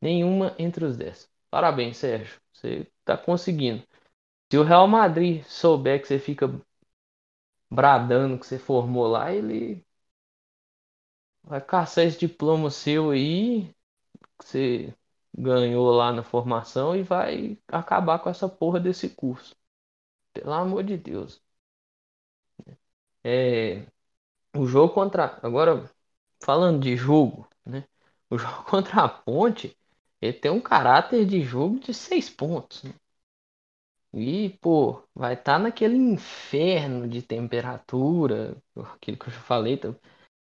Nenhuma 0.00 0.54
entre 0.58 0.84
os 0.84 0.96
10. 0.96 1.30
Parabéns, 1.50 1.96
Sérgio. 1.98 2.40
Você 2.52 2.90
está 3.00 3.16
conseguindo. 3.16 3.82
Se 4.50 4.58
o 4.58 4.64
Real 4.64 4.88
Madrid 4.88 5.44
souber 5.44 6.00
que 6.02 6.08
você 6.08 6.18
fica 6.18 6.48
bradando 7.70 8.38
que 8.38 8.46
você 8.46 8.58
formou 8.58 9.06
lá, 9.06 9.32
ele 9.32 9.82
vai 11.42 11.60
caçar 11.60 12.04
esse 12.04 12.18
diploma 12.18 12.70
seu 12.70 13.10
aí 13.10 13.74
que 14.38 14.44
você 14.46 14.94
ganhou 15.36 15.90
lá 15.92 16.12
na 16.12 16.22
formação 16.24 16.96
e 16.96 17.02
vai 17.02 17.58
acabar 17.68 18.18
com 18.20 18.30
essa 18.30 18.48
porra 18.48 18.80
desse 18.80 19.10
curso. 19.10 19.56
Pelo 20.34 20.52
amor 20.52 20.84
de 20.84 20.96
Deus. 20.98 21.42
É, 23.24 23.86
o 24.58 24.66
jogo 24.66 24.92
contra. 24.94 25.38
Agora, 25.42 25.90
falando 26.42 26.82
de 26.82 26.96
jogo, 26.96 27.48
né? 27.64 27.86
O 28.30 28.38
jogo 28.38 28.64
contra 28.64 29.04
a 29.04 29.08
Ponte, 29.08 29.76
ele 30.20 30.32
tem 30.34 30.50
um 30.50 30.60
caráter 30.60 31.26
de 31.26 31.42
jogo 31.42 31.78
de 31.80 31.94
seis 31.94 32.28
pontos. 32.30 32.82
Né? 32.84 32.94
E, 34.12 34.50
pô, 34.60 35.02
vai 35.14 35.34
estar 35.34 35.54
tá 35.54 35.58
naquele 35.58 35.96
inferno 35.96 37.08
de 37.08 37.22
temperatura, 37.22 38.56
aquilo 38.76 39.18
que 39.18 39.28
eu 39.28 39.32
já 39.32 39.40
falei, 39.40 39.76
tá 39.76 39.94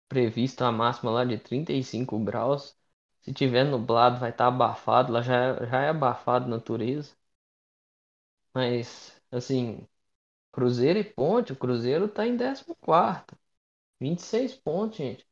previsto 0.08 0.62
a 0.64 0.72
máxima 0.72 1.10
lá 1.12 1.24
de 1.24 1.38
35 1.38 2.18
graus. 2.20 2.76
Se 3.22 3.32
tiver 3.34 3.64
nublado, 3.64 4.20
vai 4.20 4.30
estar 4.30 4.46
tá 4.46 4.48
abafado, 4.48 5.12
lá 5.12 5.22
já, 5.22 5.36
é, 5.36 5.66
já 5.68 5.82
é 5.82 5.88
abafado 5.90 6.48
natureza. 6.48 7.14
Mas, 8.54 9.20
assim, 9.30 9.86
Cruzeiro 10.52 10.98
e 11.00 11.04
Ponte, 11.04 11.52
o 11.52 11.56
Cruzeiro 11.56 12.08
tá 12.08 12.26
em 12.26 12.36
14. 12.38 12.66
26 14.02 14.54
pontos, 14.54 14.98
gente. 14.98 15.26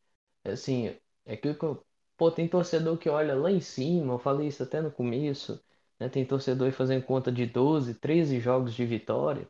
Assim, 0.44 0.88
é 1.26 1.34
aquilo 1.34 1.56
que 1.56 1.64
eu. 1.64 1.84
Pô, 2.16 2.30
tem 2.30 2.48
torcedor 2.48 2.98
que 2.98 3.08
olha 3.08 3.34
lá 3.36 3.50
em 3.50 3.60
cima, 3.60 4.14
eu 4.14 4.18
falei 4.18 4.48
isso 4.48 4.62
até 4.62 4.80
no 4.80 4.92
começo. 4.92 5.62
Né? 5.98 6.08
Tem 6.08 6.24
torcedor 6.26 6.72
fazendo 6.72 7.04
conta 7.04 7.32
de 7.32 7.46
12, 7.46 7.94
13 7.94 8.40
jogos 8.40 8.74
de 8.74 8.84
vitória. 8.86 9.48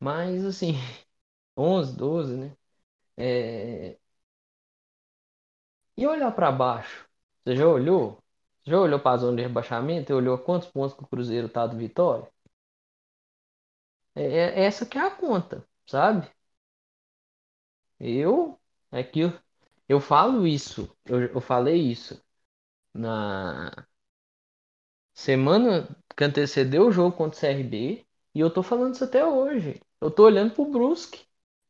Mas, 0.00 0.44
assim, 0.44 0.74
11, 1.56 1.96
12, 1.96 2.36
né? 2.36 2.56
É... 3.16 3.98
E 5.98 6.06
olhar 6.06 6.32
para 6.32 6.50
baixo. 6.50 7.06
Você 7.44 7.54
já 7.54 7.68
olhou? 7.68 8.22
Você 8.64 8.70
já 8.70 8.80
olhou 8.80 8.98
para 8.98 9.12
a 9.16 9.18
zona 9.18 9.36
de 9.36 9.42
rebaixamento 9.42 10.10
e 10.10 10.14
olhou 10.14 10.38
quantos 10.38 10.68
pontos 10.70 10.94
que 10.96 11.02
o 11.04 11.06
Cruzeiro 11.06 11.46
tá 11.48 11.66
do 11.66 11.76
Vitória? 11.76 12.26
É, 14.14 14.22
é 14.22 14.64
essa 14.64 14.84
que 14.86 14.98
é 14.98 15.02
a 15.02 15.10
conta, 15.10 15.66
sabe? 15.86 16.30
Eu, 18.00 18.58
é 18.92 19.02
que 19.04 19.20
eu, 19.20 19.32
eu 19.88 20.00
falo 20.00 20.46
isso, 20.46 20.94
eu, 21.06 21.20
eu 21.26 21.40
falei 21.40 21.76
isso 21.80 22.22
na 22.94 23.72
semana 25.14 25.88
que 26.16 26.24
antecedeu 26.24 26.86
o 26.86 26.92
jogo 26.92 27.16
contra 27.16 27.36
o 27.36 27.40
CRB 27.40 28.06
e 28.34 28.40
eu 28.40 28.50
tô 28.50 28.62
falando 28.62 28.94
isso 28.94 29.04
até 29.04 29.24
hoje. 29.24 29.80
Eu 30.00 30.10
tô 30.10 30.24
olhando 30.24 30.54
pro 30.54 30.64
Brusque. 30.64 31.26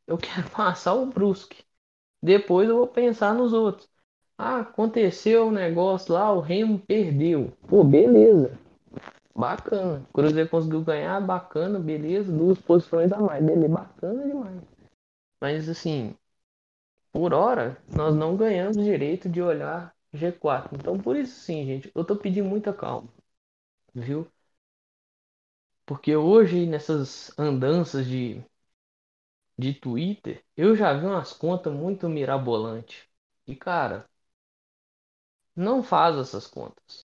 Eu 0.07 0.17
quero 0.19 0.49
passar 0.51 0.95
o 0.95 1.07
Brusque. 1.07 1.65
Depois 2.23 2.69
eu 2.69 2.77
vou 2.77 2.87
pensar 2.87 3.35
nos 3.35 3.53
outros. 3.53 3.89
Ah, 4.39 4.61
aconteceu 4.61 5.47
um 5.47 5.51
negócio 5.51 6.15
lá, 6.15 6.33
o 6.33 6.41
Remo 6.41 6.79
perdeu. 6.79 7.53
Pô, 7.69 7.85
beleza. 7.85 8.59
Bacana. 9.35 10.03
Cruzeiro 10.13 10.49
conseguiu 10.49 10.83
ganhar, 10.83 11.21
bacana, 11.21 11.79
beleza. 11.79 12.33
Duas 12.33 12.59
posições 12.59 13.13
a 13.13 13.19
mais. 13.19 13.45
Beleza, 13.45 13.69
bacana 13.69 14.27
demais. 14.27 14.78
Mas 15.41 15.69
assim, 15.69 16.17
por 17.13 17.35
hora, 17.35 17.83
nós 17.89 18.15
não 18.17 18.37
ganhamos 18.37 18.85
direito 18.85 19.29
de 19.29 19.43
olhar 19.43 19.95
G4. 20.13 20.77
Então, 20.77 20.99
por 20.99 21.17
isso 21.17 21.41
sim, 21.41 21.67
gente, 21.67 21.93
eu 21.95 22.05
tô 22.05 22.17
pedindo 22.17 22.49
muita 22.49 22.73
calma, 22.73 23.09
viu? 23.95 24.29
Porque 25.85 26.15
hoje, 26.15 26.67
nessas 26.67 27.37
andanças 27.37 28.07
de, 28.07 28.41
de 29.59 29.75
Twitter, 29.75 30.43
eu 30.57 30.75
já 30.75 30.95
vi 30.95 31.05
umas 31.05 31.35
contas 31.35 31.71
muito 31.75 32.09
mirabolantes. 32.09 33.05
E, 33.47 33.55
cara, 33.55 34.09
não 35.55 35.83
faz 35.83 36.17
essas 36.17 36.47
contas. 36.47 37.05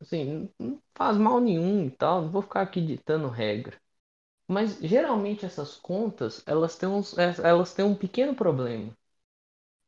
Assim, 0.00 0.50
não 0.58 0.82
faz 0.94 1.16
mal 1.18 1.40
nenhum 1.40 1.86
e 1.86 1.90
tal, 1.92 2.22
não 2.22 2.30
vou 2.30 2.42
ficar 2.42 2.62
aqui 2.62 2.80
ditando 2.80 3.28
regra. 3.28 3.80
Mas 4.50 4.78
geralmente 4.82 5.46
essas 5.46 5.76
contas, 5.76 6.42
elas 6.46 6.76
têm, 6.76 6.88
uns, 6.90 7.16
elas 7.16 7.72
têm 7.72 7.86
um 7.86 7.94
pequeno 7.96 8.34
problema. 8.34 8.94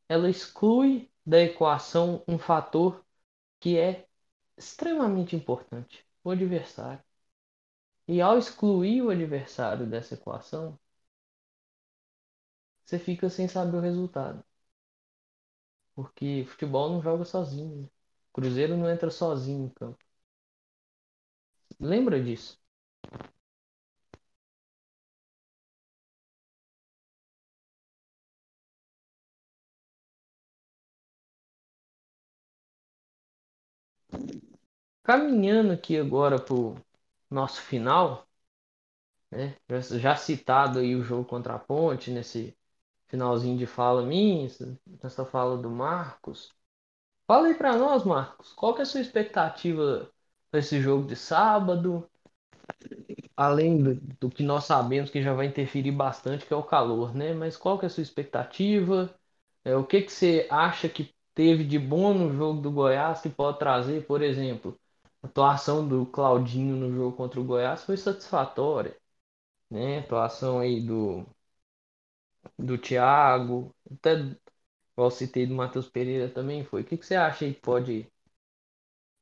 Ela 0.09 0.31
exclui 0.31 1.11
da 1.27 1.41
equação 1.43 2.23
um 2.29 2.39
fator 2.39 3.05
que 3.61 3.79
é 3.79 4.07
extremamente 4.57 5.37
importante, 5.37 6.07
o 6.25 6.31
adversário. 6.31 7.03
E 8.07 8.21
ao 8.21 8.39
excluir 8.39 9.03
o 9.03 9.11
adversário 9.11 9.85
dessa 9.89 10.15
equação, 10.15 10.79
você 12.85 12.97
fica 12.97 13.29
sem 13.29 13.49
saber 13.49 13.77
o 13.77 13.81
resultado. 13.81 14.45
Porque 15.95 16.45
futebol 16.49 16.91
não 16.91 17.01
joga 17.03 17.25
sozinho. 17.25 17.83
Né? 17.83 17.89
Cruzeiro 18.33 18.77
não 18.77 18.91
entra 18.91 19.11
sozinho 19.11 19.65
em 19.67 19.69
campo. 19.71 19.99
Lembra 21.79 22.19
disso? 22.23 22.59
Caminhando 35.03 35.73
aqui 35.73 35.99
agora 35.99 36.39
para 36.41 36.55
o 36.55 36.77
nosso 37.31 37.61
final, 37.63 38.27
né? 39.31 39.57
já 39.99 40.15
citado 40.17 40.79
aí 40.79 40.95
o 40.95 41.03
jogo 41.03 41.25
contra 41.25 41.55
a 41.55 41.59
Ponte, 41.59 42.11
nesse 42.11 42.57
finalzinho 43.07 43.59
de 43.59 43.67
fala 43.67 44.03
minha, 44.03 44.49
nessa 45.03 45.25
fala 45.25 45.57
do 45.59 45.71
Marcos. 45.71 46.51
Fala 47.27 47.49
aí 47.49 47.55
para 47.55 47.77
nós, 47.77 48.05
Marcos, 48.05 48.53
qual 48.53 48.75
que 48.75 48.81
é 48.81 48.83
a 48.83 48.87
sua 48.87 49.01
expectativa 49.01 50.11
para 50.51 50.61
esse 50.61 50.81
jogo 50.81 51.07
de 51.07 51.17
sábado? 51.17 52.09
Além 53.37 53.83
do, 53.83 53.95
do, 54.21 54.31
que 54.31 54.43
nós 54.43 54.65
sabemos 54.65 55.11
que 55.11 55.23
já 55.23 55.33
vai 55.35 55.47
interferir 55.47 55.91
bastante, 55.93 56.47
que 56.47 56.53
é 56.53 56.57
o 56.57 56.63
calor, 56.63 57.15
né? 57.15 57.33
Mas 57.35 57.57
qual 57.57 57.79
que 57.79 57.85
é 57.85 57.89
a 57.89 57.91
sua 57.91 58.03
expectativa? 58.03 59.15
É, 59.65 59.77
o 59.77 59.85
que, 59.87 60.03
que 60.03 60.13
você 60.13 60.47
acha 60.51 60.89
que 60.89 61.15
teve 61.35 61.64
de 61.64 61.78
bom 61.78 62.14
no 62.14 62.35
jogo 62.35 62.61
do 62.61 62.70
Goiás 62.70 63.20
que 63.20 63.28
pode 63.30 63.59
trazer, 63.59 64.07
por 64.07 64.22
exemplo, 64.22 64.78
a 65.22 65.26
atuação 65.26 65.87
do 65.87 66.07
Claudinho 66.07 66.76
no 66.76 66.93
jogo 66.95 67.16
contra 67.16 67.41
o 67.41 67.45
Goiás 67.45 67.85
foi 67.85 67.97
satisfatória, 67.97 68.97
né? 69.70 69.99
A 69.99 70.01
atuação 70.03 70.61
aí 70.61 70.80
do 70.80 71.26
do 72.59 72.78
Thiago, 72.78 73.74
até 73.93 74.12
igual 74.95 75.11
citei 75.11 75.47
do 75.47 75.55
Matheus 75.55 75.89
Pereira 75.91 76.28
também 76.30 76.64
foi. 76.64 76.83
O 76.83 76.85
que, 76.87 76.97
que 76.99 77.07
você 77.07 77.14
acha 77.16 77.45
aí 77.45 77.55
que 77.55 77.61
pode 77.61 78.09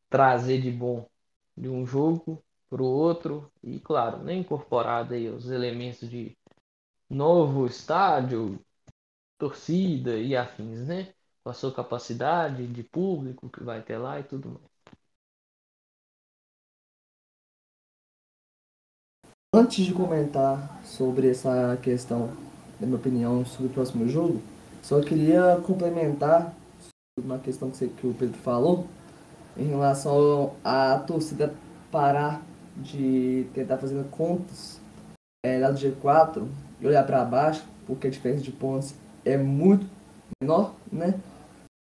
trazer 0.08 0.60
de 0.60 0.70
bom 0.70 1.08
de 1.56 1.68
um 1.68 1.86
jogo 1.86 2.42
para 2.68 2.82
o 2.82 2.86
outro 2.86 3.50
e 3.62 3.80
claro, 3.80 4.22
né, 4.22 4.34
incorporado 4.34 5.14
aí 5.14 5.28
os 5.28 5.50
elementos 5.50 6.08
de 6.08 6.36
novo 7.10 7.66
estádio, 7.66 8.60
torcida 9.38 10.18
e 10.18 10.36
afins, 10.36 10.86
né? 10.88 11.14
Com 11.42 11.50
a 11.50 11.54
sua 11.54 11.72
capacidade 11.72 12.66
de 12.66 12.82
público 12.82 13.48
que 13.48 13.62
vai 13.62 13.82
ter 13.82 13.98
lá 13.98 14.20
e 14.20 14.24
tudo 14.24 14.50
mais. 14.50 14.70
Antes 19.52 19.84
de 19.84 19.92
comentar 19.92 20.80
sobre 20.84 21.28
essa 21.30 21.76
questão, 21.82 22.28
da 22.78 22.86
minha 22.86 22.98
opinião 22.98 23.44
sobre 23.44 23.66
o 23.66 23.74
próximo 23.74 24.08
jogo, 24.08 24.40
só 24.82 25.00
queria 25.00 25.60
complementar 25.66 26.54
uma 27.18 27.38
questão 27.38 27.70
que, 27.70 27.76
você, 27.76 27.88
que 27.88 28.06
o 28.06 28.14
Pedro 28.14 28.38
falou 28.38 28.86
em 29.56 29.66
relação 29.66 30.54
à 30.64 30.98
torcida 30.98 31.52
parar 31.90 32.42
de 32.76 33.46
tentar 33.52 33.78
fazer 33.78 34.02
contas 34.10 34.80
é, 35.44 35.58
lá 35.58 35.70
do 35.70 35.78
G4 35.78 36.46
e 36.80 36.86
olhar 36.86 37.04
para 37.04 37.24
baixo, 37.24 37.64
porque 37.86 38.06
a 38.06 38.10
diferença 38.10 38.42
de 38.42 38.52
pontos 38.52 38.94
é 39.24 39.36
muito 39.36 39.86
menor, 40.40 40.74
né? 40.90 41.20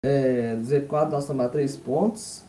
É, 0.06 0.54
do 0.54 0.62
Z4 0.62 1.10
nós 1.10 1.22
estamos 1.22 1.46
a 1.46 1.48
3 1.48 1.76
pontos 1.78 2.44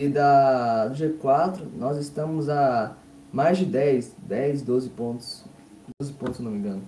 e 0.00 0.08
da 0.08 0.88
do 0.88 0.94
G4 0.96 1.64
nós 1.78 1.98
estamos 1.98 2.48
a 2.48 2.96
mais 3.32 3.58
de 3.58 3.64
10, 3.64 4.16
10, 4.26 4.62
12 4.62 4.88
pontos. 4.90 5.44
12 6.00 6.12
pontos, 6.14 6.36
se 6.38 6.42
não 6.42 6.50
me 6.50 6.58
engano. 6.58 6.82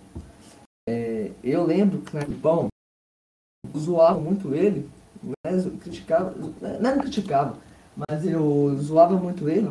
É, 0.88 1.30
eu 1.44 1.64
lembro 1.64 2.00
que 2.00 2.16
na 2.16 2.22
Japão 2.22 2.66
zoava 3.76 4.18
muito 4.18 4.52
ele, 4.54 4.90
mas 5.44 5.66
eu 5.66 5.72
criticava, 5.72 6.34
não, 6.60 6.80
não 6.80 6.98
criticava, 6.98 7.56
mas 7.94 8.26
eu 8.26 8.76
zoava 8.80 9.16
muito 9.16 9.48
ele, 9.48 9.70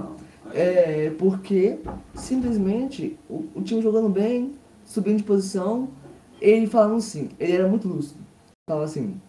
é, 0.54 1.10
porque 1.20 1.78
simplesmente 2.16 3.20
o, 3.30 3.50
o 3.54 3.62
time 3.62 3.82
jogando 3.82 4.08
bem, 4.08 4.56
subindo 4.86 5.18
de 5.18 5.24
posição, 5.24 5.90
ele 6.40 6.68
falava 6.68 6.96
assim, 6.96 7.32
ele 7.38 7.52
era 7.52 7.68
muito 7.68 7.86
lúcido. 7.86 8.24
Falava 8.70 8.86
assim, 8.86 9.20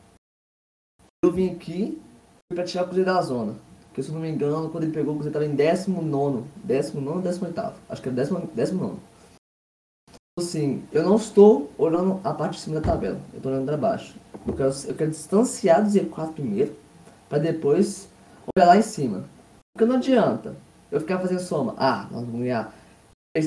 eu 1.25 1.33
vim 1.33 1.51
aqui 1.51 2.01
para 2.49 2.65
tirar 2.65 2.85
o 2.85 2.87
Cruzeiro 2.87 3.13
da 3.13 3.21
zona. 3.23 3.55
Porque 3.89 4.03
se 4.03 4.09
eu 4.09 4.15
não 4.15 4.21
me 4.21 4.31
engano, 4.31 4.71
quando 4.71 4.85
ele 4.85 4.93
pegou, 4.93 5.15
o 5.15 5.19
Cruzeiro 5.19 5.45
estava 5.45 5.53
em 5.53 5.57
19, 5.57 6.45
19 6.63 7.23
18. 7.23 7.75
Acho 7.89 8.03
que 8.03 8.09
era 8.09 8.25
19. 8.25 8.97
Assim, 10.39 10.85
eu 10.93 11.03
não 11.03 11.17
estou 11.17 11.71
olhando 11.77 12.21
a 12.23 12.33
parte 12.33 12.55
de 12.55 12.61
cima 12.61 12.81
da 12.81 12.93
tabela, 12.93 13.21
eu 13.33 13.39
estou 13.39 13.51
olhando 13.51 13.67
para 13.67 13.77
baixo. 13.77 14.15
Eu 14.47 14.55
quero, 14.55 14.73
eu 14.87 14.95
quero 14.95 15.11
distanciar 15.11 15.83
do 15.83 15.91
Z4 15.91 16.33
primeiro, 16.33 16.77
para 17.29 17.39
depois 17.39 18.09
olhar 18.57 18.69
lá 18.69 18.77
em 18.77 18.83
cima. 18.83 19.25
Porque 19.75 19.85
não 19.85 19.97
adianta 19.97 20.55
eu 20.93 21.01
ficar 21.01 21.19
fazendo 21.19 21.41
soma. 21.41 21.75
Ah, 21.77 22.07
nós 22.13 22.25
vamos 22.25 22.41
ganhar 22.41 22.73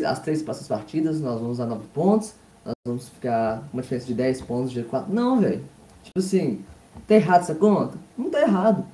as 0.06 0.20
três 0.20 0.42
próximas 0.42 0.68
partidas, 0.68 1.22
nós 1.22 1.40
vamos 1.40 1.54
usar 1.54 1.66
9 1.66 1.88
pontos, 1.94 2.34
nós 2.66 2.74
vamos 2.86 3.08
ficar 3.08 3.64
uma 3.72 3.82
diferença 3.82 4.08
de 4.08 4.14
10 4.14 4.42
pontos 4.42 4.72
de 4.72 4.84
G4. 4.84 5.08
Não, 5.08 5.40
velho. 5.40 5.64
Tipo 6.04 6.20
assim, 6.20 6.64
tá 7.08 7.16
errado 7.16 7.42
essa 7.42 7.56
conta? 7.56 7.98
Não 8.18 8.30
tá 8.30 8.42
errado. 8.42 8.86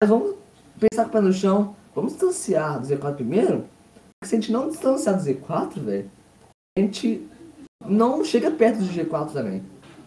Mas 0.00 0.10
vamos 0.10 0.36
pensar 0.78 1.04
com 1.04 1.10
o 1.10 1.12
pé 1.12 1.20
no 1.20 1.32
chão, 1.32 1.76
vamos 1.94 2.12
distanciar 2.12 2.80
do 2.80 2.86
Z4 2.86 3.14
primeiro, 3.14 3.64
porque 4.20 4.28
se 4.28 4.34
a 4.34 4.40
gente 4.40 4.52
não 4.52 4.68
distanciar 4.68 5.16
do 5.16 5.22
Z4, 5.22 5.80
velho, 5.80 6.10
a 6.76 6.80
gente 6.80 7.28
não 7.84 8.24
chega 8.24 8.50
perto 8.50 8.78
do 8.78 8.92
G4 8.92 9.32
também, 9.32 9.62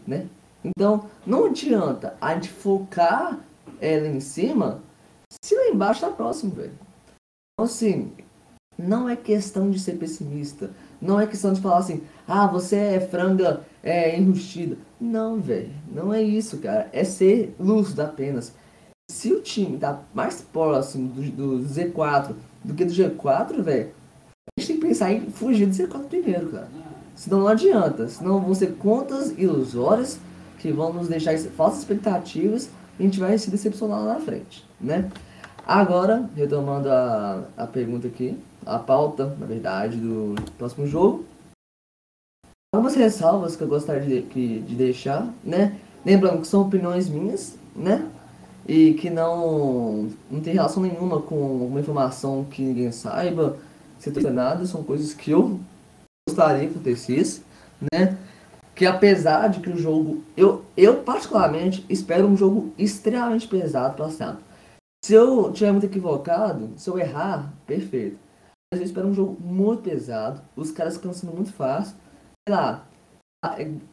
né? 0.06 0.28
Então, 0.64 1.06
não 1.26 1.46
adianta 1.46 2.16
a 2.20 2.34
gente 2.34 2.50
focar 2.50 3.40
é, 3.80 4.00
lá 4.00 4.08
em 4.08 4.20
cima 4.20 4.82
se 5.44 5.56
lá 5.56 5.68
embaixo 5.68 6.02
tá 6.02 6.10
próximo, 6.10 6.54
velho. 6.54 6.74
Então, 7.54 7.66
assim, 7.66 8.12
não 8.78 9.08
é 9.08 9.16
questão 9.16 9.70
de 9.70 9.80
ser 9.80 9.94
pessimista. 9.94 10.72
Não 11.02 11.20
é 11.20 11.28
questão 11.28 11.54
de 11.54 11.62
falar 11.62 11.78
assim, 11.78 12.04
ah, 12.28 12.48
você 12.48 12.76
é 12.76 13.00
franga 13.00 13.62
é, 13.86 14.20
enrustida. 14.20 14.78
Não, 15.00 15.40
velho. 15.40 15.72
Não 15.90 16.14
é 16.14 16.22
isso, 16.22 16.58
cara. 16.58 16.90
É 16.92 17.06
ser 17.06 17.56
lúcido 17.58 18.02
apenas 18.02 18.54
se 19.08 19.32
o 19.32 19.42
time 19.42 19.78
tá 19.78 20.02
mais 20.14 20.42
próximo 20.42 21.08
do, 21.10 21.22
do 21.32 21.70
Z4 21.70 22.34
do 22.64 22.74
que 22.74 22.84
do 22.84 22.92
G4, 22.92 23.62
velho, 23.62 23.92
a 24.48 24.60
gente 24.60 24.68
tem 24.68 24.80
que 24.80 24.88
pensar 24.88 25.12
em 25.12 25.30
fugir 25.30 25.68
do 25.68 25.74
Z4 25.74 26.06
primeiro, 26.06 26.50
cara. 26.50 26.68
Senão 27.16 27.42
não 27.42 27.48
adianta. 27.48 28.08
Senão 28.08 28.42
vão 28.42 28.54
ser 28.54 28.74
contas 28.74 29.32
ilusórias 29.38 30.20
que 30.60 30.72
vão 30.72 30.92
nos 30.92 31.08
deixar 31.08 31.38
falsas 31.38 31.80
expectativas 31.80 32.70
e 33.00 33.04
a 33.04 33.06
gente 33.06 33.20
vai 33.20 33.38
se 33.38 33.52
decepcionar 33.52 34.04
lá 34.04 34.16
na 34.16 34.20
frente, 34.20 34.66
né? 34.82 35.10
Agora, 35.68 36.30
retomando 36.36 36.90
a, 36.90 37.44
a 37.58 37.68
pergunta 37.68 38.08
aqui, 38.08 38.38
a 38.66 38.80
pauta, 38.80 39.36
na 39.40 39.46
verdade, 39.46 39.98
do 39.98 40.36
próximo 40.58 40.88
jogo. 40.88 41.26
Algumas 42.76 42.96
ressalvas 42.96 43.56
que 43.56 43.64
eu 43.64 43.68
gostaria 43.68 44.22
de, 44.22 44.60
de 44.62 44.76
deixar, 44.76 45.34
né? 45.44 45.76
Lembrando 46.06 46.42
que 46.42 46.48
são 46.48 46.62
opiniões 46.62 47.10
minhas, 47.10 47.56
né? 47.76 48.08
e 48.68 48.94
que 48.96 49.10
não, 49.10 50.10
não 50.30 50.42
tem 50.42 50.54
relação 50.54 50.82
nenhuma 50.82 51.22
com 51.22 51.68
uma 51.68 51.80
informação 51.80 52.44
que 52.46 52.62
ninguém 52.62 52.92
saiba, 52.92 53.58
se 54.00 54.12
tem 54.12 54.24
nada, 54.32 54.66
são 54.66 54.84
coisas 54.84 55.14
que 55.14 55.32
eu 55.32 55.60
gostaria 56.28 56.68
que 56.68 56.74
acontecesse, 56.74 57.44
né? 57.94 58.18
Que 58.74 58.86
apesar 58.86 59.48
de 59.50 59.60
que 59.60 59.70
o 59.70 59.78
jogo, 59.78 60.24
eu, 60.36 60.66
eu 60.76 60.98
particularmente 60.98 61.86
espero 61.88 62.28
um 62.28 62.36
jogo 62.36 62.74
extremamente 62.78 63.48
pesado 63.48 63.96
para 63.96 64.10
sábado. 64.10 64.40
Se 65.04 65.14
eu 65.14 65.52
tiver 65.54 65.72
muito 65.72 65.86
equivocado, 65.86 66.72
se 66.76 66.90
eu 66.90 66.98
errar, 66.98 67.54
perfeito. 67.68 68.18
Mas 68.74 68.82
eu 68.82 68.86
espero 68.86 69.08
um 69.08 69.14
jogo 69.14 69.38
muito 69.40 69.84
pesado, 69.84 70.42
os 70.56 70.72
caras 70.72 70.98
cansando 70.98 71.34
muito 71.34 71.54
fácil. 71.54 71.96
Lá, 72.48 72.86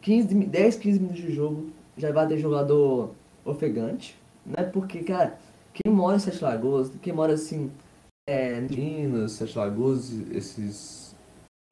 15, 0.02 0.34
10, 0.34 0.76
15 0.76 1.00
minutos 1.00 1.22
de 1.22 1.32
jogo 1.32 1.70
já 1.96 2.12
vai 2.12 2.28
ter 2.28 2.36
jogador 2.36 3.14
ofegante, 3.46 4.14
né? 4.44 4.62
Porque, 4.62 5.02
cara, 5.02 5.38
quem 5.72 5.90
mora 5.90 6.16
em 6.16 6.20
Sete 6.20 6.44
Lagoas, 6.44 6.90
quem 7.00 7.14
mora 7.14 7.32
assim, 7.32 7.70
é, 8.28 8.60
Minas, 8.60 9.32
Sete 9.32 9.56
Lagoas, 9.56 10.12
esses 10.30 11.16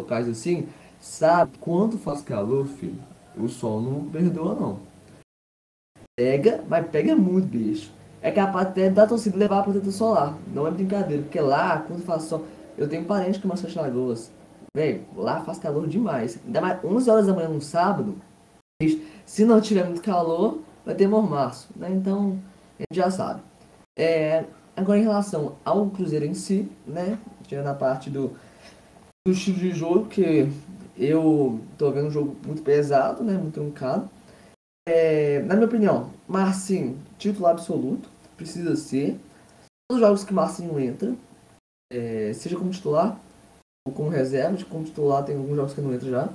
locais 0.00 0.26
assim, 0.26 0.68
sabe 0.98 1.58
quanto 1.58 1.98
faz 1.98 2.22
calor, 2.22 2.66
filho. 2.66 2.98
O 3.36 3.46
sol 3.46 3.82
não 3.82 4.08
perdoa, 4.08 4.54
não. 4.54 4.80
Pega, 6.18 6.64
mas 6.66 6.88
pega 6.88 7.14
muito, 7.14 7.46
bicho. 7.46 7.92
é 8.22 8.30
capaz 8.30 8.68
até 8.68 8.88
da 8.88 9.06
torcida 9.06 9.36
levar 9.36 9.64
protetor 9.64 9.92
solar. 9.92 10.38
Não 10.54 10.66
é 10.66 10.70
brincadeira, 10.70 11.22
porque 11.22 11.40
lá, 11.40 11.82
quando 11.82 12.02
faz 12.02 12.22
sol, 12.22 12.46
eu 12.78 12.88
tenho 12.88 13.04
parente 13.04 13.38
que 13.38 13.46
mora 13.46 13.58
em 13.58 13.62
Sete 13.62 13.76
Lagoas. 13.76 14.32
Velho, 14.76 15.04
lá 15.16 15.40
faz 15.42 15.58
calor 15.58 15.88
demais. 15.88 16.38
Ainda 16.44 16.60
mais 16.60 16.84
11 16.84 17.10
horas 17.10 17.26
da 17.26 17.34
manhã 17.34 17.48
no 17.48 17.60
sábado, 17.60 18.16
se 19.26 19.44
não 19.44 19.60
tiver 19.60 19.84
muito 19.84 20.00
calor, 20.00 20.60
vai 20.84 20.94
ter 20.94 21.08
mormaço, 21.08 21.68
né? 21.76 21.90
Então, 21.90 22.40
a 22.78 22.82
gente 22.82 22.94
já 22.94 23.10
sabe. 23.10 23.42
É, 23.98 24.44
agora, 24.76 24.98
em 24.98 25.02
relação 25.02 25.56
ao 25.64 25.90
Cruzeiro 25.90 26.24
em 26.24 26.34
si, 26.34 26.70
né? 26.86 27.18
Tirando 27.46 27.66
a 27.66 27.74
parte 27.74 28.08
do, 28.08 28.36
do 29.26 29.32
estilo 29.32 29.58
de 29.58 29.72
jogo, 29.72 30.06
que 30.06 30.48
eu 30.96 31.60
tô 31.76 31.90
vendo 31.90 32.06
um 32.06 32.10
jogo 32.10 32.36
muito 32.46 32.62
pesado, 32.62 33.24
né? 33.24 33.34
Muito 33.34 33.54
truncado. 33.54 34.08
É, 34.88 35.40
na 35.42 35.54
minha 35.54 35.66
opinião, 35.66 36.10
Marcinho, 36.28 36.96
titular 37.18 37.52
absoluto, 37.52 38.08
precisa 38.36 38.76
ser. 38.76 39.18
Todos 39.88 40.00
os 40.00 40.06
jogos 40.08 40.24
que 40.24 40.32
Marcinho 40.32 40.78
entra, 40.78 41.14
é, 41.92 42.32
seja 42.32 42.56
como 42.56 42.70
titular 42.70 43.20
como 43.88 44.10
reserva, 44.10 44.58
como 44.68 44.84
titular 44.84 45.24
tem 45.24 45.36
alguns 45.36 45.56
jogos 45.56 45.74
que 45.74 45.80
não 45.80 45.94
entra 45.94 46.10
já. 46.10 46.28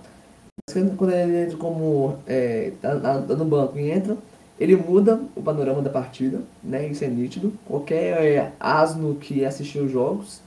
Mas 0.67 0.95
quando 0.95 1.11
ele 1.11 1.43
entra 1.43 1.57
como 1.57 2.17
é, 2.25 2.71
tá, 2.81 2.99
tá 2.99 3.35
no 3.35 3.45
banco 3.45 3.77
e 3.77 3.91
entra, 3.91 4.17
ele 4.59 4.75
muda 4.75 5.21
o 5.35 5.41
panorama 5.41 5.81
da 5.81 5.89
partida, 5.89 6.41
né? 6.63 6.87
Isso 6.87 7.03
é 7.03 7.07
nítido. 7.07 7.53
Qualquer 7.65 8.25
é, 8.25 8.53
asno 8.59 9.15
que 9.15 9.45
assistiu 9.45 9.85
os 9.85 9.91
jogos 9.91 10.41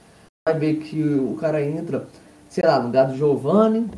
vai 0.46 0.58
ver 0.58 0.76
que 0.76 1.02
o 1.02 1.36
cara 1.36 1.62
entra, 1.62 2.06
sei 2.48 2.64
lá, 2.66 2.80
no 2.80 2.86
lugar 2.86 3.06
do 3.06 3.16
Giovanni, 3.16 3.88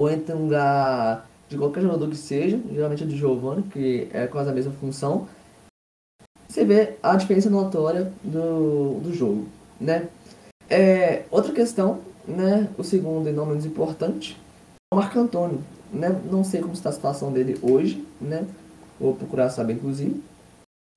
ou 0.00 0.10
entra 0.10 0.34
no 0.34 0.44
lugar 0.44 1.28
de 1.48 1.56
qualquer 1.56 1.82
jogador 1.82 2.08
que 2.08 2.16
seja, 2.16 2.60
geralmente 2.72 3.04
é 3.04 3.06
do 3.06 3.16
Giovanni, 3.16 3.62
que 3.64 4.08
é 4.12 4.26
quase 4.26 4.50
a 4.50 4.52
mesma 4.52 4.72
função. 4.72 5.28
Você 6.48 6.64
vê 6.64 6.96
a 7.02 7.14
diferença 7.16 7.50
notória 7.50 8.12
do, 8.24 9.00
do 9.00 9.14
jogo, 9.14 9.46
né? 9.80 10.08
É, 10.70 11.24
outra 11.30 11.52
questão, 11.52 12.00
né? 12.28 12.68
O 12.76 12.84
segundo 12.84 13.28
e 13.28 13.32
não 13.32 13.46
menos 13.46 13.64
importante, 13.64 14.38
é 14.92 14.94
o 14.94 14.98
Marco 14.98 15.18
Antônio, 15.18 15.60
né? 15.92 16.14
Não 16.30 16.44
sei 16.44 16.60
como 16.60 16.74
está 16.74 16.90
a 16.90 16.92
situação 16.92 17.32
dele 17.32 17.58
hoje, 17.62 18.04
né? 18.20 18.46
Vou 19.00 19.14
procurar 19.14 19.50
saber, 19.50 19.74
inclusive. 19.74 20.22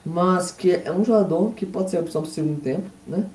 Mas 0.05 0.51
que 0.51 0.71
é 0.71 0.91
um 0.91 1.03
jogador 1.03 1.53
que 1.53 1.65
pode 1.65 1.91
ser 1.91 1.99
opção 1.99 2.21
para 2.21 2.29
o 2.29 2.34
segundo 2.34 2.61
tempo, 2.61 2.89
né? 3.07 3.25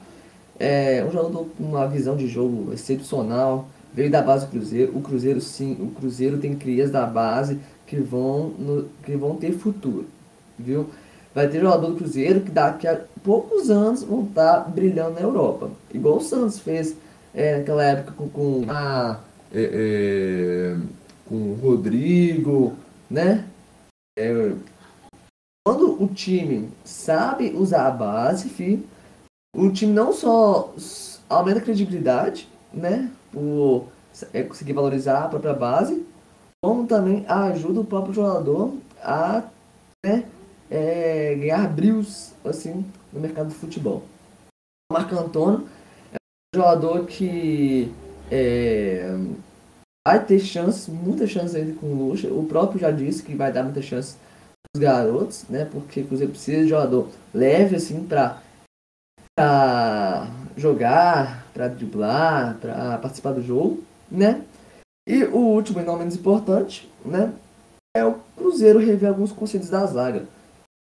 É 0.58 1.04
um 1.06 1.10
jogador 1.10 1.46
com 1.56 1.64
uma 1.64 1.86
visão 1.86 2.16
de 2.16 2.26
jogo 2.26 2.72
excepcional, 2.72 3.68
veio 3.92 4.10
da 4.10 4.22
base 4.22 4.46
do 4.46 4.50
Cruzeiro. 4.50 4.96
O 4.96 5.00
Cruzeiro 5.00 5.40
sim, 5.40 5.76
o 5.80 5.88
Cruzeiro 5.88 6.38
tem 6.38 6.54
crias 6.54 6.90
da 6.90 7.06
base 7.06 7.58
que 7.86 7.96
vão, 7.96 8.48
no, 8.58 8.88
que 9.04 9.16
vão 9.16 9.36
ter 9.36 9.52
futuro, 9.52 10.06
viu? 10.58 10.88
Vai 11.34 11.48
ter 11.48 11.60
jogador 11.60 11.88
do 11.88 11.96
Cruzeiro 11.96 12.40
que 12.40 12.50
daqui 12.50 12.88
a 12.88 13.00
poucos 13.22 13.70
anos 13.70 14.02
vão 14.02 14.24
estar 14.24 14.64
tá 14.64 14.68
brilhando 14.68 15.14
na 15.14 15.20
Europa. 15.20 15.70
Igual 15.92 16.16
o 16.16 16.20
Santos 16.20 16.58
fez 16.58 16.96
é, 17.36 17.58
naquela 17.58 17.84
época 17.84 18.12
com, 18.12 18.28
com, 18.30 18.64
a, 18.70 19.20
é, 19.52 19.62
é, 19.62 20.76
com 21.26 21.34
o 21.34 21.54
Rodrigo, 21.54 22.74
né? 23.10 23.46
É, 24.18 24.54
quando 25.66 26.02
o 26.02 26.08
time 26.08 26.70
sabe 26.82 27.50
usar 27.50 27.86
a 27.86 27.90
base, 27.90 28.48
filho, 28.48 28.82
o 29.54 29.70
time 29.70 29.92
não 29.92 30.12
só 30.12 30.74
aumenta 31.28 31.58
a 31.58 31.62
credibilidade, 31.62 32.48
né? 32.72 33.10
Por 33.30 33.88
é, 34.32 34.42
conseguir 34.42 34.72
valorizar 34.72 35.24
a 35.24 35.28
própria 35.28 35.52
base, 35.52 36.06
como 36.64 36.86
também 36.86 37.26
ajuda 37.28 37.80
o 37.80 37.84
próprio 37.84 38.14
jogador 38.14 38.74
a 39.02 39.42
né, 40.04 40.24
é, 40.70 41.34
ganhar 41.34 41.68
brilhos 41.68 42.32
assim, 42.44 42.84
no 43.12 43.20
mercado 43.20 43.48
do 43.48 43.54
futebol. 43.54 44.02
O 44.90 44.94
Marco 44.94 45.14
Antônio 45.14 45.68
jogador 46.56 47.06
que 47.06 47.92
é, 48.30 49.08
vai 50.06 50.24
ter 50.24 50.38
chance, 50.38 50.90
muitas 50.90 51.30
chances 51.30 51.54
ainda 51.54 51.78
com 51.78 51.86
o 51.86 52.08
Lucha. 52.08 52.28
O 52.28 52.44
próprio 52.46 52.80
já 52.80 52.90
disse 52.90 53.22
que 53.22 53.34
vai 53.34 53.52
dar 53.52 53.62
muitas 53.62 53.84
chances 53.84 54.16
para 54.62 54.78
os 54.78 54.80
garotos, 54.80 55.44
né? 55.48 55.64
Porque 55.64 56.00
o 56.00 56.06
Cruzeiro 56.06 56.32
precisa 56.32 56.62
de 56.62 56.68
jogador 56.68 57.08
leve 57.32 57.76
assim 57.76 58.04
para 58.04 58.42
para 59.38 60.28
jogar, 60.56 61.46
para 61.52 61.68
driblar, 61.68 62.56
para 62.58 62.96
participar 62.98 63.32
do 63.32 63.42
jogo, 63.42 63.84
né? 64.10 64.42
E 65.06 65.24
o 65.24 65.36
último 65.36 65.80
e 65.80 65.84
não 65.84 65.98
menos 65.98 66.16
importante, 66.16 66.90
né? 67.04 67.32
É 67.94 68.04
o 68.04 68.14
Cruzeiro 68.34 68.78
rever 68.78 69.10
alguns 69.10 69.32
conceitos 69.32 69.68
da 69.68 69.84
zaga. 69.84 70.26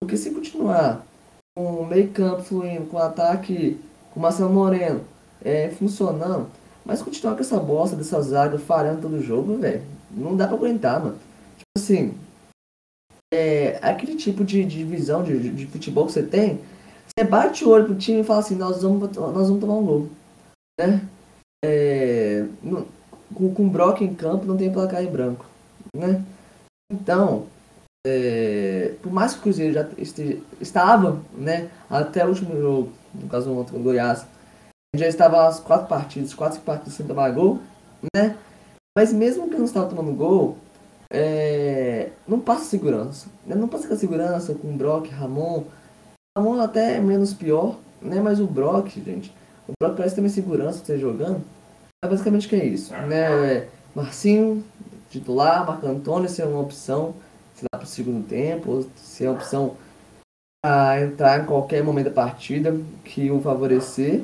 Porque 0.01 0.17
se 0.17 0.31
continuar 0.31 1.05
com 1.57 1.83
o 1.83 1.87
meio 1.87 2.11
campo 2.11 2.43
fluindo, 2.43 2.87
com 2.87 2.97
o 2.97 3.01
ataque 3.03 3.79
com 4.11 4.21
o 4.21 4.23
Marcelo 4.23 4.51
Moreno 4.51 5.05
é, 5.45 5.69
funcionando, 5.71 6.49
mas 6.85 7.03
continuar 7.03 7.35
com 7.35 7.41
essa 7.41 7.59
bosta 7.59 7.97
dessa 7.97 8.21
zaga 8.23 8.59
falhando 8.59 9.03
todo 9.03 9.23
jogo, 9.23 9.59
velho, 9.59 9.83
não 10.11 10.37
dá 10.37 10.47
pra 10.47 10.57
aguentar, 10.57 11.01
mano. 11.01 11.19
Tipo 11.57 11.71
assim, 11.77 12.15
é, 13.33 13.79
aquele 13.83 14.17
tipo 14.17 14.45
de, 14.45 14.65
de 14.65 14.85
visão 14.85 15.23
de, 15.23 15.51
de, 15.51 15.67
futebol 15.67 16.07
que 16.07 16.13
você 16.13 16.23
tem, 16.23 16.61
você 17.07 17.25
bate 17.25 17.65
o 17.65 17.69
olho 17.69 17.87
pro 17.87 17.95
time 17.95 18.21
e 18.21 18.25
fala 18.25 18.41
assim, 18.41 18.55
nós 18.55 18.83
vamos, 18.83 19.15
nós 19.17 19.49
vamos 19.49 19.61
tomar 19.61 19.75
um 19.75 19.85
gol. 19.85 20.09
Né? 20.81 21.07
É, 21.65 22.47
com, 23.35 23.55
com 23.55 23.69
Brock 23.69 24.01
em 24.01 24.15
campo 24.15 24.47
não 24.47 24.57
tem 24.57 24.73
placar 24.73 25.03
em 25.03 25.11
branco. 25.11 25.45
Né? 25.95 26.25
Então, 26.91 27.47
é, 28.07 28.95
por 29.03 29.13
mais 29.13 29.35
que 29.35 29.41
o 29.41 29.43
Cruzeiro 29.43 29.75
já 29.75 29.89
esteja, 29.99 30.39
estava, 30.61 31.21
né, 31.35 31.71
até 31.91 32.25
o 32.25 32.29
último 32.29 32.59
jogo, 32.59 32.93
no 33.15 33.29
caso 33.29 33.53
com 33.71 33.77
o 33.77 33.83
Goiás, 33.83 34.25
já 34.97 35.07
estava 35.07 35.47
as 35.47 35.61
quatro 35.61 35.87
partidas, 35.87 36.35
quatro 36.35 36.61
partidas 36.61 36.95
sem 36.95 37.07
tomar 37.07 37.31
gol, 37.31 37.61
né? 38.15 38.37
Mas 38.97 39.13
mesmo 39.13 39.49
que 39.49 39.57
não 39.57 39.65
estava 39.65 39.89
tomando 39.89 40.13
gol, 40.15 40.57
é, 41.13 42.11
não 42.27 42.41
passa 42.41 42.65
segurança. 42.65 43.29
Né? 43.47 43.55
Não 43.55 43.69
passa 43.69 43.87
com 43.87 43.95
a 43.95 43.97
segurança 43.97 44.55
com 44.55 44.69
o 44.69 44.77
Brock, 44.77 45.09
Ramon, 45.09 45.65
Ramon 46.37 46.61
até 46.61 46.97
é 46.97 47.01
menos 47.01 47.33
pior, 47.33 47.77
né? 48.01 48.21
Mas 48.21 48.41
o 48.41 48.47
Brock, 48.47 48.89
gente, 49.05 49.35
o 49.67 49.73
Brock 49.81 49.97
parece 49.97 50.15
ter 50.15 50.21
mais 50.21 50.33
segurança 50.33 50.85
você 50.85 50.99
jogando. 50.99 51.43
É 52.05 52.09
basicamente 52.09 52.49
que 52.49 52.57
é 52.57 52.65
isso, 52.65 52.93
né? 52.93 53.69
Marcinho, 53.95 54.65
titular, 55.11 55.67
Marco 55.67 55.87
Antônio 55.87 56.29
se 56.29 56.41
é 56.41 56.47
uma 56.47 56.61
opção, 56.61 57.15
se 57.55 57.65
dá 57.65 57.79
para 57.79 57.85
o 57.85 57.89
segundo 57.89 58.27
tempo, 58.27 58.89
se 58.95 59.25
é 59.25 59.29
uma 59.29 59.37
opção 59.37 59.77
a 60.65 61.01
entrar 61.01 61.43
em 61.43 61.47
qualquer 61.47 61.83
momento 61.83 62.07
da 62.07 62.13
partida 62.13 62.77
que 63.05 63.31
o 63.31 63.41
favorecer. 63.41 64.23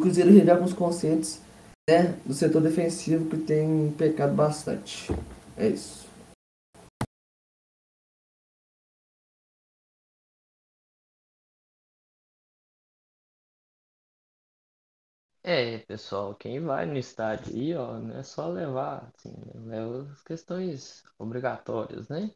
Cruzeiro 0.00 0.30
rever 0.30 0.54
alguns 0.54 0.72
conceitos 0.72 1.40
né, 1.88 2.14
do 2.24 2.34
setor 2.34 2.62
defensivo 2.62 3.26
que 3.30 3.38
tem 3.38 3.92
pecado 3.98 4.34
bastante. 4.34 5.12
É 5.56 5.68
isso. 5.68 6.08
É, 15.42 15.78
pessoal, 15.78 16.34
quem 16.34 16.60
vai 16.60 16.84
no 16.86 16.96
estádio 16.98 17.54
aí, 17.54 17.74
ó, 17.74 17.98
não 17.98 18.16
é 18.18 18.22
só 18.22 18.46
levar, 18.48 19.10
assim, 19.16 19.30
né, 19.54 19.80
leva 19.80 20.12
as 20.12 20.22
questões 20.22 21.02
obrigatórias, 21.18 22.08
né? 22.08 22.34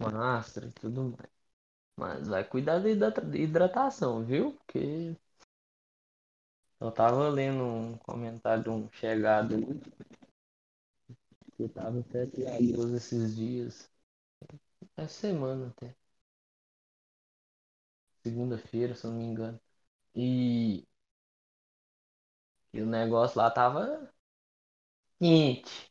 Máscara 0.00 0.68
e 0.68 0.72
tudo 0.72 1.04
mais. 1.18 1.30
Mas 1.96 2.28
vai 2.28 2.44
cuidar 2.44 2.80
da 2.80 2.90
hidratação, 3.38 4.24
viu? 4.24 4.52
Porque 4.54 5.16
eu 6.80 6.90
tava 6.92 7.28
lendo 7.28 7.64
um 7.64 7.98
comentário 7.98 8.62
de 8.64 8.70
um 8.70 8.88
chegado 8.92 9.56
que 11.56 11.68
tava 11.68 11.98
até 12.00 12.26
triagoso 12.26 12.94
esses 12.96 13.34
dias. 13.34 13.90
Essa 14.96 15.08
semana 15.28 15.68
até. 15.68 15.94
Segunda-feira, 18.24 18.94
se 18.96 19.06
eu 19.06 19.10
não 19.12 19.18
me 19.18 19.24
engano. 19.24 19.60
E 20.14 20.86
e 22.74 22.82
o 22.82 22.86
negócio 22.86 23.38
lá 23.38 23.50
tava 23.50 24.12
quente. 25.18 25.90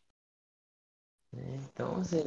né? 1.32 1.58
Então, 1.70 1.98
assim, 2.00 2.24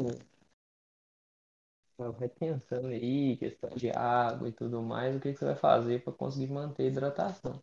vai 1.98 2.28
pensando 2.28 2.86
aí, 2.88 3.36
questão 3.36 3.68
de 3.70 3.90
água 3.90 4.48
e 4.48 4.52
tudo 4.52 4.82
mais, 4.82 5.14
o 5.16 5.20
que 5.20 5.32
que 5.32 5.38
você 5.38 5.44
vai 5.46 5.56
fazer 5.56 6.02
para 6.02 6.12
conseguir 6.12 6.50
manter 6.52 6.84
a 6.84 6.86
hidratação. 6.86 7.62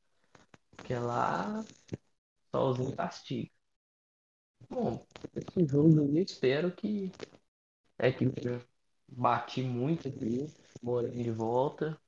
Porque 0.75 0.95
lá, 0.95 1.63
solzinho 2.51 2.95
castiga. 2.95 3.51
Bom, 4.69 5.05
esse 5.35 5.65
jogo 5.67 5.99
eu 5.99 6.17
espero 6.23 6.71
que 6.75 7.11
é 7.99 8.11
que 8.11 8.25
eu 8.25 8.61
bati 9.09 9.63
muito 9.63 10.07
aqui, 10.09 10.47
morando 10.83 11.15
de 11.23 11.31
volta. 11.31 11.99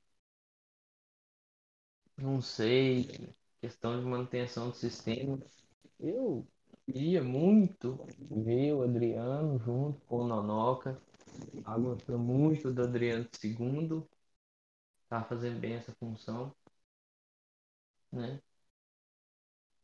Não 2.18 2.40
sei, 2.42 3.08
questão 3.60 3.98
de 3.98 4.04
manutenção 4.06 4.68
do 4.70 4.76
sistema. 4.76 5.38
Eu 6.00 6.46
queria 6.86 7.22
muito 7.24 7.98
ver 8.30 8.74
o 8.74 8.82
Adriano 8.82 9.58
junto 9.60 10.00
com 10.06 10.18
o 10.20 10.28
Nonoca. 10.28 11.00
Gostei 11.78 12.16
muito 12.16 12.72
do 12.72 12.82
Adriano 12.84 13.28
segundo. 13.32 14.08
tá 15.08 15.24
fazendo 15.24 15.58
bem 15.60 15.74
essa 15.74 15.92
função, 15.96 16.54
né? 18.12 18.40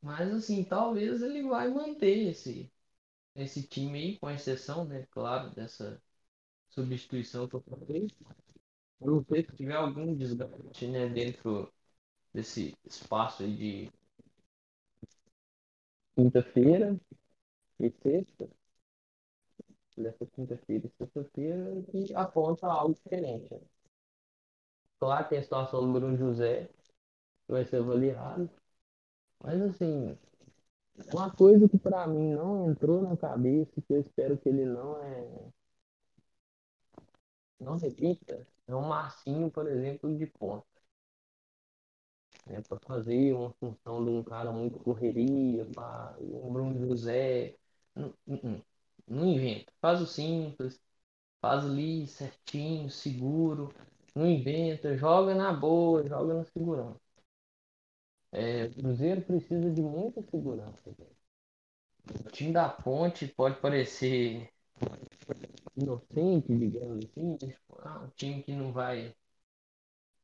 Mas 0.03 0.31
assim, 0.33 0.65
talvez 0.65 1.23
ele 1.23 1.43
vai 1.45 1.69
manter 1.69 2.29
esse, 2.31 2.71
esse 3.37 3.63
time 3.67 3.99
aí, 3.99 4.19
com 4.19 4.31
exceção, 4.31 4.85
né, 4.85 5.07
claro, 5.11 5.51
dessa 5.51 6.03
substituição 6.71 7.49
que 7.49 7.57
eu 7.57 7.63
falei. 7.63 8.09
Não 9.01 9.25
sei 9.25 9.45
se 9.45 9.57
tiver 9.57 9.77
algum 9.77 10.15
desgaste, 10.15 10.89
né, 10.89 11.09
dentro 11.09 11.73
desse 12.35 12.77
espaço 12.87 13.43
aí 13.43 13.57
de 13.57 13.93
quinta-feira 16.15 16.99
e 17.81 17.91
sexta, 18.03 18.49
dessa 19.97 20.27
quinta-feira 20.27 20.87
e 20.87 20.91
sexta-feira, 20.99 21.83
que 21.91 22.15
aponta 22.15 22.67
algo 22.67 22.95
diferente. 22.95 23.53
Né? 23.53 23.61
Claro, 24.99 25.29
tem 25.29 25.39
a 25.39 25.43
situação 25.43 25.81
do 25.83 25.93
Bruno 25.93 26.17
José, 26.17 26.67
que 27.47 27.53
vai 27.53 27.65
ser 27.65 27.77
avaliado, 27.79 28.51
mas 29.43 29.61
assim, 29.62 30.16
uma 31.12 31.30
coisa 31.30 31.68
que 31.68 31.78
para 31.78 32.07
mim 32.07 32.32
não 32.34 32.70
entrou 32.70 33.03
na 33.03 33.16
cabeça, 33.16 33.80
que 33.82 33.93
eu 33.93 34.01
espero 34.01 34.38
que 34.38 34.49
ele 34.49 34.64
não 34.66 34.99
é 35.03 35.53
não 37.59 37.76
repita, 37.78 38.47
é 38.66 38.74
um 38.74 38.82
Marcinho, 38.82 39.51
por 39.51 39.66
exemplo, 39.68 40.16
de 40.18 40.26
ponta. 40.26 40.66
É, 42.47 42.61
para 42.61 42.78
fazer 42.80 43.32
uma 43.32 43.53
função 43.53 44.05
de 44.05 44.11
um 44.11 44.22
cara 44.22 44.51
muito 44.53 44.78
correria, 44.80 45.64
para 45.66 46.16
um 46.20 46.53
Bruno 46.53 46.78
José. 46.88 47.57
Não, 47.95 48.12
não, 48.26 48.64
não 49.07 49.26
inventa. 49.26 49.72
Faz 49.80 50.01
o 50.01 50.07
simples, 50.07 50.80
faz 51.43 51.64
ali 51.64 52.07
certinho, 52.09 52.90
seguro. 52.90 53.72
Não 54.14 54.26
inventa, 54.26 54.97
joga 54.97 55.34
na 55.34 55.53
boa, 55.53 56.07
joga 56.09 56.34
na 56.34 56.45
segurança. 56.47 57.02
É, 58.33 58.64
o 58.66 58.74
Cruzeiro 58.74 59.22
precisa 59.22 59.70
de 59.70 59.83
muita 59.83 60.22
segurança. 60.22 60.91
O 62.26 62.30
time 62.30 62.53
da 62.53 62.68
Ponte 62.68 63.26
pode 63.28 63.61
parecer 63.61 64.51
inocente, 65.76 66.57
digamos 66.59 67.05
assim, 67.05 67.39
ah, 67.80 68.01
um 68.05 68.11
time 68.16 68.43
que 68.43 68.53
não 68.55 68.72
vai. 68.72 69.14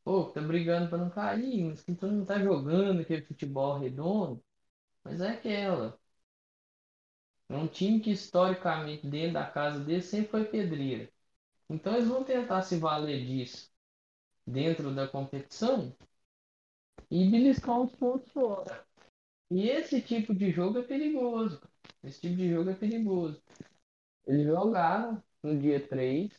Pô, 0.05 0.25
tá 0.25 0.41
brigando 0.41 0.89
para 0.89 0.99
não 0.99 1.09
cair, 1.11 1.63
mas 1.65 1.83
que 1.83 1.97
não 2.03 2.25
tá 2.25 2.39
jogando 2.43 3.01
aquele 3.01 3.23
futebol 3.23 3.79
redondo. 3.79 4.43
Mas 5.05 5.21
é 5.23 5.31
aquela. 5.31 5.99
É 7.49 7.55
um 7.57 7.67
time 7.67 8.01
que 8.01 8.11
historicamente 8.11 9.07
dentro 9.07 9.35
da 9.35 9.45
casa 9.51 9.81
dele 9.85 10.01
sempre 10.03 10.31
foi 10.31 10.45
pedreira. 10.47 11.11
Então 11.71 11.95
eles 11.95 12.09
vão 12.09 12.25
tentar 12.25 12.63
se 12.63 12.79
valer 12.79 13.25
disso 13.27 13.71
dentro 14.47 14.95
da 14.95 15.09
competição 15.09 15.97
e 17.11 17.29
beliscar 17.31 17.81
uns 17.81 17.93
pontos 17.93 18.31
fora. 18.33 18.85
E 19.51 19.69
esse 19.69 20.01
tipo 20.01 20.35
de 20.35 20.51
jogo 20.51 20.79
é 20.79 20.83
perigoso. 20.83 21.61
Esse 22.03 22.21
tipo 22.21 22.37
de 22.37 22.51
jogo 22.51 22.71
é 22.71 22.75
perigoso. 22.75 23.43
Eles 24.27 24.47
jogaram 24.47 25.23
no 25.43 25.59
dia 25.59 25.87
3, 25.87 26.31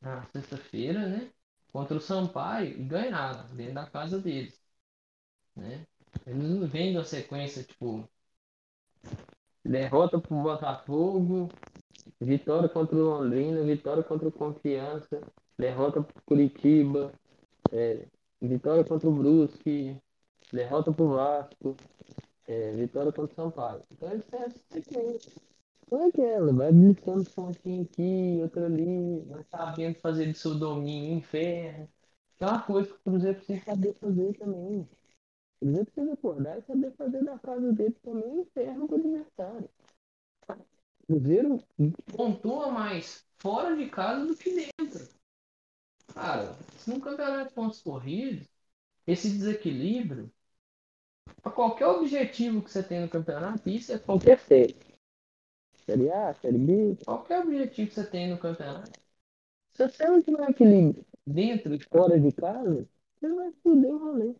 na 0.00 0.24
sexta-feira, 0.26 1.06
né? 1.08 1.30
Contra 1.72 1.96
o 1.96 2.00
Sampaio 2.00 2.70
e 2.80 2.84
ganharam 2.84 3.54
dentro 3.54 3.74
da 3.74 3.86
casa 3.86 4.20
deles. 4.20 4.60
Né? 5.54 5.86
Eles 6.26 6.42
não 6.42 6.66
vêm 6.66 6.94
da 6.94 7.04
sequência, 7.04 7.62
tipo, 7.62 8.08
derrota 9.64 10.18
pro 10.18 10.42
Botafogo, 10.42 11.48
vitória 12.20 12.68
contra 12.68 12.96
o 12.96 13.00
Londrina, 13.00 13.62
vitória 13.62 14.02
contra 14.02 14.28
o 14.28 14.32
Confiança, 14.32 15.20
derrota 15.58 16.02
pro 16.02 16.22
Curitiba, 16.24 17.12
é, 17.72 18.06
vitória 18.40 18.84
contra 18.84 19.08
o 19.08 19.14
Brusque, 19.14 20.00
derrota 20.52 20.92
pro 20.92 21.08
Vasco, 21.08 21.76
é, 22.46 22.72
vitória 22.72 23.12
contra 23.12 23.32
o 23.32 23.34
Sampaio. 23.34 23.82
Então 23.90 24.10
eles 24.10 24.26
têm 24.26 24.40
essa 24.40 24.60
sequência. 24.70 25.32
Não 25.90 26.02
é 26.02 26.08
aquela, 26.08 26.52
vai 26.52 26.72
beliscando 26.72 27.30
pontinho 27.30 27.82
aqui, 27.84 28.38
outra 28.42 28.66
ali, 28.66 29.20
vai 29.20 29.44
sabendo 29.44 29.94
fazer 30.00 30.26
do 30.26 30.34
seu 30.36 30.54
domínio 30.58 31.18
inferno. 31.18 31.88
É 32.40 32.46
uma 32.46 32.62
coisa 32.62 32.88
que 32.88 32.94
o 32.94 32.98
Cruzeiro 32.98 33.36
precisa 33.36 33.64
saber 33.64 33.94
fazer 33.94 34.36
também. 34.36 34.80
O 34.80 34.88
Cruzeiro 35.60 35.86
precisa 35.86 36.12
acordar 36.12 36.58
e 36.58 36.62
saber 36.62 36.92
fazer 36.92 37.24
da 37.24 37.38
casa 37.38 37.72
dele 37.72 37.96
também 38.02 38.28
um 38.28 38.40
inferno 38.42 38.88
com 38.88 38.94
o 38.94 38.98
adversário. 38.98 39.70
O 40.48 41.06
Cruzeiro 41.06 41.64
pontua 42.14 42.70
mais 42.70 43.24
fora 43.38 43.76
de 43.76 43.88
casa 43.88 44.26
do 44.26 44.36
que 44.36 44.50
dentro. 44.54 45.08
Cara, 46.12 46.56
se 46.78 46.90
num 46.90 47.00
campeonato 47.00 47.48
de 47.48 47.54
pontos 47.54 47.80
corridos, 47.80 48.48
esse 49.06 49.30
desequilíbrio, 49.30 50.32
qualquer 51.56 51.86
objetivo 51.86 52.62
que 52.62 52.70
você 52.70 52.82
tem 52.82 53.00
no 53.00 53.08
campeonato, 53.08 53.68
isso 53.68 53.92
é 53.92 53.98
qualquer 53.98 54.38
série. 54.40 54.76
Série 55.86 56.10
A, 56.10 56.34
Série 56.34 56.58
B, 56.58 56.96
qualquer 57.04 57.40
objetivo 57.40 57.88
que 57.88 57.94
você 57.94 58.06
tem 58.06 58.28
no 58.28 58.38
campeonato. 58.38 58.90
Se 59.72 59.88
você 59.88 60.06
não 60.06 60.22
tiver 60.22 60.50
equilíbrio 60.50 61.04
dentro 61.26 61.74
e 61.74 61.80
fora 61.84 62.18
de 62.18 62.32
casa, 62.32 62.88
você 63.14 63.28
vai 63.32 63.52
foder 63.62 63.94
o 63.94 63.98
rolê. 63.98 64.34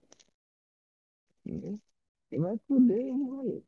Você 1.45 2.39
vai 2.39 2.59
foder 2.67 3.15
o 3.15 3.37
rolê. 3.37 3.63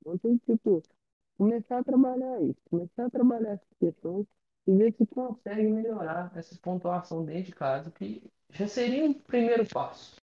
Então 0.00 0.18
tem 0.18 0.38
que, 0.38 0.52
tipo, 0.52 0.82
começar 1.38 1.78
a 1.78 1.84
trabalhar 1.84 2.42
isso, 2.42 2.60
começar 2.68 3.06
a 3.06 3.10
trabalhar 3.10 3.52
essas 3.52 3.78
questões 3.78 4.26
e 4.66 4.76
ver 4.76 4.94
se 4.94 5.06
consegue 5.06 5.62
melhorar 5.62 6.32
essa 6.36 6.56
pontuação 6.60 7.24
dentro 7.24 7.44
de 7.44 7.52
casa, 7.52 7.90
que 7.90 8.22
já 8.50 8.66
seria 8.66 9.04
um 9.04 9.14
primeiro 9.14 9.66
passo. 9.66 10.21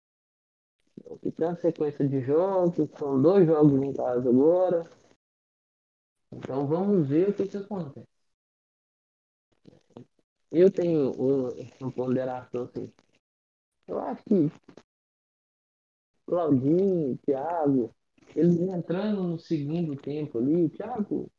E 1.23 1.31
tem 1.31 1.47
uma 1.47 1.55
sequência 1.55 2.07
de 2.07 2.21
jogos, 2.21 2.89
são 2.97 3.21
dois 3.21 3.45
jogos 3.45 3.81
em 3.81 3.93
casa 3.93 4.29
agora. 4.29 4.83
Então 6.31 6.67
vamos 6.67 7.07
ver 7.07 7.29
o 7.29 7.33
que, 7.33 7.47
que 7.47 7.57
acontece. 7.57 8.07
Eu 10.51 10.71
tenho 10.71 11.11
uma 11.79 11.91
ponderação 11.91 12.63
assim. 12.63 12.91
Eu 13.87 13.99
acho 13.99 14.23
que 14.23 14.51
Claudinho, 16.25 17.17
Thiago, 17.25 17.93
eles 18.35 18.59
entrando 18.59 19.23
no 19.23 19.39
segundo 19.39 19.95
tempo 19.95 20.39
ali, 20.39 20.69
Thiago 20.69 21.29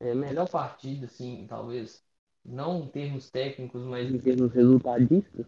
é 0.00 0.14
melhor 0.14 0.48
partida, 0.48 1.06
assim, 1.06 1.46
talvez, 1.48 2.04
não 2.44 2.84
em 2.84 2.88
termos 2.88 3.30
técnicos, 3.30 3.82
mas 3.84 4.10
em 4.10 4.18
termos 4.18 4.52
resultadistas, 4.52 5.46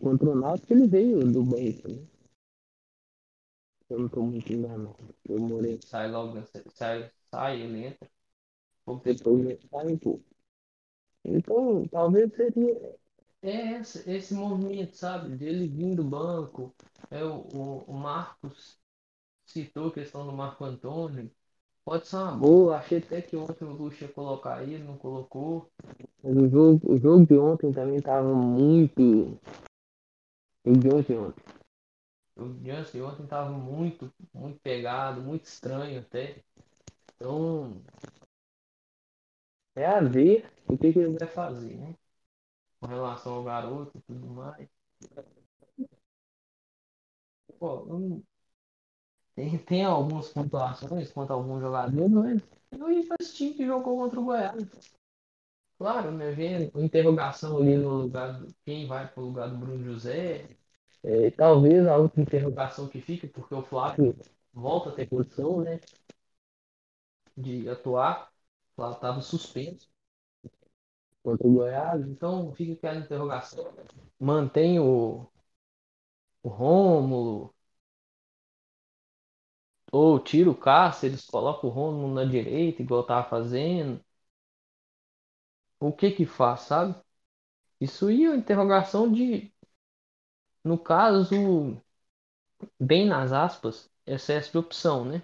contra 0.00 0.30
o 0.30 0.34
Náutico 0.34 0.72
ele 0.72 0.86
veio 0.86 1.20
do 1.32 1.42
banco, 1.42 1.88
né? 1.88 2.06
Eu 3.88 4.00
não 4.00 4.08
tô 4.08 4.22
muito 4.22 4.52
enganado. 4.52 4.96
Eu 5.28 5.38
morei, 5.38 5.78
sai 5.82 6.10
logo, 6.10 6.42
sai, 6.74 7.10
sai, 7.30 7.60
ele 7.60 7.86
entra. 7.86 8.08
Pouco 8.84 9.04
depois 9.04 9.46
ele 9.46 9.68
sai 9.70 9.86
um 9.92 9.98
pouco. 9.98 10.24
Então, 11.24 11.86
talvez 11.88 12.32
seria 12.34 12.96
é 13.42 13.78
esse, 13.78 14.10
esse 14.10 14.34
movimento, 14.34 14.96
sabe? 14.96 15.36
Dele 15.36 15.68
vir 15.68 15.94
do 15.94 16.02
banco. 16.02 16.74
É, 17.10 17.22
o, 17.24 17.46
o, 17.54 17.84
o 17.86 17.92
Marcos 17.92 18.78
citou 19.44 19.88
a 19.88 19.92
questão 19.92 20.26
do 20.26 20.32
Marco 20.32 20.64
Antônio. 20.64 21.30
Pode 21.84 22.08
ser 22.08 22.16
uma 22.16 22.32
boa. 22.32 22.78
Achei 22.78 22.98
até 22.98 23.22
que 23.22 23.36
ontem 23.36 23.64
o 23.64 23.72
Luxo 23.72 24.02
ia 24.02 24.08
colocar 24.12 24.56
aí, 24.56 24.78
não 24.78 24.96
colocou. 24.96 25.70
Mas 26.22 26.36
o 26.36 26.48
jogo, 26.48 26.92
o 26.92 26.98
jogo 26.98 27.26
de 27.26 27.38
ontem 27.38 27.72
também 27.72 28.00
tava 28.00 28.34
muito. 28.34 29.38
O 30.66 30.72
de 30.72 30.88
ontem 30.88 31.16
ontem. 31.16 31.44
O 32.36 32.48
de 32.52 33.00
ontem 33.00 33.26
tava 33.26 33.50
muito, 33.50 34.12
muito 34.34 34.58
pegado, 34.58 35.22
muito 35.22 35.44
estranho 35.44 36.00
até. 36.00 36.42
Então. 37.14 37.80
É 39.76 39.86
a 39.86 40.00
ver 40.00 40.50
o 40.68 40.76
que, 40.76 40.92
que 40.92 40.98
ele 40.98 41.16
vai 41.16 41.28
fazer, 41.28 41.76
né? 41.76 41.94
Com 42.80 42.88
relação 42.88 43.34
ao 43.34 43.44
garoto 43.44 43.96
e 43.96 44.00
tudo 44.00 44.26
mais. 44.26 44.68
Pô, 47.58 47.84
não... 47.86 48.22
tem, 49.36 49.56
tem 49.58 49.84
algumas 49.84 50.30
pontuações 50.30 51.12
quanto 51.12 51.30
a 51.30 51.34
alguns 51.34 51.60
jogadores, 51.60 52.42
mas 52.72 52.80
eu 52.80 52.90
ia 52.90 53.04
esse 53.20 53.34
time 53.36 53.54
que 53.54 53.64
jogou 53.66 53.96
contra 53.98 54.20
o 54.20 54.24
Goiás. 54.24 54.96
Claro, 55.78 56.10
né? 56.12 56.30
Vendo 56.32 56.80
interrogação 56.82 57.58
ali 57.58 57.76
no 57.76 57.90
lugar 58.02 58.38
do 58.40 58.54
quem 58.64 58.86
vai 58.86 59.06
para 59.08 59.22
o 59.22 59.26
lugar 59.26 59.48
do 59.50 59.58
Bruno 59.58 59.84
José. 59.84 60.48
É, 61.02 61.30
talvez 61.32 61.86
a 61.86 61.96
outra 61.98 62.20
interrogação 62.22 62.88
que 62.88 63.00
fica, 63.00 63.28
porque 63.28 63.54
o 63.54 63.62
Flávio 63.62 64.16
volta 64.52 64.90
a 64.90 64.92
ter 64.94 65.06
condição, 65.08 65.60
né? 65.62 65.80
De 67.34 67.66
atuar. 67.70 68.30
O 68.72 68.74
Flávio 68.74 68.96
estava 68.96 69.22
suspenso 69.22 69.88
contra 71.22 71.46
o 71.46 71.52
Goiás, 71.52 72.00
então 72.08 72.52
fica 72.54 72.72
aquela 72.74 73.04
interrogação. 73.04 73.72
Mantém 74.18 74.78
o, 74.80 75.28
o 76.42 76.48
Rômulo, 76.48 77.54
ou 79.92 80.20
tira 80.20 80.48
o 80.50 80.54
Cáceres, 80.54 81.26
coloca 81.26 81.66
o 81.66 81.70
Rômulo 81.70 82.14
na 82.14 82.24
direita, 82.24 82.82
igual 82.82 83.02
tava 83.04 83.28
fazendo. 83.28 84.00
O 85.80 85.90
que 85.92 86.10
que 86.10 86.26
faz, 86.26 86.60
sabe? 86.62 86.94
Isso 87.80 88.06
uma 88.06 88.36
interrogação 88.36 89.10
de 89.12 89.52
No 90.62 90.76
caso, 90.78 91.80
bem 92.80 93.06
nas 93.06 93.32
aspas, 93.32 93.90
excesso 94.06 94.52
de 94.52 94.58
opção, 94.58 95.04
né? 95.04 95.22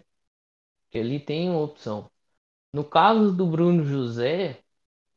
Que 0.91 0.99
ali 0.99 1.21
tem 1.21 1.51
uma 1.51 1.61
opção. 1.63 2.11
No 2.73 2.85
caso 2.85 3.33
do 3.37 3.47
Bruno 3.47 3.85
José, 3.85 4.63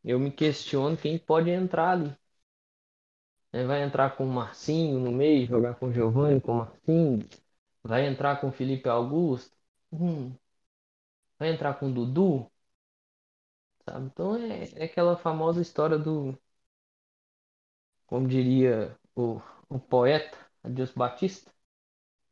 eu 0.03 0.19
me 0.19 0.31
questiono 0.31 0.97
quem 0.97 1.19
pode 1.19 1.49
entrar 1.51 1.91
ali. 1.91 2.15
Vai 3.51 3.81
entrar 3.83 4.15
com 4.15 4.25
o 4.25 4.27
Marcinho 4.31 4.99
no 4.99 5.11
meio, 5.11 5.47
jogar 5.47 5.75
com 5.75 5.87
o 5.87 5.93
Giovanni, 5.93 6.41
com 6.41 6.51
o 6.51 6.55
Marcinho. 6.57 7.25
Vai 7.83 8.05
entrar 8.05 8.41
com 8.41 8.49
o 8.49 8.51
Felipe 8.51 8.89
Augusto. 8.89 9.55
Hum. 9.91 10.33
Vai 11.39 11.49
entrar 11.53 11.75
com 11.75 11.87
o 11.89 11.93
Dudu. 11.93 12.51
Sabe? 13.85 14.05
Então 14.07 14.35
é, 14.35 14.69
é 14.75 14.83
aquela 14.85 15.15
famosa 15.17 15.59
história 15.61 15.97
do. 15.97 16.37
Como 18.07 18.27
diria 18.27 18.97
o, 19.15 19.39
o 19.69 19.79
poeta 19.79 20.37
Adios 20.63 20.91
Batista. 20.91 21.51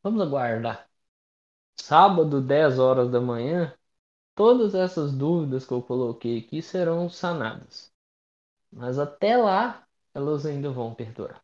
Vamos 0.04 0.22
aguardar. 0.22 0.90
Sábado, 1.80 2.42
10 2.42 2.80
horas 2.80 3.12
da 3.12 3.22
manhã, 3.22 3.74
todas 4.36 4.76
essas 4.76 5.14
dúvidas 5.14 5.66
que 5.68 5.74
eu 5.74 5.82
coloquei 5.84 6.40
aqui 6.40 6.62
serão 6.62 7.10
sanadas. 7.10 7.94
Mas 8.72 9.00
até 9.00 9.38
lá, 9.38 9.88
elas 10.14 10.46
ainda 10.46 10.72
vão 10.72 10.94
perdurar. 10.96 11.44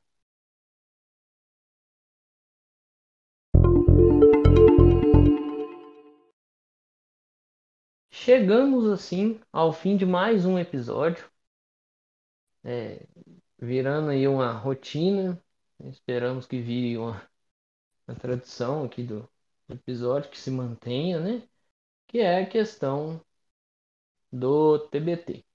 Chegamos 8.22 8.86
assim 8.86 9.40
ao 9.52 9.72
fim 9.72 9.96
de 9.96 10.06
mais 10.06 10.46
um 10.46 10.60
episódio, 10.60 11.32
é, 12.64 13.06
virando 13.60 14.10
aí 14.12 14.28
uma 14.28 14.52
rotina. 14.54 15.42
Esperamos 15.86 16.46
que 16.46 16.62
vire 16.62 16.98
uma, 16.98 17.30
uma 18.08 18.16
tradição 18.18 18.86
aqui 18.86 19.04
do, 19.04 19.30
episódio 19.70 20.32
que 20.32 20.40
se 20.40 20.52
mantenha, 20.52 21.20
né? 21.20 21.48
Que 22.08 22.20
é 22.20 22.44
a 22.44 22.50
questão 22.50 23.22
do 24.32 24.80
TBT. 24.90 25.46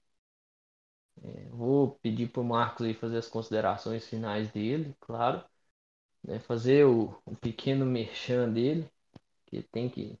É, 1.23 1.49
vou 1.49 1.91
pedir 2.01 2.29
para 2.31 2.41
o 2.41 2.45
Marcos 2.45 2.85
aí 2.85 2.93
fazer 2.93 3.17
as 3.17 3.27
considerações 3.27 4.07
finais 4.07 4.51
dele, 4.51 4.95
claro. 4.99 5.43
Né, 6.23 6.39
fazer 6.39 6.85
o, 6.85 7.15
o 7.25 7.35
pequeno 7.35 7.85
merchan 7.85 8.51
dele, 8.51 8.89
que 9.47 9.63
tem 9.63 9.89
que 9.89 10.19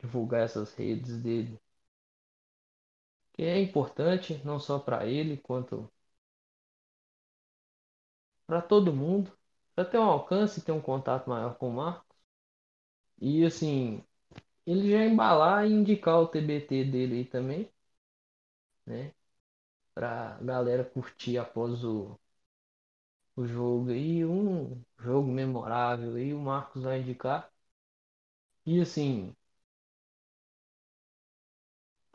divulgar 0.00 0.42
essas 0.44 0.74
redes 0.74 1.16
dele. 1.18 1.58
Que 3.32 3.42
é 3.44 3.58
importante 3.58 4.38
não 4.44 4.60
só 4.60 4.78
para 4.78 5.06
ele, 5.06 5.38
quanto 5.38 5.90
para 8.48 8.60
todo 8.60 8.92
mundo. 8.92 9.30
Para 9.76 9.84
ter 9.84 9.96
um 9.98 10.02
alcance, 10.02 10.60
ter 10.62 10.72
um 10.72 10.80
contato 10.80 11.30
maior 11.30 11.54
com 11.56 11.68
o 11.68 11.72
Marcos. 11.72 12.18
E 13.20 13.44
assim, 13.44 14.02
ele 14.66 14.90
já 14.90 15.04
embalar 15.04 15.66
e 15.66 15.72
indicar 15.72 16.20
o 16.20 16.28
TBT 16.28 16.84
dele 16.84 17.16
aí 17.18 17.24
também, 17.26 17.70
né? 18.86 19.12
Pra 19.94 20.38
galera 20.42 20.84
curtir 20.84 21.38
após 21.38 21.84
o, 21.84 22.18
o 23.36 23.46
jogo 23.46 23.90
aí, 23.90 24.22
um 24.24 24.82
jogo 24.98 25.30
memorável 25.32 26.14
aí, 26.16 26.34
o 26.34 26.38
Marcos 26.40 26.82
vai 26.82 27.00
indicar. 27.00 27.50
E 28.64 28.80
assim, 28.80 29.34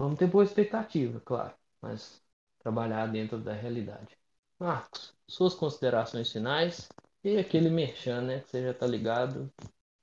vamos 0.04 0.20
ter 0.20 0.28
boa 0.28 0.44
expectativa, 0.44 1.22
claro, 1.22 1.54
mas 1.82 2.22
trabalhar 2.60 3.08
dentro 3.08 3.38
da 3.38 3.54
realidade. 3.54 4.18
Marcos, 4.60 5.14
suas 5.28 5.54
considerações 5.54 6.32
finais 6.32 6.90
e 7.24 7.38
aquele 7.38 7.70
merchan, 7.70 8.22
né? 8.22 8.40
Que 8.42 8.50
você 8.50 8.64
já 8.64 8.74
tá 8.74 8.86
ligado, 8.86 9.52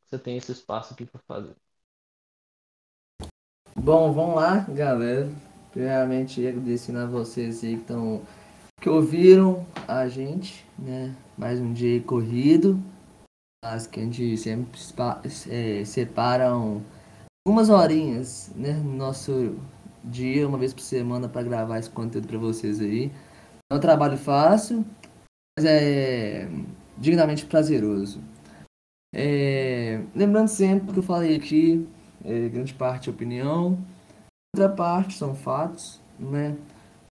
você 0.05 0.19
tem 0.19 0.37
esse 0.37 0.53
espaço 0.53 0.95
aqui 0.95 1.05
para 1.05 1.21
fazer. 1.21 1.55
Bom, 3.77 4.13
vamos 4.13 4.37
lá, 4.37 4.61
galera. 4.71 5.31
Primeiramente, 5.71 6.47
agradecendo 6.47 6.99
a 6.99 7.07
vocês 7.07 7.63
aí 7.63 7.77
que 7.79 7.93
que 8.81 8.89
ouviram 8.89 9.67
a 9.87 10.09
gente, 10.09 10.67
né? 10.79 11.15
Mais 11.37 11.61
um 11.61 11.73
dia 11.73 12.03
corrido, 12.03 12.83
mas 13.63 13.87
que 13.87 14.01
a 14.01 14.03
gente 14.03 14.37
sempre 14.39 14.81
é, 15.49 15.85
separam 15.85 16.83
algumas 17.47 17.69
horinhas, 17.69 18.51
né, 18.55 18.73
no 18.73 18.97
nosso 18.97 19.59
dia, 20.05 20.47
uma 20.47 20.59
vez 20.59 20.73
por 20.73 20.83
semana 20.83 21.29
para 21.29 21.43
gravar 21.43 21.79
esse 21.79 21.91
conteúdo 21.91 22.29
para 22.29 22.39
vocês 22.39 22.81
aí. 22.81 23.13
É 23.71 23.75
um 23.75 23.81
trabalho 23.81 24.17
fácil, 24.17 24.85
mas 25.59 25.65
é 25.67 26.49
dignamente 26.99 27.47
prazeroso. 27.47 28.21
É, 29.15 30.03
lembrando 30.15 30.49
sempre 30.49 30.93
que 30.93 30.99
eu 30.99 31.03
falei 31.03 31.37
aqui, 31.37 31.89
é, 32.25 32.49
grande 32.49 32.75
parte 32.75 33.09
é 33.09 33.13
opinião, 33.13 33.79
outra 34.55 34.69
parte 34.75 35.15
são 35.15 35.35
fatos, 35.35 36.01
né? 36.19 36.57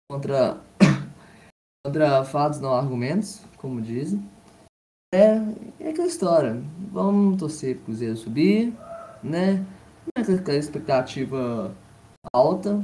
Contra, 0.09 0.61
contra 1.85 2.23
fatos 2.23 2.59
não 2.59 2.73
argumentos, 2.73 3.41
como 3.57 3.81
dizem. 3.81 4.23
É, 5.13 5.37
é 5.79 5.89
aquela 5.89 6.07
história. 6.07 6.61
Vamos 6.91 7.37
torcer 7.39 7.75
pro 7.77 7.85
Cruzeiro 7.85 8.15
subir, 8.15 8.73
né? 9.23 9.65
É 10.15 10.21
aquela 10.21 10.57
expectativa 10.57 11.75
alta 12.33 12.83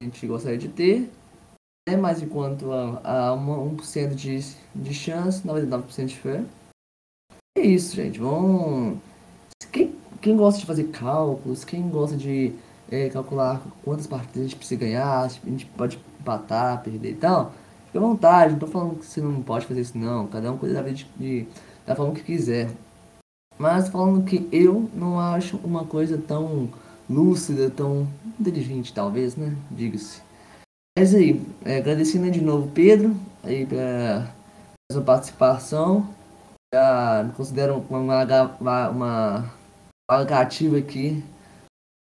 a 0.00 0.04
gente 0.04 0.26
gostaria 0.26 0.58
de 0.58 0.68
ter. 0.68 1.10
Né? 1.88 1.96
Mas 1.96 2.22
enquanto 2.22 2.72
há, 2.72 3.30
há 3.30 3.36
1% 3.36 4.14
de, 4.14 4.40
de 4.74 4.94
chance, 4.94 5.46
99% 5.46 6.06
de 6.06 6.16
fé. 6.16 6.44
É 7.56 7.60
isso, 7.60 7.94
gente. 7.94 8.18
Vamos. 8.18 8.98
Quem, 9.70 9.94
quem 10.20 10.36
gosta 10.36 10.60
de 10.60 10.66
fazer 10.66 10.84
cálculos, 10.84 11.64
quem 11.64 11.88
gosta 11.88 12.16
de 12.16 12.54
é, 12.90 13.08
calcular 13.08 13.62
quantas 13.84 14.06
partidas 14.06 14.40
a 14.40 14.42
gente 14.44 14.56
precisa 14.56 14.80
ganhar, 14.80 15.24
a 15.24 15.28
gente 15.28 15.66
pode 15.66 15.98
empatar, 16.20 16.82
perder 16.82 17.12
e 17.12 17.14
tal, 17.14 17.52
fica 17.86 17.98
à 17.98 18.02
vontade. 18.02 18.52
Não 18.52 18.58
tô 18.58 18.66
falando 18.66 18.98
que 18.98 19.06
você 19.06 19.20
não 19.20 19.42
pode 19.42 19.66
fazer 19.66 19.80
isso, 19.80 19.96
não. 19.96 20.26
Cada 20.26 20.50
um 20.52 20.58
cuida 20.58 20.74
da 20.74 20.82
vida 20.82 20.96
de, 20.96 21.06
de, 21.16 21.48
da 21.86 21.94
forma 21.94 22.14
que 22.14 22.22
quiser. 22.22 22.70
Mas 23.58 23.88
falando 23.88 24.24
que 24.24 24.48
eu 24.50 24.90
não 24.94 25.20
acho 25.20 25.56
uma 25.58 25.84
coisa 25.84 26.18
tão 26.18 26.68
lúcida, 27.08 27.70
tão 27.70 28.08
inteligente, 28.40 28.92
talvez, 28.92 29.36
né? 29.36 29.56
Diga-se. 29.70 30.22
Mas 30.98 31.14
aí, 31.14 31.40
é, 31.64 31.78
agradecendo 31.78 32.30
de 32.30 32.40
novo 32.40 32.70
Pedro 32.72 33.16
aí 33.42 33.64
pela 33.66 34.30
sua 34.90 35.02
participação 35.02 36.06
já 36.74 37.30
considero 37.36 37.84
uma, 37.90 38.88
uma, 38.90 39.52
uma 40.10 40.26
cativa 40.26 40.78
aqui 40.78 41.22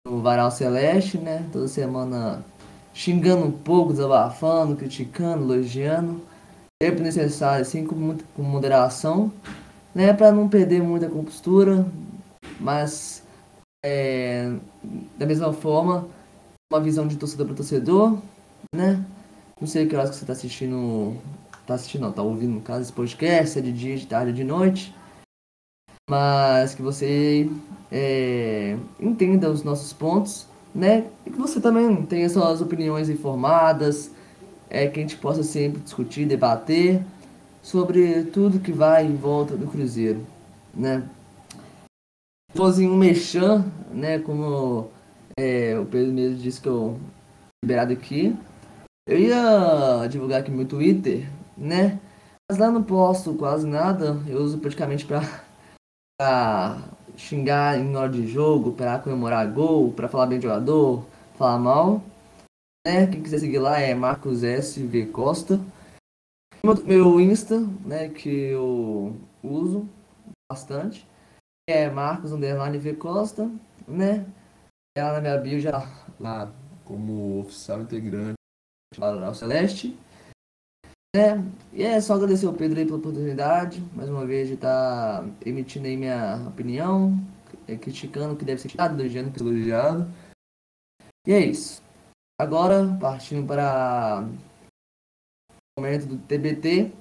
no 0.07 0.21
Varal 0.21 0.49
Celeste, 0.49 1.19
né? 1.19 1.47
Toda 1.51 1.67
semana 1.67 2.43
xingando 2.93 3.45
um 3.45 3.51
pouco, 3.51 3.91
desabafando, 3.91 4.75
criticando, 4.75 5.43
elogiando. 5.43 6.21
Sempre 6.81 7.03
necessário, 7.03 7.61
assim, 7.61 7.85
com, 7.85 7.95
muito, 7.95 8.25
com 8.35 8.41
moderação, 8.41 9.31
né? 9.93 10.13
Para 10.13 10.31
não 10.31 10.49
perder 10.49 10.81
muita 10.81 11.09
compostura, 11.09 11.85
mas 12.59 13.23
é, 13.85 14.51
da 15.15 15.27
mesma 15.27 15.53
forma, 15.53 16.07
uma 16.75 16.83
visão 16.83 17.07
de 17.07 17.17
torcedor 17.17 17.47
para 17.47 17.55
torcedor, 17.55 18.17
né? 18.73 19.03
Não 19.59 19.67
sei 19.67 19.87
que 19.87 19.95
horas 19.95 20.09
que 20.11 20.17
você 20.17 20.23
está 20.23 20.33
assistindo 20.33 21.17
tá 21.65 21.73
assistindo, 21.73 22.01
não, 22.01 22.11
tá 22.11 22.21
ouvindo, 22.21 22.53
no 22.53 22.61
caso, 22.61 22.81
esse 22.81 22.93
podcast, 22.93 23.57
é 23.57 23.61
de 23.61 23.71
dia, 23.71 23.97
de 23.97 24.05
tarde, 24.05 24.31
de 24.31 24.43
noite. 24.43 24.93
Mas 26.09 26.75
que 26.75 26.81
você 26.81 27.49
é, 27.91 28.77
entenda 28.99 29.49
os 29.49 29.63
nossos 29.63 29.91
pontos, 29.91 30.47
né? 30.73 31.07
E 31.25 31.31
que 31.31 31.37
você 31.37 31.59
também 31.59 32.05
tenha 32.05 32.29
suas 32.29 32.61
opiniões 32.61 33.09
informadas, 33.09 34.11
é, 34.69 34.87
que 34.87 34.99
a 34.99 35.01
gente 35.01 35.17
possa 35.17 35.41
sempre 35.41 35.81
discutir, 35.81 36.27
debater 36.27 37.03
sobre 37.63 38.23
tudo 38.25 38.59
que 38.59 38.71
vai 38.71 39.05
em 39.05 39.15
volta 39.15 39.57
do 39.57 39.65
Cruzeiro, 39.65 40.23
né? 40.73 41.03
Se 42.51 42.57
fosse 42.57 42.85
um 42.85 42.95
mexão, 42.95 43.65
né? 43.91 44.19
Como 44.19 44.91
é, 45.37 45.77
o 45.77 45.85
Pedro 45.85 46.13
mesmo 46.13 46.37
disse 46.37 46.61
que 46.61 46.67
eu 46.67 46.99
liberado 47.63 47.91
aqui, 47.91 48.35
eu 49.07 49.19
ia 49.19 50.07
divulgar 50.07 50.41
aqui 50.41 50.51
meu 50.51 50.67
Twitter, 50.67 51.29
né? 51.57 51.99
Mas 52.49 52.59
lá 52.59 52.71
não 52.71 52.83
posto 52.83 53.33
quase 53.35 53.67
nada, 53.67 54.21
eu 54.27 54.39
uso 54.39 54.59
praticamente 54.59 55.05
pra, 55.05 55.21
pra 56.17 56.77
xingar 57.17 57.77
em 57.77 57.95
hora 57.95 58.11
de 58.11 58.27
jogo, 58.27 58.73
pra 58.73 58.99
comemorar 58.99 59.51
gol, 59.51 59.91
pra 59.93 60.07
falar 60.07 60.27
bem 60.27 60.39
de 60.39 60.43
jogador, 60.45 61.05
falar 61.37 61.59
mal. 61.59 62.03
Né? 62.85 63.07
Quem 63.07 63.21
quiser 63.21 63.39
seguir 63.39 63.59
lá 63.59 63.79
é 63.79 63.93
Marcos 63.95 64.43
S. 64.43 64.81
V. 64.85 65.07
Costa. 65.07 65.59
Meu 66.83 67.19
Insta, 67.19 67.59
né, 67.85 68.09
que 68.09 68.29
eu 68.29 69.15
uso 69.43 69.87
bastante, 70.51 71.07
é 71.69 71.89
Marcos 71.89 72.31
Underline 72.31 72.77
V. 72.79 72.93
Costa, 72.93 73.51
né? 73.87 74.25
Ela 74.97 75.13
na 75.13 75.21
minha 75.21 75.37
bio 75.37 75.59
já 75.59 75.85
lá 76.17 76.53
como 76.85 77.41
oficial 77.41 77.81
integrante 77.81 78.35
lá 78.97 79.13
no 79.13 79.35
Celeste. 79.35 79.97
né? 81.13 81.43
E 81.73 81.83
é 81.83 81.99
só 81.99 82.13
agradecer 82.13 82.45
ao 82.45 82.53
Pedro 82.53 82.79
aí 82.79 82.85
pela 82.85 82.97
oportunidade, 82.97 83.81
mais 83.93 84.07
uma 84.07 84.25
vez, 84.25 84.47
de 84.47 84.53
estar 84.53 85.21
tá 85.21 85.29
emitindo 85.45 85.87
aí 85.87 85.97
minha 85.97 86.47
opinião, 86.47 87.19
é, 87.67 87.75
criticando 87.75 88.33
o 88.33 88.37
que 88.37 88.45
deve 88.45 88.61
ser 88.61 88.69
criticado, 88.69 89.01
elogiando 89.01 89.29
o 89.29 89.33
que 89.33 89.43
é 89.43 89.45
elogiado. 89.45 90.07
E 91.27 91.33
é 91.33 91.39
isso. 91.39 91.83
Agora, 92.39 92.97
partindo 92.99 93.45
para 93.45 94.25
o 95.77 95.81
momento 95.81 96.05
do 96.05 96.17
TBT, 96.17 96.93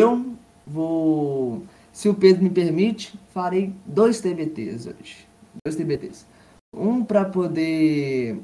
eu 0.00 0.36
vou, 0.66 1.66
se 1.92 2.08
o 2.08 2.14
Pedro 2.14 2.42
me 2.42 2.50
permite, 2.50 3.18
farei 3.28 3.74
dois 3.84 4.22
TBTs 4.22 4.88
hoje. 4.88 5.28
Dois 5.66 5.76
TBTs. 5.76 6.31
Um 6.74 7.04
para 7.04 7.24
poder 7.24 8.42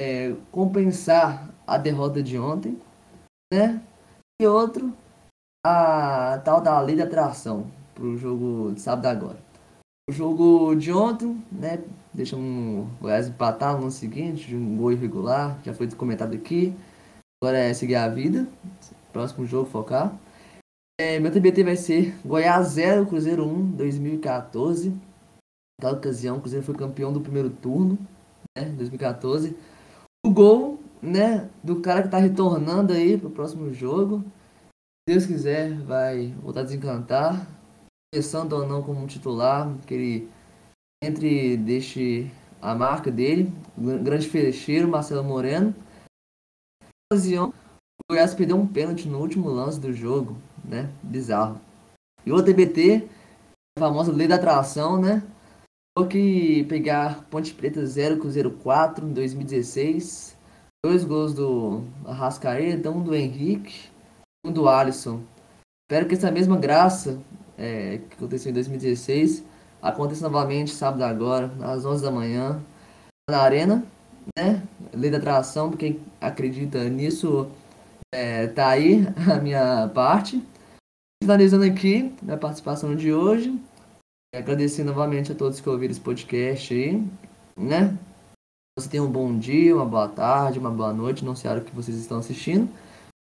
é, 0.00 0.34
compensar 0.52 1.50
a 1.66 1.76
derrota 1.76 2.22
de 2.22 2.38
ontem, 2.38 2.80
né? 3.52 3.82
E 4.40 4.46
outro, 4.46 4.92
a 5.64 6.40
tal 6.44 6.60
da 6.60 6.80
lei 6.80 6.94
da 6.94 7.04
atração 7.04 7.70
o 8.00 8.16
jogo 8.16 8.72
de 8.72 8.80
sábado 8.80 9.06
agora. 9.06 9.38
O 10.08 10.12
jogo 10.12 10.74
de 10.74 10.92
ontem, 10.92 11.42
né? 11.50 11.82
Deixa 12.12 12.36
um 12.36 12.88
Goiás 13.00 13.28
empatar 13.28 13.78
no 13.80 13.90
seguinte, 13.90 14.48
de 14.48 14.56
um 14.56 14.76
gol 14.76 14.92
irregular, 14.92 15.58
já 15.64 15.74
foi 15.74 15.90
comentado 15.90 16.34
aqui. 16.34 16.74
Agora 17.42 17.58
é 17.58 17.74
seguir 17.74 17.96
a 17.96 18.08
vida. 18.08 18.46
Próximo 19.12 19.44
jogo, 19.46 19.68
focar. 19.68 20.16
É, 20.98 21.18
meu 21.20 21.30
TBT 21.30 21.64
vai 21.64 21.76
ser 21.76 22.16
Goiás 22.24 22.68
0, 22.68 23.06
Cruzeiro 23.06 23.46
1, 23.46 23.72
2014. 23.72 24.94
Naquela 25.78 25.98
ocasião, 25.98 26.38
o 26.38 26.40
Cruzeiro 26.40 26.64
foi 26.64 26.74
campeão 26.74 27.12
do 27.12 27.20
primeiro 27.20 27.50
turno, 27.50 27.98
né? 28.56 28.64
2014. 28.64 29.56
O 30.24 30.30
gol, 30.30 30.80
né, 31.02 31.50
do 31.62 31.80
cara 31.80 32.02
que 32.02 32.08
tá 32.08 32.18
retornando 32.18 32.92
aí 32.92 33.18
pro 33.18 33.30
próximo 33.30 33.72
jogo. 33.72 34.24
Se 35.08 35.14
Deus 35.14 35.26
quiser, 35.26 35.74
vai 35.82 36.28
voltar 36.42 36.60
a 36.60 36.64
desencantar. 36.64 37.46
Começando 38.12 38.54
ou 38.54 38.66
não 38.66 38.82
como 38.82 39.06
titular, 39.06 39.76
que 39.86 39.94
ele 39.94 40.30
entre 41.04 41.56
deixe 41.58 42.30
a 42.62 42.74
marca 42.74 43.10
dele. 43.10 43.52
Grande 43.76 44.28
fecheiro, 44.28 44.88
Marcelo 44.88 45.22
Moreno. 45.22 45.74
Ocasião, 47.12 47.50
o 47.50 48.12
Goiás 48.12 48.34
perdeu 48.34 48.56
um 48.56 48.66
pênalti 48.66 49.06
no 49.06 49.18
último 49.20 49.50
lance 49.50 49.78
do 49.78 49.92
jogo, 49.92 50.36
né? 50.64 50.90
Bizarro. 51.02 51.60
E 52.24 52.32
o 52.32 52.42
TBT, 52.42 53.08
a 53.76 53.80
famosa 53.80 54.10
lei 54.10 54.26
da 54.26 54.36
atração, 54.36 55.00
né? 55.00 55.22
Que 56.04 56.64
pegar 56.64 57.24
Ponte 57.30 57.54
Preta 57.54 57.86
0 57.86 58.18
Cruzeiro 58.18 58.50
4 58.50 59.06
em 59.06 59.12
2016. 59.14 60.36
Dois 60.84 61.04
gols 61.04 61.32
do 61.32 61.84
Arrascaeta, 62.04 62.90
um 62.90 63.02
do 63.02 63.14
Henrique, 63.14 63.88
um 64.44 64.52
do 64.52 64.68
Alisson. 64.68 65.22
Espero 65.88 66.06
que 66.06 66.14
essa 66.14 66.30
mesma 66.30 66.58
graça 66.58 67.18
é, 67.56 67.98
que 67.98 68.16
aconteceu 68.16 68.50
em 68.50 68.54
2016 68.54 69.44
aconteça 69.80 70.28
novamente 70.28 70.72
sábado 70.72 71.02
agora, 71.02 71.50
às 71.62 71.84
11 71.84 72.02
da 72.02 72.10
manhã, 72.10 72.60
na 73.30 73.38
Arena, 73.38 73.84
né? 74.36 74.62
Lei 74.92 75.10
da 75.10 75.18
atração, 75.18 75.70
quem 75.70 76.00
acredita 76.20 76.88
nisso, 76.88 77.48
é, 78.14 78.48
tá 78.48 78.68
aí 78.68 79.06
a 79.32 79.36
minha 79.36 79.88
parte. 79.94 80.42
Finalizando 81.22 81.64
aqui 81.64 82.14
a 82.28 82.36
participação 82.36 82.94
de 82.94 83.12
hoje. 83.12 83.58
Agradecer 84.36 84.84
novamente 84.84 85.32
a 85.32 85.34
todos 85.34 85.60
que 85.60 85.68
ouviram 85.68 85.92
esse 85.92 86.00
podcast 86.00 86.74
aí, 86.74 87.02
né? 87.56 87.96
Você 88.78 88.86
tem 88.86 89.00
um 89.00 89.10
bom 89.10 89.38
dia, 89.38 89.74
uma 89.74 89.86
boa 89.86 90.08
tarde, 90.08 90.58
uma 90.58 90.70
boa 90.70 90.92
noite, 90.92 91.24
não 91.24 91.34
sei 91.34 91.50
hora 91.50 91.62
que 91.62 91.74
vocês 91.74 91.96
estão 91.96 92.18
assistindo, 92.18 92.68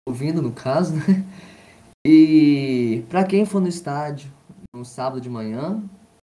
ouvindo 0.07 0.43
no 0.43 0.53
caso, 0.53 0.95
né? 0.95 1.25
E 2.07 3.07
para 3.09 3.25
quem 3.25 3.47
for 3.47 3.59
no 3.59 3.69
estádio 3.69 4.31
no 4.77 4.85
sábado 4.85 5.19
de 5.19 5.31
manhã, 5.31 5.83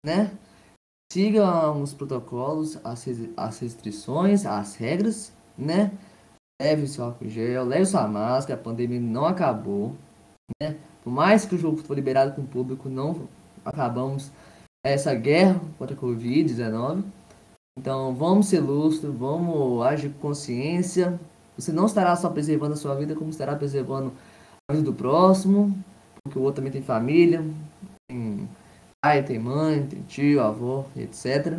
né? 0.04 0.36
Siga 1.12 1.70
os 1.70 1.94
protocolos, 1.94 2.76
as, 2.84 3.06
as 3.36 3.58
restrições, 3.60 4.44
as 4.44 4.74
regras, 4.74 5.32
né? 5.56 5.92
Leve 6.60 6.88
seu 6.88 7.04
álcool 7.04 7.28
gel, 7.28 7.64
leve 7.64 7.86
sua 7.86 8.08
máscara, 8.08 8.58
a 8.58 8.62
pandemia 8.62 9.00
não 9.00 9.24
acabou, 9.24 9.94
né? 10.60 10.76
Por 11.04 11.12
mais 11.12 11.44
que 11.44 11.54
o 11.54 11.58
jogo 11.58 11.76
for 11.76 11.94
liberado 11.94 12.34
com 12.34 12.42
o 12.42 12.46
público, 12.46 12.88
não 12.88 13.28
acabamos 13.64 14.32
essa 14.84 15.14
guerra 15.14 15.58
contra 15.78 15.96
a 15.96 15.98
Covid-19. 15.98 17.02
Então, 17.76 18.14
vamos 18.14 18.46
ser 18.46 18.60
lustros, 18.60 19.12
vamos 19.16 19.84
agir 19.84 20.10
com 20.10 20.28
consciência. 20.28 21.18
Você 21.56 21.72
não 21.72 21.86
estará 21.86 22.14
só 22.14 22.28
preservando 22.28 22.74
a 22.74 22.76
sua 22.76 22.94
vida, 22.94 23.16
como 23.16 23.30
estará 23.30 23.56
preservando 23.56 24.12
a 24.70 24.74
vida 24.74 24.84
do 24.84 24.92
próximo, 24.92 25.76
porque 26.22 26.38
o 26.38 26.42
outro 26.42 26.56
também 26.56 26.70
tem 26.70 26.82
família, 26.82 27.42
tem 28.08 28.48
pai, 29.02 29.22
tem 29.22 29.38
mãe, 29.38 29.86
tem 29.86 30.02
tio, 30.02 30.40
avô, 30.40 30.84
etc. 30.96 31.58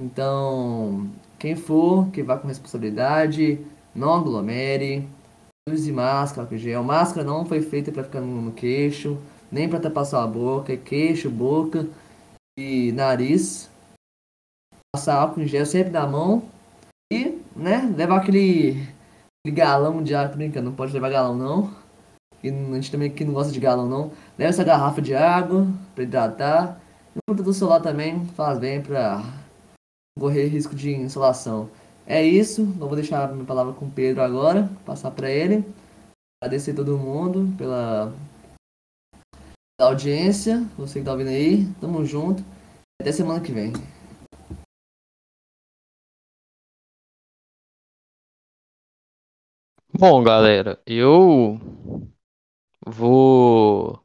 Então, 0.00 1.10
quem 1.38 1.56
for, 1.56 2.08
que 2.10 2.22
vá 2.22 2.38
com 2.38 2.48
responsabilidade, 2.48 3.58
não 3.94 4.14
aglomere, 4.14 5.06
use 5.68 5.90
máscara, 5.92 6.56
gel. 6.56 6.82
Máscara 6.82 7.26
não 7.26 7.44
foi 7.44 7.60
feita 7.60 7.90
para 7.90 8.04
ficar 8.04 8.20
no, 8.20 8.40
no 8.40 8.52
queixo, 8.52 9.18
nem 9.50 9.68
para 9.68 9.80
tapar 9.80 10.06
sua 10.06 10.26
boca, 10.26 10.72
é 10.72 10.76
queixo, 10.76 11.28
boca 11.28 11.86
e 12.58 12.92
nariz. 12.92 13.70
Passar 14.94 15.16
álcool 15.16 15.42
em 15.42 15.46
gel 15.46 15.66
sempre 15.66 15.92
na 15.92 16.06
mão. 16.06 16.42
E, 17.12 17.40
né, 17.54 17.92
levar 17.96 18.16
aquele, 18.16 18.88
aquele 19.40 19.56
galão 19.56 20.02
de 20.02 20.14
água, 20.14 20.36
brincando, 20.36 20.70
não 20.70 20.76
pode 20.76 20.92
levar 20.92 21.10
galão 21.10 21.36
não. 21.36 21.74
E 22.42 22.48
a 22.48 22.74
gente 22.74 22.90
também 22.90 23.10
que 23.10 23.24
não 23.24 23.34
gosta 23.34 23.52
de 23.52 23.60
galão 23.60 23.86
não. 23.86 24.10
Leva 24.38 24.50
essa 24.50 24.64
garrafa 24.64 25.00
de 25.02 25.14
água 25.14 25.66
para 25.94 26.04
hidratar. 26.04 26.80
E 27.14 27.18
o 27.18 27.22
protetor 27.26 27.54
solar 27.54 27.80
também 27.80 28.24
faz 28.28 28.58
bem 28.58 28.82
para 28.82 29.22
correr 30.18 30.46
risco 30.46 30.74
de 30.74 30.92
insolação. 30.92 31.68
É 32.06 32.22
isso, 32.22 32.62
eu 32.62 32.86
vou 32.86 32.94
deixar 32.94 33.24
a 33.24 33.32
minha 33.32 33.44
palavra 33.44 33.72
com 33.72 33.86
o 33.86 33.90
Pedro 33.90 34.22
agora, 34.22 34.70
passar 34.84 35.10
para 35.10 35.28
ele. 35.30 35.64
Agradecer 36.42 36.72
todo 36.72 36.96
mundo 36.96 37.52
pela 37.58 38.14
da 39.78 39.88
audiência, 39.88 40.62
você 40.78 41.00
que 41.00 41.04
tá 41.04 41.12
ouvindo 41.12 41.28
aí. 41.28 41.66
Tamo 41.80 42.04
junto. 42.04 42.42
Até 42.98 43.12
semana 43.12 43.42
que 43.42 43.52
vem. 43.52 43.72
Bom, 49.92 50.22
galera, 50.22 50.80
eu 50.86 51.58
vou 52.86 54.02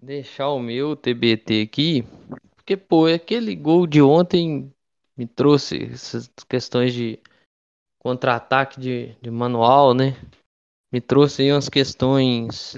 deixar 0.00 0.48
o 0.48 0.58
meu 0.58 0.96
TBT 0.96 1.62
aqui, 1.62 2.02
porque, 2.56 2.76
pô, 2.76 3.06
aquele 3.06 3.54
gol 3.54 3.86
de 3.86 4.00
ontem 4.00 4.72
me 5.16 5.26
trouxe 5.26 5.84
essas 5.92 6.30
questões 6.48 6.94
de 6.94 7.18
contra-ataque 7.98 8.80
de, 8.80 9.14
de 9.20 9.30
manual, 9.30 9.94
né? 9.94 10.16
Me 10.92 11.00
trouxe 11.00 11.42
aí 11.42 11.52
umas 11.52 11.68
questões 11.68 12.76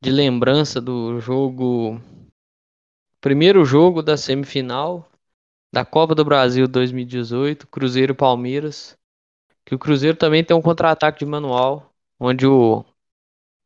de 0.00 0.10
lembrança 0.10 0.80
do 0.80 1.20
jogo, 1.20 2.00
primeiro 3.20 3.64
jogo 3.64 4.02
da 4.02 4.16
semifinal 4.16 5.08
da 5.72 5.84
Copa 5.84 6.14
do 6.14 6.24
Brasil 6.24 6.66
2018, 6.66 7.66
Cruzeiro 7.66 8.14
Palmeiras, 8.14 8.96
que 9.64 9.74
o 9.74 9.78
Cruzeiro 9.78 10.16
também 10.16 10.44
tem 10.44 10.56
um 10.56 10.62
contra-ataque 10.62 11.18
de 11.18 11.26
manual, 11.26 11.92
onde 12.18 12.46
o, 12.46 12.84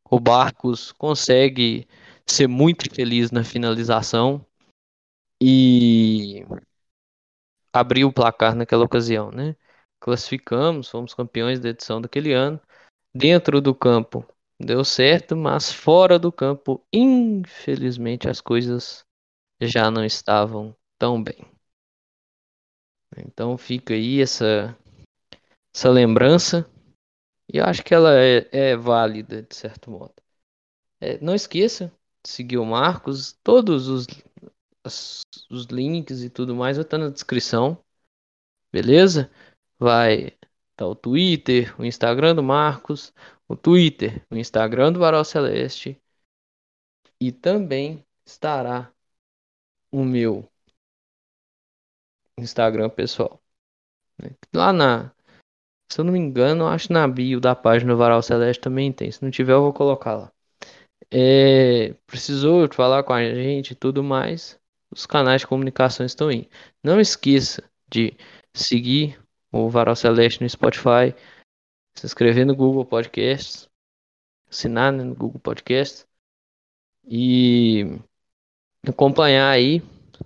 o 0.09 0.19
Barcos 0.19 0.91
consegue 0.91 1.87
ser 2.25 2.47
muito 2.47 2.93
feliz 2.93 3.31
na 3.31 3.43
finalização 3.43 4.45
e 5.41 6.45
abrir 7.71 8.05
o 8.05 8.13
placar 8.13 8.55
naquela 8.55 8.85
ocasião, 8.85 9.31
né? 9.31 9.55
Classificamos, 9.99 10.89
fomos 10.89 11.13
campeões 11.13 11.59
da 11.59 11.69
edição 11.69 12.01
daquele 12.01 12.33
ano. 12.33 12.59
Dentro 13.15 13.61
do 13.61 13.73
campo, 13.75 14.25
deu 14.63 14.83
certo, 14.85 15.35
mas 15.35 15.71
fora 15.71 16.17
do 16.17 16.31
campo, 16.31 16.83
infelizmente, 16.91 18.29
as 18.29 18.41
coisas 18.41 19.05
já 19.61 19.89
não 19.91 20.03
estavam 20.05 20.75
tão 20.97 21.21
bem. 21.21 21.45
Então 23.17 23.57
fica 23.57 23.93
aí 23.93 24.21
essa, 24.21 24.75
essa 25.73 25.89
lembrança 25.89 26.69
e 27.51 27.57
eu 27.57 27.65
acho 27.65 27.83
que 27.83 27.93
ela 27.93 28.13
é, 28.17 28.47
é 28.51 28.75
válida 28.75 29.43
de 29.43 29.55
certo 29.55 29.91
modo. 29.91 30.13
É, 30.99 31.19
não 31.19 31.35
esqueça 31.35 31.91
de 32.23 32.29
seguir 32.29 32.57
o 32.57 32.65
Marcos, 32.65 33.33
todos 33.43 33.87
os, 33.87 34.07
os 35.49 35.65
links 35.65 36.23
e 36.23 36.29
tudo 36.29 36.55
mais 36.55 36.77
vai 36.77 36.85
estar 36.85 36.97
na 36.97 37.09
descrição, 37.09 37.77
beleza? 38.71 39.29
Vai 39.77 40.37
tá 40.75 40.85
o 40.87 40.95
Twitter, 40.95 41.79
o 41.79 41.85
Instagram 41.85 42.35
do 42.35 42.43
Marcos, 42.43 43.13
o 43.47 43.55
Twitter, 43.55 44.25
o 44.31 44.35
Instagram 44.35 44.91
do 44.93 44.99
Varal 44.99 45.23
Celeste 45.25 46.01
e 47.19 47.31
também 47.31 48.05
estará 48.25 48.91
o 49.91 50.03
meu 50.03 50.49
Instagram 52.37 52.89
pessoal. 52.89 53.41
Né? 54.21 54.31
Lá 54.53 54.73
na, 54.73 55.11
Se 55.91 55.99
eu 56.01 56.05
não 56.05 56.13
me 56.13 56.19
engano, 56.19 56.67
acho 56.67 56.91
na 56.91 57.07
bio 57.07 57.39
da 57.39 57.55
página 57.55 57.93
do 57.93 57.97
Varal 57.97 58.21
Celeste 58.23 58.61
também 58.61 58.91
tem. 58.91 59.11
Se 59.11 59.23
não 59.23 59.31
tiver, 59.31 59.53
eu 59.53 59.61
vou 59.61 59.73
colocar 59.73 60.15
lá. 60.15 60.33
É, 61.11 61.93
precisou 62.07 62.67
falar 62.73 63.03
com 63.03 63.13
a 63.13 63.23
gente 63.23 63.71
e 63.71 63.75
tudo 63.75 64.03
mais. 64.03 64.59
Os 64.91 65.05
canais 65.05 65.41
de 65.41 65.47
comunicação 65.47 66.05
estão 66.05 66.29
aí. 66.29 66.49
Não 66.83 66.99
esqueça 66.99 67.63
de 67.89 68.17
seguir 68.53 69.22
o 69.53 69.69
Varal 69.69 69.95
Celeste 69.95 70.41
no 70.41 70.49
Spotify, 70.49 71.13
se 71.93 72.07
inscrever 72.07 72.43
no 72.43 72.55
Google 72.55 72.83
Podcasts, 72.83 73.69
assinar 74.49 74.91
né, 74.91 75.03
no 75.03 75.13
Google 75.13 75.39
Podcasts 75.39 76.07
e 77.05 77.99
acompanhar 78.87 79.51
aí 79.51 79.83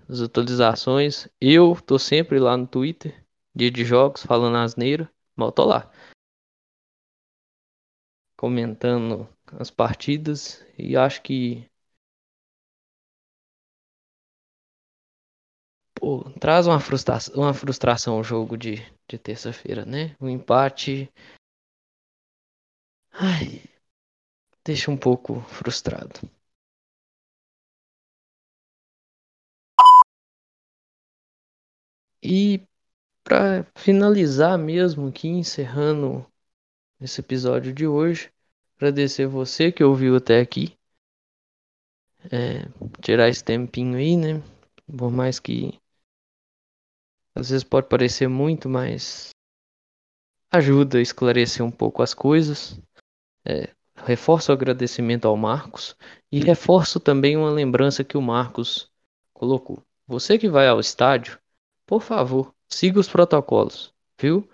as 0.08 0.22
atualizações. 0.22 1.28
Eu 1.42 1.76
tô 1.76 2.00
sempre 2.00 2.40
lá 2.40 2.56
no 2.56 2.66
Twitter, 2.66 3.22
dia 3.54 3.70
de 3.70 3.84
jogos, 3.84 4.24
falando 4.24 4.56
asneira, 4.56 5.12
mas 5.36 5.48
eu 5.48 5.52
tô 5.52 5.66
lá. 5.66 5.92
Comentando 8.38 9.28
as 9.60 9.70
partidas 9.70 10.66
e 10.78 10.96
acho 10.96 11.22
que 11.22 11.70
pô, 16.00 16.24
traz 16.40 16.68
uma 16.68 16.80
frustração, 16.80 17.36
uma 17.36 17.54
frustração 17.54 18.24
jogo 18.24 18.58
de, 18.58 18.76
de 19.08 19.18
terça-feira, 19.18 19.86
né? 19.86 20.16
O 20.20 20.28
empate 20.30 21.10
ai, 23.12 23.62
deixa 24.64 24.92
um 24.92 24.96
pouco 24.98 25.42
frustrado. 25.50 26.20
E 32.24 32.62
para 33.24 33.66
finalizar 33.78 34.58
mesmo 34.58 35.08
aqui, 35.08 35.28
encerrando 35.30 36.26
esse 37.02 37.22
episódio 37.22 37.74
de 37.74 37.88
hoje, 37.88 38.32
agradecer 38.78 39.28
você 39.28 39.72
que 39.72 39.84
ouviu 39.84 40.16
até 40.18 40.40
aqui. 40.42 40.78
É, 42.32 42.68
tirar 43.02 43.30
esse 43.30 43.44
tempinho 43.44 43.98
aí, 43.98 44.16
né? 44.18 44.42
Por 44.98 45.12
mais 45.12 45.40
que 45.40 45.80
às 47.38 47.50
vezes 47.50 47.64
pode 47.64 47.88
parecer 47.88 48.28
muito, 48.28 48.68
mas 48.68 49.30
ajuda 50.52 50.98
a 50.98 51.02
esclarecer 51.02 51.64
um 51.64 51.70
pouco 51.70 52.02
as 52.02 52.14
coisas. 52.14 52.80
É, 53.46 53.70
reforço 54.06 54.52
o 54.52 54.54
agradecimento 54.54 55.28
ao 55.28 55.38
Marcos 55.38 55.96
e 56.32 56.40
reforço 56.40 57.00
também 57.00 57.38
uma 57.38 57.52
lembrança 57.52 58.04
que 58.04 58.18
o 58.18 58.22
Marcos 58.22 58.92
colocou. 59.34 59.84
Você 60.08 60.40
que 60.40 60.50
vai 60.50 60.68
ao 60.68 60.80
estádio, 60.80 61.38
por 61.86 62.02
favor, 62.02 62.54
siga 62.68 63.00
os 63.00 63.08
protocolos, 63.08 63.94
viu? 64.20 64.50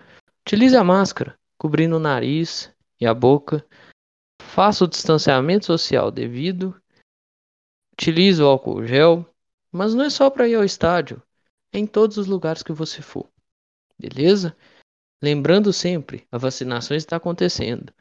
Utilize 0.46 0.76
a 0.76 0.84
máscara, 0.84 1.40
cobrindo 1.58 1.96
o 1.96 2.00
nariz 2.00 2.70
e 3.00 3.06
a 3.06 3.14
boca. 3.14 3.66
Faça 4.42 4.84
o 4.84 4.88
distanciamento 4.88 5.66
social 5.66 6.12
devido. 6.12 6.76
Utilize 7.94 8.42
o 8.42 8.48
álcool 8.48 8.86
gel. 8.86 9.26
Mas 9.72 9.96
não 9.96 10.04
é 10.04 10.10
só 10.10 10.30
para 10.30 10.48
ir 10.48 10.56
ao 10.56 10.64
estádio, 10.64 11.20
em 11.74 11.88
todos 11.88 12.18
os 12.18 12.28
lugares 12.28 12.64
que 12.64 12.72
você 12.72 13.02
for. 13.02 13.30
Beleza? 13.98 14.56
Lembrando 15.22 15.72
sempre, 15.74 16.28
a 16.32 16.38
vacinação 16.38 16.96
está 16.96 17.16
acontecendo. 17.16 17.94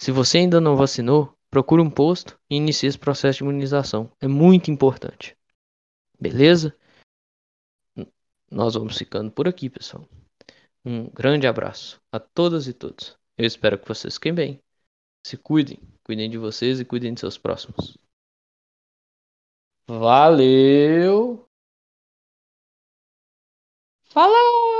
Se 0.00 0.10
você 0.10 0.38
ainda 0.38 0.60
não 0.60 0.76
vacinou, 0.76 1.36
procure 1.50 1.80
um 1.80 1.90
posto 1.90 2.38
e 2.50 2.56
inicie 2.56 2.88
esse 2.88 2.98
processo 2.98 3.38
de 3.38 3.44
imunização. 3.44 4.10
É 4.20 4.26
muito 4.26 4.70
importante. 4.70 5.36
Beleza? 6.18 6.76
Nós 8.50 8.74
vamos 8.74 8.96
ficando 8.96 9.30
por 9.30 9.48
aqui, 9.48 9.68
pessoal. 9.68 10.08
Um 10.84 11.10
grande 11.10 11.46
abraço 11.46 12.00
a 12.12 12.18
todas 12.20 12.66
e 12.68 12.72
todos. 12.72 13.18
Eu 13.36 13.44
espero 13.44 13.78
que 13.78 13.88
vocês 13.88 14.14
fiquem 14.14 14.34
bem. 14.34 14.62
Se 15.26 15.36
cuidem, 15.36 15.80
cuidem 16.04 16.30
de 16.30 16.38
vocês 16.38 16.78
e 16.78 16.84
cuidem 16.84 17.12
de 17.12 17.20
seus 17.20 17.36
próximos. 17.36 17.98
Valeu! 19.88 21.45
Falou! 24.16 24.75